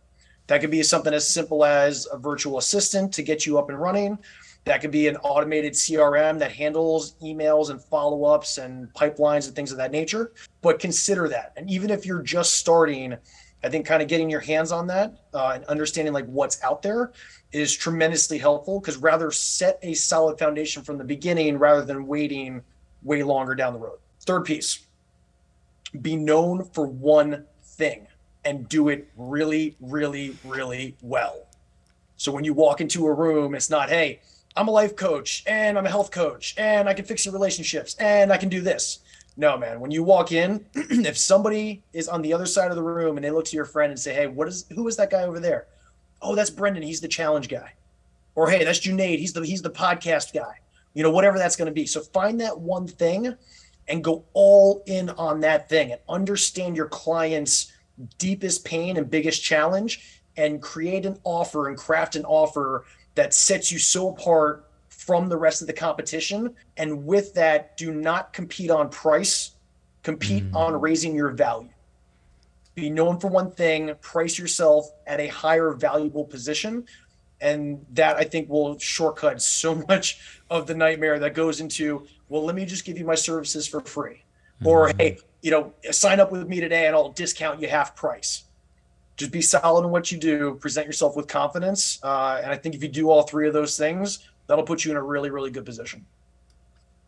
That 0.48 0.60
could 0.60 0.70
be 0.70 0.82
something 0.82 1.14
as 1.14 1.28
simple 1.32 1.64
as 1.64 2.06
a 2.12 2.18
virtual 2.18 2.58
assistant 2.58 3.12
to 3.14 3.22
get 3.22 3.46
you 3.46 3.58
up 3.58 3.70
and 3.70 3.80
running, 3.80 4.18
that 4.64 4.80
could 4.80 4.90
be 4.90 5.08
an 5.08 5.16
automated 5.16 5.72
CRM 5.72 6.38
that 6.38 6.52
handles 6.52 7.14
emails 7.22 7.70
and 7.70 7.82
follow 7.82 8.24
ups 8.24 8.58
and 8.58 8.92
pipelines 8.94 9.46
and 9.46 9.56
things 9.56 9.72
of 9.72 9.78
that 9.78 9.90
nature. 9.90 10.32
But 10.60 10.78
consider 10.78 11.28
that. 11.28 11.52
And 11.56 11.68
even 11.68 11.90
if 11.90 12.06
you're 12.06 12.22
just 12.22 12.54
starting, 12.54 13.16
I 13.64 13.68
think 13.68 13.86
kind 13.86 14.02
of 14.02 14.08
getting 14.08 14.30
your 14.30 14.40
hands 14.40 14.70
on 14.70 14.86
that 14.88 15.24
uh, 15.34 15.52
and 15.54 15.64
understanding 15.64 16.14
like 16.14 16.26
what's 16.26 16.62
out 16.62 16.82
there 16.82 17.12
is 17.50 17.76
tremendously 17.76 18.38
helpful 18.38 18.80
because 18.80 18.96
rather 18.96 19.30
set 19.30 19.78
a 19.82 19.94
solid 19.94 20.38
foundation 20.38 20.82
from 20.82 20.96
the 20.96 21.04
beginning 21.04 21.58
rather 21.58 21.84
than 21.84 22.06
waiting 22.06 22.62
way 23.02 23.22
longer 23.22 23.54
down 23.54 23.72
the 23.72 23.78
road. 23.78 23.98
Third 24.20 24.44
piece 24.44 24.86
be 26.00 26.16
known 26.16 26.64
for 26.72 26.86
one 26.86 27.44
thing 27.62 28.06
and 28.44 28.68
do 28.68 28.88
it 28.88 29.08
really, 29.16 29.76
really, 29.80 30.36
really 30.44 30.96
well. 31.02 31.46
So 32.16 32.32
when 32.32 32.44
you 32.44 32.54
walk 32.54 32.80
into 32.80 33.06
a 33.06 33.12
room, 33.12 33.54
it's 33.54 33.68
not, 33.68 33.88
hey, 33.88 34.20
I'm 34.56 34.68
a 34.68 34.70
life 34.70 34.96
coach 34.96 35.42
and 35.46 35.78
I'm 35.78 35.86
a 35.86 35.90
health 35.90 36.10
coach 36.10 36.54
and 36.58 36.88
I 36.88 36.94
can 36.94 37.04
fix 37.04 37.24
your 37.24 37.32
relationships 37.32 37.96
and 37.98 38.32
I 38.32 38.36
can 38.36 38.48
do 38.48 38.60
this. 38.60 39.00
No, 39.36 39.56
man. 39.56 39.80
When 39.80 39.90
you 39.90 40.02
walk 40.02 40.32
in, 40.32 40.64
if 40.74 41.16
somebody 41.16 41.82
is 41.92 42.08
on 42.08 42.20
the 42.20 42.32
other 42.32 42.44
side 42.44 42.70
of 42.70 42.76
the 42.76 42.82
room 42.82 43.16
and 43.16 43.24
they 43.24 43.30
look 43.30 43.46
to 43.46 43.56
your 43.56 43.64
friend 43.64 43.90
and 43.90 43.98
say, 43.98 44.12
"Hey, 44.12 44.26
what 44.26 44.46
is 44.46 44.66
who 44.74 44.86
is 44.88 44.96
that 44.96 45.10
guy 45.10 45.22
over 45.22 45.40
there?" 45.40 45.66
Oh, 46.20 46.34
that's 46.34 46.50
Brendan. 46.50 46.82
He's 46.82 47.00
the 47.00 47.08
challenge 47.08 47.48
guy. 47.48 47.72
Or 48.34 48.50
hey, 48.50 48.64
that's 48.64 48.80
Junaid. 48.80 49.18
He's 49.18 49.32
the 49.32 49.40
he's 49.40 49.62
the 49.62 49.70
podcast 49.70 50.34
guy. 50.34 50.60
You 50.92 51.02
know, 51.02 51.10
whatever 51.10 51.38
that's 51.38 51.56
going 51.56 51.66
to 51.66 51.72
be. 51.72 51.86
So 51.86 52.00
find 52.00 52.40
that 52.42 52.58
one 52.58 52.86
thing 52.86 53.34
and 53.88 54.04
go 54.04 54.24
all 54.34 54.82
in 54.86 55.08
on 55.10 55.40
that 55.40 55.68
thing 55.68 55.92
and 55.92 56.00
understand 56.08 56.76
your 56.76 56.86
client's 56.86 57.72
deepest 58.18 58.64
pain 58.64 58.96
and 58.96 59.10
biggest 59.10 59.42
challenge 59.42 60.21
and 60.36 60.62
create 60.62 61.06
an 61.06 61.18
offer 61.24 61.68
and 61.68 61.76
craft 61.76 62.16
an 62.16 62.24
offer 62.24 62.84
that 63.14 63.34
sets 63.34 63.70
you 63.70 63.78
so 63.78 64.10
apart 64.10 64.66
from 64.88 65.28
the 65.28 65.36
rest 65.36 65.60
of 65.60 65.66
the 65.66 65.72
competition. 65.72 66.54
And 66.76 67.04
with 67.04 67.34
that, 67.34 67.76
do 67.76 67.92
not 67.92 68.32
compete 68.32 68.70
on 68.70 68.88
price, 68.88 69.52
compete 70.02 70.50
mm. 70.50 70.54
on 70.54 70.80
raising 70.80 71.14
your 71.14 71.30
value. 71.30 71.68
Be 72.74 72.88
known 72.88 73.18
for 73.18 73.28
one 73.28 73.50
thing, 73.50 73.92
price 74.00 74.38
yourself 74.38 74.86
at 75.06 75.20
a 75.20 75.26
higher 75.28 75.72
valuable 75.72 76.24
position. 76.24 76.86
And 77.40 77.84
that 77.94 78.16
I 78.16 78.22
think 78.22 78.48
will 78.48 78.78
shortcut 78.78 79.42
so 79.42 79.74
much 79.88 80.40
of 80.48 80.66
the 80.66 80.74
nightmare 80.74 81.18
that 81.18 81.34
goes 81.34 81.60
into, 81.60 82.06
well, 82.28 82.44
let 82.44 82.54
me 82.54 82.64
just 82.64 82.84
give 82.84 82.96
you 82.96 83.04
my 83.04 83.16
services 83.16 83.66
for 83.66 83.80
free. 83.80 84.22
Mm. 84.62 84.66
Or, 84.66 84.92
hey, 84.96 85.18
you 85.42 85.50
know, 85.50 85.72
sign 85.90 86.20
up 86.20 86.30
with 86.30 86.46
me 86.48 86.60
today 86.60 86.86
and 86.86 86.94
I'll 86.94 87.10
discount 87.10 87.60
you 87.60 87.68
half 87.68 87.96
price 87.96 88.44
just 89.16 89.32
be 89.32 89.42
solid 89.42 89.84
in 89.84 89.90
what 89.90 90.10
you 90.10 90.18
do, 90.18 90.54
present 90.54 90.86
yourself 90.86 91.16
with 91.16 91.28
confidence. 91.28 91.98
Uh, 92.02 92.40
and 92.42 92.50
I 92.50 92.56
think 92.56 92.74
if 92.74 92.82
you 92.82 92.88
do 92.88 93.10
all 93.10 93.22
three 93.22 93.46
of 93.46 93.52
those 93.52 93.76
things, 93.76 94.20
that'll 94.46 94.64
put 94.64 94.84
you 94.84 94.90
in 94.90 94.96
a 94.96 95.02
really, 95.02 95.30
really 95.30 95.50
good 95.50 95.64
position. 95.64 96.06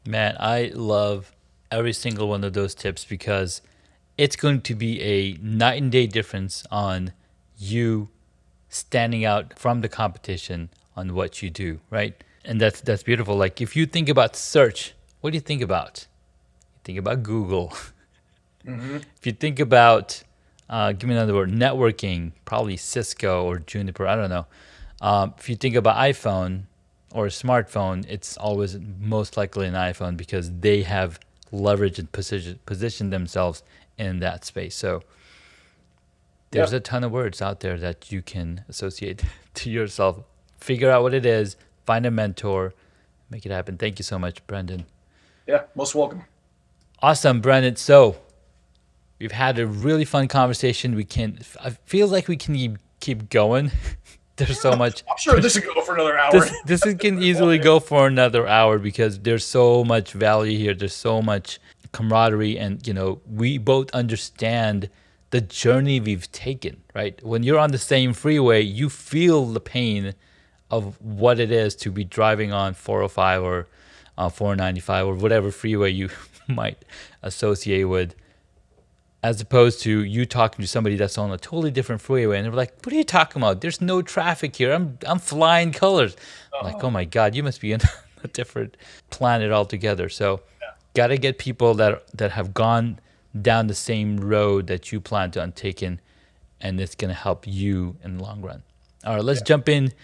Man, 0.07 0.37
I 0.39 0.71
love 0.75 1.33
every 1.71 1.93
single 1.93 2.29
one 2.29 2.45
of 2.45 2.53
those 2.53 2.75
tips 2.75 3.05
because 3.05 3.63
it's 4.19 4.37
going 4.37 4.61
to 4.63 4.75
be 4.75 5.01
a 5.01 5.39
night 5.43 5.81
and 5.83 5.91
day 5.91 6.07
difference 6.07 6.65
on 6.71 7.13
you 7.57 8.09
standing 8.69 9.25
out 9.25 9.59
from 9.59 9.81
the 9.81 9.89
competition 9.89 10.69
on 10.97 11.15
what 11.15 11.43
you 11.43 11.51
do, 11.51 11.81
right? 11.91 12.23
And 12.45 12.61
that's 12.61 12.81
that's 12.81 13.03
beautiful. 13.03 13.37
Like 13.37 13.61
if 13.61 13.75
you 13.75 13.87
think 13.87 14.09
about 14.09 14.37
search, 14.37 14.95
what 15.21 15.31
do 15.31 15.37
you 15.37 15.41
think 15.41 15.63
about? 15.63 16.07
You 16.75 16.81
think 16.85 16.99
about 16.99 17.23
Google. 17.23 17.73
Mm-hmm. 18.67 18.97
if 19.19 19.27
you 19.27 19.33
think 19.33 19.61
about 19.61 20.23
uh, 20.75 20.91
give 20.91 21.09
me 21.09 21.15
another 21.15 21.35
word, 21.35 21.53
networking, 21.53 22.33
probably 22.45 22.77
Cisco 22.77 23.45
or 23.45 23.61
Juniper, 23.61 24.09
I 24.09 24.17
don't 24.17 24.29
know. 24.29 24.45
Um, 25.01 25.33
if 25.39 25.49
you 25.49 25.55
think 25.55 25.77
about 25.77 25.95
iPhone 25.97 26.63
or 27.13 27.27
a 27.27 27.29
smartphone, 27.29 28.05
it's 28.09 28.37
always 28.37 28.77
most 28.99 29.37
likely 29.37 29.69
an 29.69 29.75
iPhone 29.75 30.17
because 30.17 30.51
they 30.51 30.83
have 30.83 31.21
leverage 31.53 32.01
and 32.01 32.11
position 32.11 32.59
position 32.67 33.11
themselves 33.11 33.63
in 33.99 34.19
that 34.19 34.45
space. 34.45 34.75
So 34.75 35.03
there's 36.51 36.73
a 36.73 36.81
ton 36.81 37.05
of 37.05 37.13
words 37.13 37.41
out 37.41 37.61
there 37.61 37.79
that 37.79 38.11
you 38.11 38.21
can 38.21 38.65
associate 38.69 39.23
to 39.55 39.71
yourself. 39.71 40.25
Figure 40.59 40.91
out 40.91 41.05
what 41.05 41.15
it 41.15 41.25
is, 41.25 41.55
find 41.87 42.05
a 42.05 42.11
mentor, 42.11 42.75
make 43.31 43.47
it 43.47 43.53
happen. 43.53 43.79
Thank 43.79 44.01
you 44.01 44.03
so 44.03 44.19
much, 44.19 44.45
Brendan. 44.49 44.87
Yeah, 45.47 45.63
most 45.77 45.95
welcome. 45.95 46.25
Awesome, 47.01 47.41
Brendan. 47.41 47.77
So 47.77 48.17
we've 49.19 49.33
had 49.33 49.59
a 49.59 49.67
really 49.67 50.05
fun 50.05 50.29
conversation. 50.29 50.95
We 50.95 51.05
can. 51.05 51.39
I 51.63 51.71
feel 51.71 52.09
like 52.09 52.29
we 52.29 52.37
can 52.37 52.55
keep 52.55 52.79
keep 53.01 53.31
going. 53.31 53.71
there's 54.37 54.61
so 54.61 54.77
much. 54.77 55.05
I'm 55.11 55.17
sure 55.19 55.41
this 55.41 55.59
could 55.59 55.75
go 55.75 55.83
for 55.83 55.95
another 55.95 56.19
hour. 56.19 56.33
This, 56.33 56.81
this 56.83 56.95
can 56.95 57.23
easily 57.23 57.59
go 57.59 57.81
for 57.81 58.07
another 58.07 58.47
hour 58.47 58.79
because 58.79 59.21
there's 59.21 59.45
so 59.45 59.85
much 59.85 60.13
value 60.13 60.59
here. 60.59 60.75
There's 60.75 60.95
so 60.95 61.23
much 61.23 61.59
camaraderie, 61.93 62.59
and 62.59 62.87
you 62.87 62.95
know, 62.95 63.21
we 63.31 63.59
both 63.59 63.91
understand 63.93 64.91
the 65.31 65.41
journey 65.41 66.01
we've 66.01 66.31
taken. 66.33 66.83
Right? 66.95 67.23
When 67.25 67.43
you're 67.43 67.59
on 67.59 67.71
the 67.71 67.79
same 67.79 68.13
freeway, 68.13 68.63
you 68.63 68.89
feel 68.89 69.47
the 69.47 69.61
pain 69.61 70.15
of 70.71 71.01
what 71.01 71.39
it 71.39 71.53
is 71.53 71.77
to 71.77 71.91
be 71.91 72.05
driving 72.05 72.53
on 72.53 72.75
405 72.75 73.43
or 73.43 73.69
uh, 74.17 74.29
495 74.29 75.07
or 75.07 75.15
whatever 75.15 75.51
freeway 75.51 75.91
you 75.91 76.09
might 76.49 76.85
associate 77.23 77.85
with 77.85 78.15
as 79.25 79.41
opposed 79.41 79.81
to 79.81 80.05
you 80.05 80.27
talking 80.27 80.63
to 80.63 80.69
somebody 80.69 80.97
that's 80.97 81.17
on 81.17 81.33
a 81.33 81.39
totally 81.39 81.71
different 81.71 82.03
freeway 82.03 82.37
and 82.37 82.45
they're 82.45 82.53
like, 82.53 82.75
"What 82.85 82.93
are 82.93 82.97
you 82.97 83.05
talking 83.05 83.41
about? 83.41 83.63
There's 83.63 83.81
no 83.81 84.03
traffic 84.03 84.55
here. 84.55 84.71
I'm 84.71 84.99
I'm 85.07 85.19
flying 85.19 85.73
colors." 85.73 86.15
I'm 86.53 86.67
like, 86.67 86.75
uh-huh. 86.75 86.89
"Oh 86.89 86.91
my 86.91 87.07
god, 87.07 87.35
you 87.35 87.43
must 87.43 87.63
be 87.63 87.73
in 87.77 87.81
a 88.23 88.29
different 88.29 88.77
planet 89.09 89.51
altogether." 89.51 90.11
So, 90.11 90.43
yeah. 90.61 90.73
got 90.93 91.07
to 91.07 91.17
get 91.17 91.39
people 91.39 91.73
that 91.75 92.07
that 92.15 92.33
have 92.33 92.53
gone 92.53 93.01
down 93.41 93.67
the 93.67 93.75
same 93.75 94.19
road 94.19 94.67
that 94.67 94.93
you 94.93 95.01
plan 95.01 95.31
to 95.31 95.43
undertake 95.43 95.83
in, 95.83 96.01
and 96.61 96.79
it's 96.79 96.95
going 96.95 97.09
to 97.09 97.21
help 97.29 97.47
you 97.47 97.97
in 98.05 98.19
the 98.19 98.23
long 98.23 98.43
run. 98.43 98.63
All 99.07 99.15
right, 99.15 99.25
let's 99.25 99.41
yeah. 99.41 99.45
jump 99.47 99.71
in 99.71 99.95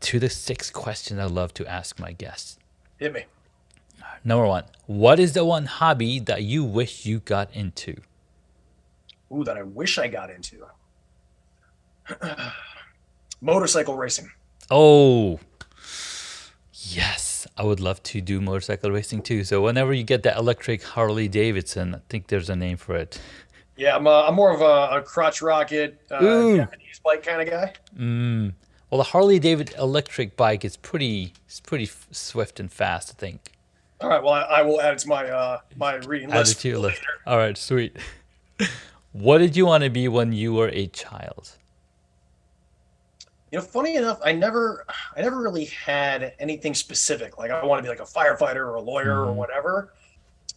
to 0.00 0.18
the 0.18 0.30
sixth 0.30 0.72
question 0.72 1.20
I 1.20 1.26
love 1.26 1.52
to 1.54 1.66
ask 1.66 1.98
my 1.98 2.12
guests. 2.12 2.58
Hit 2.96 3.12
me. 3.12 3.24
Number 4.24 4.46
one, 4.46 4.64
what 4.86 5.20
is 5.20 5.34
the 5.34 5.44
one 5.44 5.66
hobby 5.66 6.18
that 6.20 6.44
you 6.44 6.64
wish 6.64 7.04
you 7.04 7.20
got 7.20 7.52
into? 7.52 7.96
Ooh, 9.32 9.44
that 9.44 9.56
I 9.56 9.62
wish 9.62 9.98
I 9.98 10.08
got 10.08 10.30
into. 10.30 10.66
motorcycle 13.40 13.96
racing. 13.96 14.30
Oh, 14.70 15.40
yes. 16.72 17.46
I 17.56 17.62
would 17.62 17.80
love 17.80 18.02
to 18.04 18.20
do 18.20 18.40
motorcycle 18.40 18.90
racing 18.90 19.22
too. 19.22 19.44
So 19.44 19.62
whenever 19.62 19.92
you 19.92 20.02
get 20.02 20.22
that 20.24 20.36
electric 20.36 20.82
Harley 20.82 21.28
Davidson, 21.28 21.94
I 21.94 22.00
think 22.08 22.26
there's 22.26 22.50
a 22.50 22.56
name 22.56 22.76
for 22.76 22.96
it. 22.96 23.20
Yeah, 23.76 23.96
I'm, 23.96 24.06
a, 24.06 24.26
I'm 24.28 24.34
more 24.34 24.52
of 24.52 24.60
a, 24.60 24.98
a 24.98 25.02
crotch 25.02 25.42
rocket, 25.42 26.00
uh, 26.10 26.20
Japanese 26.20 27.00
bike 27.04 27.22
kind 27.22 27.42
of 27.42 27.50
guy. 27.50 27.72
Mm. 27.98 28.52
Well, 28.90 28.98
the 28.98 29.04
Harley 29.04 29.38
David 29.38 29.74
electric 29.78 30.36
bike 30.36 30.64
is 30.64 30.76
pretty, 30.76 31.32
it's 31.46 31.60
pretty 31.60 31.90
swift 32.10 32.60
and 32.60 32.70
fast. 32.70 33.10
I 33.10 33.14
think. 33.18 33.52
All 34.00 34.08
right. 34.08 34.22
Well, 34.22 34.34
I, 34.34 34.42
I 34.42 34.62
will 34.62 34.80
add 34.80 34.94
it 34.94 34.98
to 35.00 35.08
my 35.08 35.28
uh, 35.28 35.60
my 35.76 35.94
reading 35.96 36.28
list. 36.28 36.52
Add 36.52 36.56
it 36.56 36.60
to 36.60 36.68
your 36.68 36.78
list. 36.78 37.02
All 37.26 37.38
right. 37.38 37.56
Sweet. 37.56 37.96
What 39.14 39.38
did 39.38 39.56
you 39.56 39.64
want 39.64 39.84
to 39.84 39.90
be 39.90 40.08
when 40.08 40.32
you 40.32 40.52
were 40.52 40.70
a 40.70 40.88
child? 40.88 41.52
You 43.52 43.58
know, 43.58 43.64
funny 43.64 43.94
enough, 43.94 44.18
I 44.24 44.32
never, 44.32 44.84
I 45.16 45.22
never 45.22 45.40
really 45.40 45.66
had 45.66 46.34
anything 46.40 46.74
specific. 46.74 47.38
Like 47.38 47.52
I 47.52 47.64
want 47.64 47.78
to 47.78 47.82
be 47.84 47.88
like 47.88 48.00
a 48.00 48.10
firefighter 48.10 48.56
or 48.56 48.74
a 48.74 48.80
lawyer 48.80 49.18
mm-hmm. 49.18 49.30
or 49.30 49.32
whatever. 49.32 49.92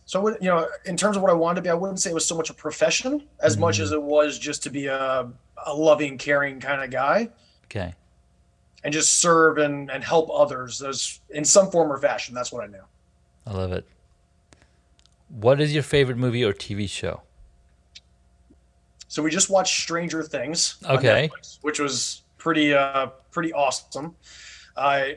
So, 0.08 0.28
you 0.42 0.50
know, 0.50 0.68
in 0.86 0.98
terms 0.98 1.16
of 1.16 1.22
what 1.22 1.30
I 1.30 1.36
wanted 1.36 1.58
to 1.58 1.62
be, 1.62 1.70
I 1.70 1.76
wouldn't 1.76 2.00
say 2.00 2.10
it 2.10 2.16
was 2.16 2.26
so 2.26 2.36
much 2.36 2.50
a 2.50 2.54
profession 2.56 3.28
as 3.42 3.54
mm-hmm. 3.54 3.62
much 3.62 3.80
as 3.80 3.92
it 3.92 4.02
was 4.02 4.40
just 4.40 4.64
to 4.64 4.72
be 4.72 4.88
a, 4.88 5.30
a 5.64 5.74
loving, 5.74 6.18
caring 6.18 6.60
kind 6.60 6.84
of 6.84 6.90
guy. 6.90 7.30
Okay. 7.66 7.94
And 8.84 8.92
just 8.92 9.20
serve 9.20 9.60
and, 9.60 9.92
and 9.92 10.04
help 10.04 10.32
others 10.34 10.82
as 10.82 11.20
in 11.30 11.46
some 11.46 11.70
form 11.70 11.92
or 11.92 12.00
fashion. 12.00 12.34
That's 12.34 12.52
what 12.52 12.64
I 12.64 12.68
knew. 12.68 12.84
I 13.46 13.52
love 13.52 13.72
it. 13.72 13.86
What 15.30 15.62
is 15.62 15.76
your 15.76 15.84
favorite 15.84 16.18
movie 16.18 16.44
or 16.44 16.54
TV 16.54 16.90
show? 16.90 17.22
So 19.18 19.24
we 19.24 19.32
just 19.32 19.50
watched 19.50 19.82
Stranger 19.82 20.22
Things. 20.22 20.78
Okay. 20.88 21.28
Netflix, 21.28 21.58
which 21.64 21.80
was 21.80 22.22
pretty 22.38 22.76
uh 22.76 23.08
pretty 23.32 23.52
awesome. 23.52 24.16
I 24.78 25.02
uh, 25.02 25.14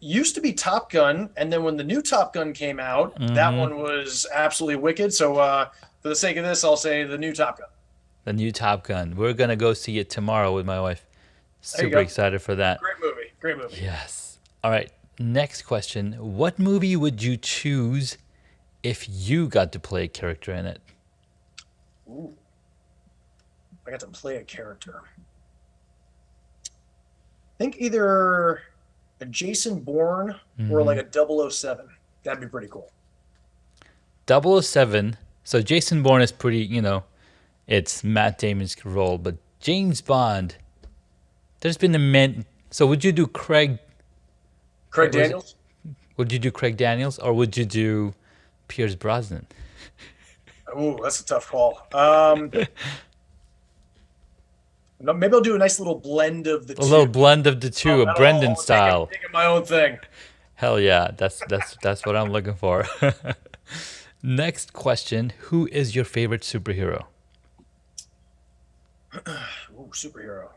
used 0.00 0.34
to 0.34 0.40
be 0.40 0.52
Top 0.52 0.90
Gun, 0.90 1.30
and 1.36 1.52
then 1.52 1.62
when 1.62 1.76
the 1.76 1.84
new 1.84 2.02
Top 2.02 2.34
Gun 2.34 2.52
came 2.52 2.80
out, 2.80 3.14
mm-hmm. 3.14 3.36
that 3.36 3.54
one 3.54 3.78
was 3.78 4.26
absolutely 4.34 4.82
wicked. 4.82 5.14
So 5.14 5.36
uh, 5.36 5.68
for 6.02 6.08
the 6.08 6.16
sake 6.16 6.36
of 6.36 6.44
this, 6.44 6.64
I'll 6.64 6.76
say 6.76 7.04
the 7.04 7.16
new 7.16 7.32
Top 7.32 7.60
Gun. 7.60 7.68
The 8.24 8.32
new 8.32 8.50
Top 8.50 8.82
Gun. 8.82 9.14
We're 9.14 9.34
gonna 9.34 9.54
go 9.54 9.72
see 9.72 10.00
it 10.00 10.10
tomorrow 10.10 10.52
with 10.52 10.66
my 10.66 10.80
wife. 10.80 11.06
Super 11.60 11.98
excited 11.98 12.42
for 12.42 12.56
that. 12.56 12.80
Great 12.80 12.96
movie. 13.00 13.30
Great 13.40 13.56
movie. 13.56 13.80
Yes. 13.80 14.40
All 14.64 14.72
right. 14.72 14.90
Next 15.20 15.62
question. 15.62 16.14
What 16.14 16.58
movie 16.58 16.96
would 16.96 17.22
you 17.22 17.36
choose 17.36 18.18
if 18.82 19.06
you 19.08 19.46
got 19.46 19.70
to 19.70 19.78
play 19.78 20.06
a 20.06 20.08
character 20.08 20.52
in 20.52 20.66
it? 20.66 20.80
Ooh. 22.08 22.34
I 23.88 23.90
got 23.90 24.00
to 24.00 24.06
play 24.08 24.36
a 24.36 24.44
character. 24.44 25.00
I 26.66 26.68
think 27.56 27.76
either 27.78 28.60
a 29.20 29.24
Jason 29.24 29.80
Bourne 29.80 30.36
mm-hmm. 30.60 30.70
or 30.70 30.82
like 30.82 30.98
a 30.98 31.50
007. 31.50 31.88
That'd 32.22 32.40
be 32.40 32.48
pretty 32.48 32.68
cool. 32.68 32.92
007. 34.28 35.16
So 35.42 35.62
Jason 35.62 36.02
Bourne 36.02 36.20
is 36.20 36.30
pretty, 36.30 36.58
you 36.58 36.82
know, 36.82 37.04
it's 37.66 38.04
Matt 38.04 38.38
Damon's 38.38 38.76
role, 38.84 39.16
but 39.16 39.36
James 39.58 40.02
Bond, 40.02 40.56
there's 41.60 41.78
been 41.78 41.94
a 41.94 41.98
man. 41.98 42.44
So 42.70 42.86
would 42.86 43.02
you 43.02 43.12
do 43.12 43.26
Craig? 43.26 43.78
Craig 44.90 45.12
Daniels? 45.12 45.54
Would 46.18 46.30
you 46.30 46.38
do 46.38 46.50
Craig 46.50 46.76
Daniels 46.76 47.18
or 47.18 47.32
would 47.32 47.56
you 47.56 47.64
do 47.64 48.14
Pierce 48.68 48.94
Brosnan? 48.94 49.46
Ooh, 50.78 50.98
that's 51.02 51.20
a 51.20 51.24
tough 51.24 51.48
call. 51.48 51.86
Um, 51.94 52.52
Maybe 55.00 55.32
I'll 55.32 55.40
do 55.40 55.54
a 55.54 55.58
nice 55.58 55.78
little 55.78 55.94
blend 55.94 56.46
of 56.48 56.66
the 56.66 56.72
a 56.72 56.76
two. 56.76 56.82
A 56.82 56.84
little 56.86 57.06
blend 57.06 57.46
of 57.46 57.60
the 57.60 57.70
two, 57.70 57.90
oh, 57.90 58.02
a 58.02 58.14
Brendan 58.14 58.56
style. 58.56 59.08
Making 59.10 59.30
my 59.32 59.46
own 59.46 59.64
thing. 59.64 59.98
Hell 60.54 60.80
yeah, 60.80 61.12
that's 61.16 61.40
that's 61.48 61.76
that's 61.82 62.04
what 62.04 62.16
I'm 62.16 62.30
looking 62.30 62.54
for. 62.54 62.84
Next 64.22 64.72
question: 64.72 65.32
Who 65.38 65.68
is 65.70 65.94
your 65.94 66.04
favorite 66.04 66.42
superhero? 66.42 67.04
Ooh, 69.16 69.90
superhero. 69.92 70.48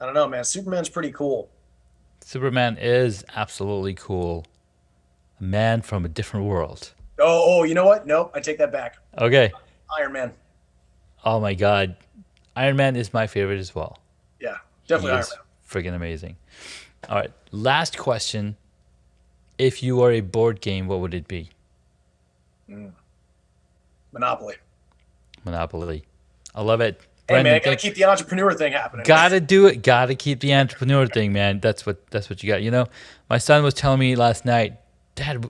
I 0.00 0.06
don't 0.06 0.14
know, 0.14 0.26
man. 0.26 0.44
Superman's 0.44 0.88
pretty 0.88 1.12
cool. 1.12 1.48
Superman 2.22 2.76
is 2.78 3.24
absolutely 3.36 3.94
cool. 3.94 4.46
A 5.38 5.44
man 5.44 5.82
from 5.82 6.04
a 6.04 6.08
different 6.08 6.46
world. 6.46 6.92
Oh, 7.20 7.60
oh, 7.60 7.62
you 7.64 7.74
know 7.74 7.84
what? 7.84 8.06
Nope, 8.06 8.32
I 8.34 8.40
take 8.40 8.58
that 8.58 8.72
back. 8.72 8.96
Okay. 9.18 9.52
Iron 9.98 10.12
Man. 10.12 10.32
Oh 11.24 11.40
my 11.40 11.54
god, 11.54 11.96
Iron 12.56 12.76
Man 12.76 12.96
is 12.96 13.12
my 13.12 13.26
favorite 13.26 13.58
as 13.58 13.74
well. 13.74 13.98
Yeah, 14.40 14.56
definitely 14.86 15.12
Iron 15.12 15.26
Man. 15.28 15.38
Freaking 15.68 15.94
amazing. 15.94 16.36
All 17.08 17.16
right, 17.16 17.32
last 17.50 17.98
question. 17.98 18.56
If 19.58 19.82
you 19.82 19.96
were 19.96 20.12
a 20.12 20.20
board 20.20 20.60
game, 20.60 20.86
what 20.86 21.00
would 21.00 21.12
it 21.12 21.28
be? 21.28 21.50
Mm. 22.68 22.92
Monopoly. 24.12 24.54
Monopoly. 25.44 26.04
I 26.54 26.62
love 26.62 26.80
it. 26.80 27.00
Hey 27.28 27.34
Brendan, 27.34 27.52
man, 27.52 27.60
gotta 27.64 27.76
keep 27.76 27.94
the 27.94 28.04
entrepreneur 28.04 28.52
thing 28.54 28.72
happening. 28.72 29.04
Gotta 29.06 29.40
do 29.40 29.66
it. 29.66 29.82
Gotta 29.82 30.14
keep 30.14 30.40
the 30.40 30.54
entrepreneur 30.54 31.06
thing, 31.06 31.32
man. 31.32 31.60
That's 31.60 31.84
what 31.86 32.10
that's 32.10 32.28
what 32.28 32.42
you 32.42 32.48
got. 32.48 32.62
You 32.62 32.70
know, 32.70 32.86
my 33.28 33.38
son 33.38 33.62
was 33.62 33.74
telling 33.74 34.00
me 34.00 34.16
last 34.16 34.44
night, 34.44 34.80
Dad, 35.14 35.48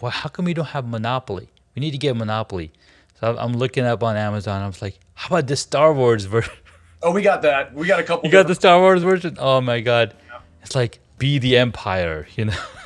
well, 0.00 0.12
how 0.12 0.28
come 0.28 0.44
we 0.44 0.54
don't 0.54 0.66
have 0.66 0.86
Monopoly? 0.86 1.48
We 1.74 1.80
need 1.80 1.92
to 1.92 1.98
get 1.98 2.16
Monopoly. 2.16 2.72
So 3.20 3.36
I'm 3.38 3.54
looking 3.54 3.84
up 3.84 4.02
on 4.02 4.16
Amazon. 4.16 4.62
I 4.62 4.66
was 4.66 4.82
like, 4.82 4.98
how 5.14 5.28
about 5.28 5.46
the 5.46 5.56
Star 5.56 5.92
Wars 5.92 6.24
version? 6.24 6.52
Oh, 7.02 7.12
we 7.12 7.20
got 7.20 7.42
that. 7.42 7.74
We 7.74 7.86
got 7.86 8.00
a 8.00 8.02
couple. 8.02 8.26
You 8.26 8.32
got 8.32 8.48
the 8.48 8.54
Star 8.54 8.80
Wars 8.80 9.02
version? 9.02 9.36
Oh 9.38 9.60
my 9.60 9.80
god, 9.80 10.14
yeah. 10.28 10.38
it's 10.62 10.74
like 10.74 10.98
be 11.18 11.38
the 11.38 11.58
Empire, 11.58 12.26
you 12.36 12.46
know. 12.46 12.56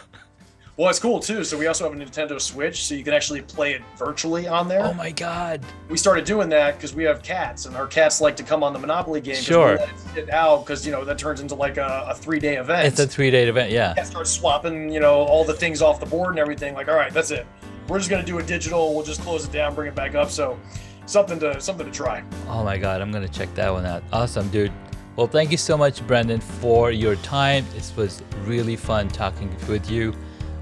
Well, 0.81 0.89
it's 0.89 0.99
cool 0.99 1.21
too. 1.21 1.45
So 1.45 1.59
we 1.59 1.67
also 1.67 1.85
have 1.85 1.93
a 1.93 2.03
Nintendo 2.03 2.41
Switch, 2.41 2.87
so 2.87 2.95
you 2.95 3.05
can 3.05 3.13
actually 3.13 3.43
play 3.43 3.75
it 3.75 3.83
virtually 3.99 4.49
on 4.49 4.67
there. 4.67 4.81
Oh 4.83 4.95
my 4.95 5.11
god! 5.11 5.61
We 5.91 5.99
started 5.99 6.25
doing 6.25 6.49
that 6.49 6.77
because 6.77 6.95
we 6.95 7.05
have 7.05 7.23
cats, 7.23 7.67
and 7.67 7.77
our 7.77 7.87
cats 7.87 8.23
like 8.23 8.35
to 8.37 8.43
come 8.43 8.65
on 8.65 8.73
the 8.73 8.79
Monopoly 8.79 9.21
game. 9.21 9.43
Sure. 9.43 9.79
It 10.17 10.31
out 10.31 10.65
because 10.65 10.87
you 10.87 10.91
know 10.91 11.05
that 11.05 11.19
turns 11.19 11.43
into 11.43 11.55
like 11.55 11.77
a, 11.77 12.07
a 12.09 12.15
three 12.15 12.39
day 12.39 12.57
event. 12.57 12.87
It's 12.89 12.99
a 12.99 13.07
three 13.07 13.31
day 13.31 13.47
event, 13.47 13.71
yeah. 13.71 13.93
Cats 13.93 14.09
start 14.09 14.27
swapping, 14.27 14.89
you 14.89 15.01
know, 15.01 15.17
all 15.17 15.45
the 15.45 15.53
things 15.53 15.83
off 15.83 16.01
the 16.01 16.07
board 16.07 16.31
and 16.31 16.39
everything. 16.39 16.73
Like, 16.73 16.89
all 16.89 16.95
right, 16.95 17.13
that's 17.13 17.31
it. 17.31 17.47
We're 17.87 17.99
just 17.99 18.09
gonna 18.09 18.25
do 18.25 18.39
a 18.39 18.43
digital. 18.43 18.95
We'll 18.95 19.05
just 19.05 19.21
close 19.21 19.45
it 19.45 19.53
down, 19.53 19.75
bring 19.75 19.89
it 19.89 19.95
back 19.95 20.15
up. 20.15 20.31
So 20.31 20.59
something 21.05 21.39
to 21.41 21.61
something 21.61 21.85
to 21.85 21.93
try. 21.93 22.25
Oh 22.49 22.65
my 22.65 22.79
god, 22.79 23.03
I'm 23.03 23.13
gonna 23.13 23.29
check 23.29 23.55
that 23.55 23.71
one 23.71 23.85
out. 23.85 24.03
Awesome, 24.15 24.49
dude. 24.49 24.73
Well, 25.17 25.27
thank 25.27 25.51
you 25.51 25.59
so 25.59 25.77
much, 25.77 26.07
Brendan, 26.07 26.41
for 26.41 26.91
your 26.91 27.17
time. 27.17 27.67
This 27.75 27.95
was 27.97 28.23
really 28.47 28.77
fun 28.77 29.09
talking 29.09 29.55
with 29.69 29.91
you. 29.91 30.15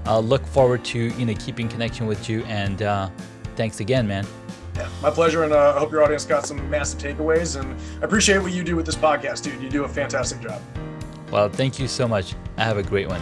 I'll 0.05 0.23
look 0.23 0.45
forward 0.45 0.83
to 0.85 0.99
you 0.99 1.25
know 1.25 1.33
keeping 1.35 1.67
connection 1.67 2.07
with 2.07 2.29
you, 2.29 2.43
and 2.45 2.81
uh, 2.81 3.09
thanks 3.55 3.79
again, 3.79 4.07
man. 4.07 4.25
Yeah, 4.75 4.89
my 5.01 5.09
pleasure, 5.09 5.43
and 5.43 5.51
uh, 5.51 5.73
I 5.75 5.79
hope 5.79 5.91
your 5.91 6.03
audience 6.03 6.25
got 6.25 6.45
some 6.45 6.69
massive 6.69 6.99
takeaways. 6.99 7.59
And 7.59 7.77
I 8.01 8.05
appreciate 8.05 8.39
what 8.39 8.53
you 8.53 8.63
do 8.63 8.75
with 8.75 8.85
this 8.85 8.95
podcast, 8.95 9.43
dude. 9.43 9.61
You 9.61 9.69
do 9.69 9.83
a 9.83 9.89
fantastic 9.89 10.39
job. 10.41 10.61
Well, 11.31 11.49
thank 11.49 11.79
you 11.79 11.87
so 11.87 12.07
much. 12.07 12.35
I 12.57 12.63
have 12.63 12.77
a 12.77 12.83
great 12.83 13.07
one. 13.07 13.21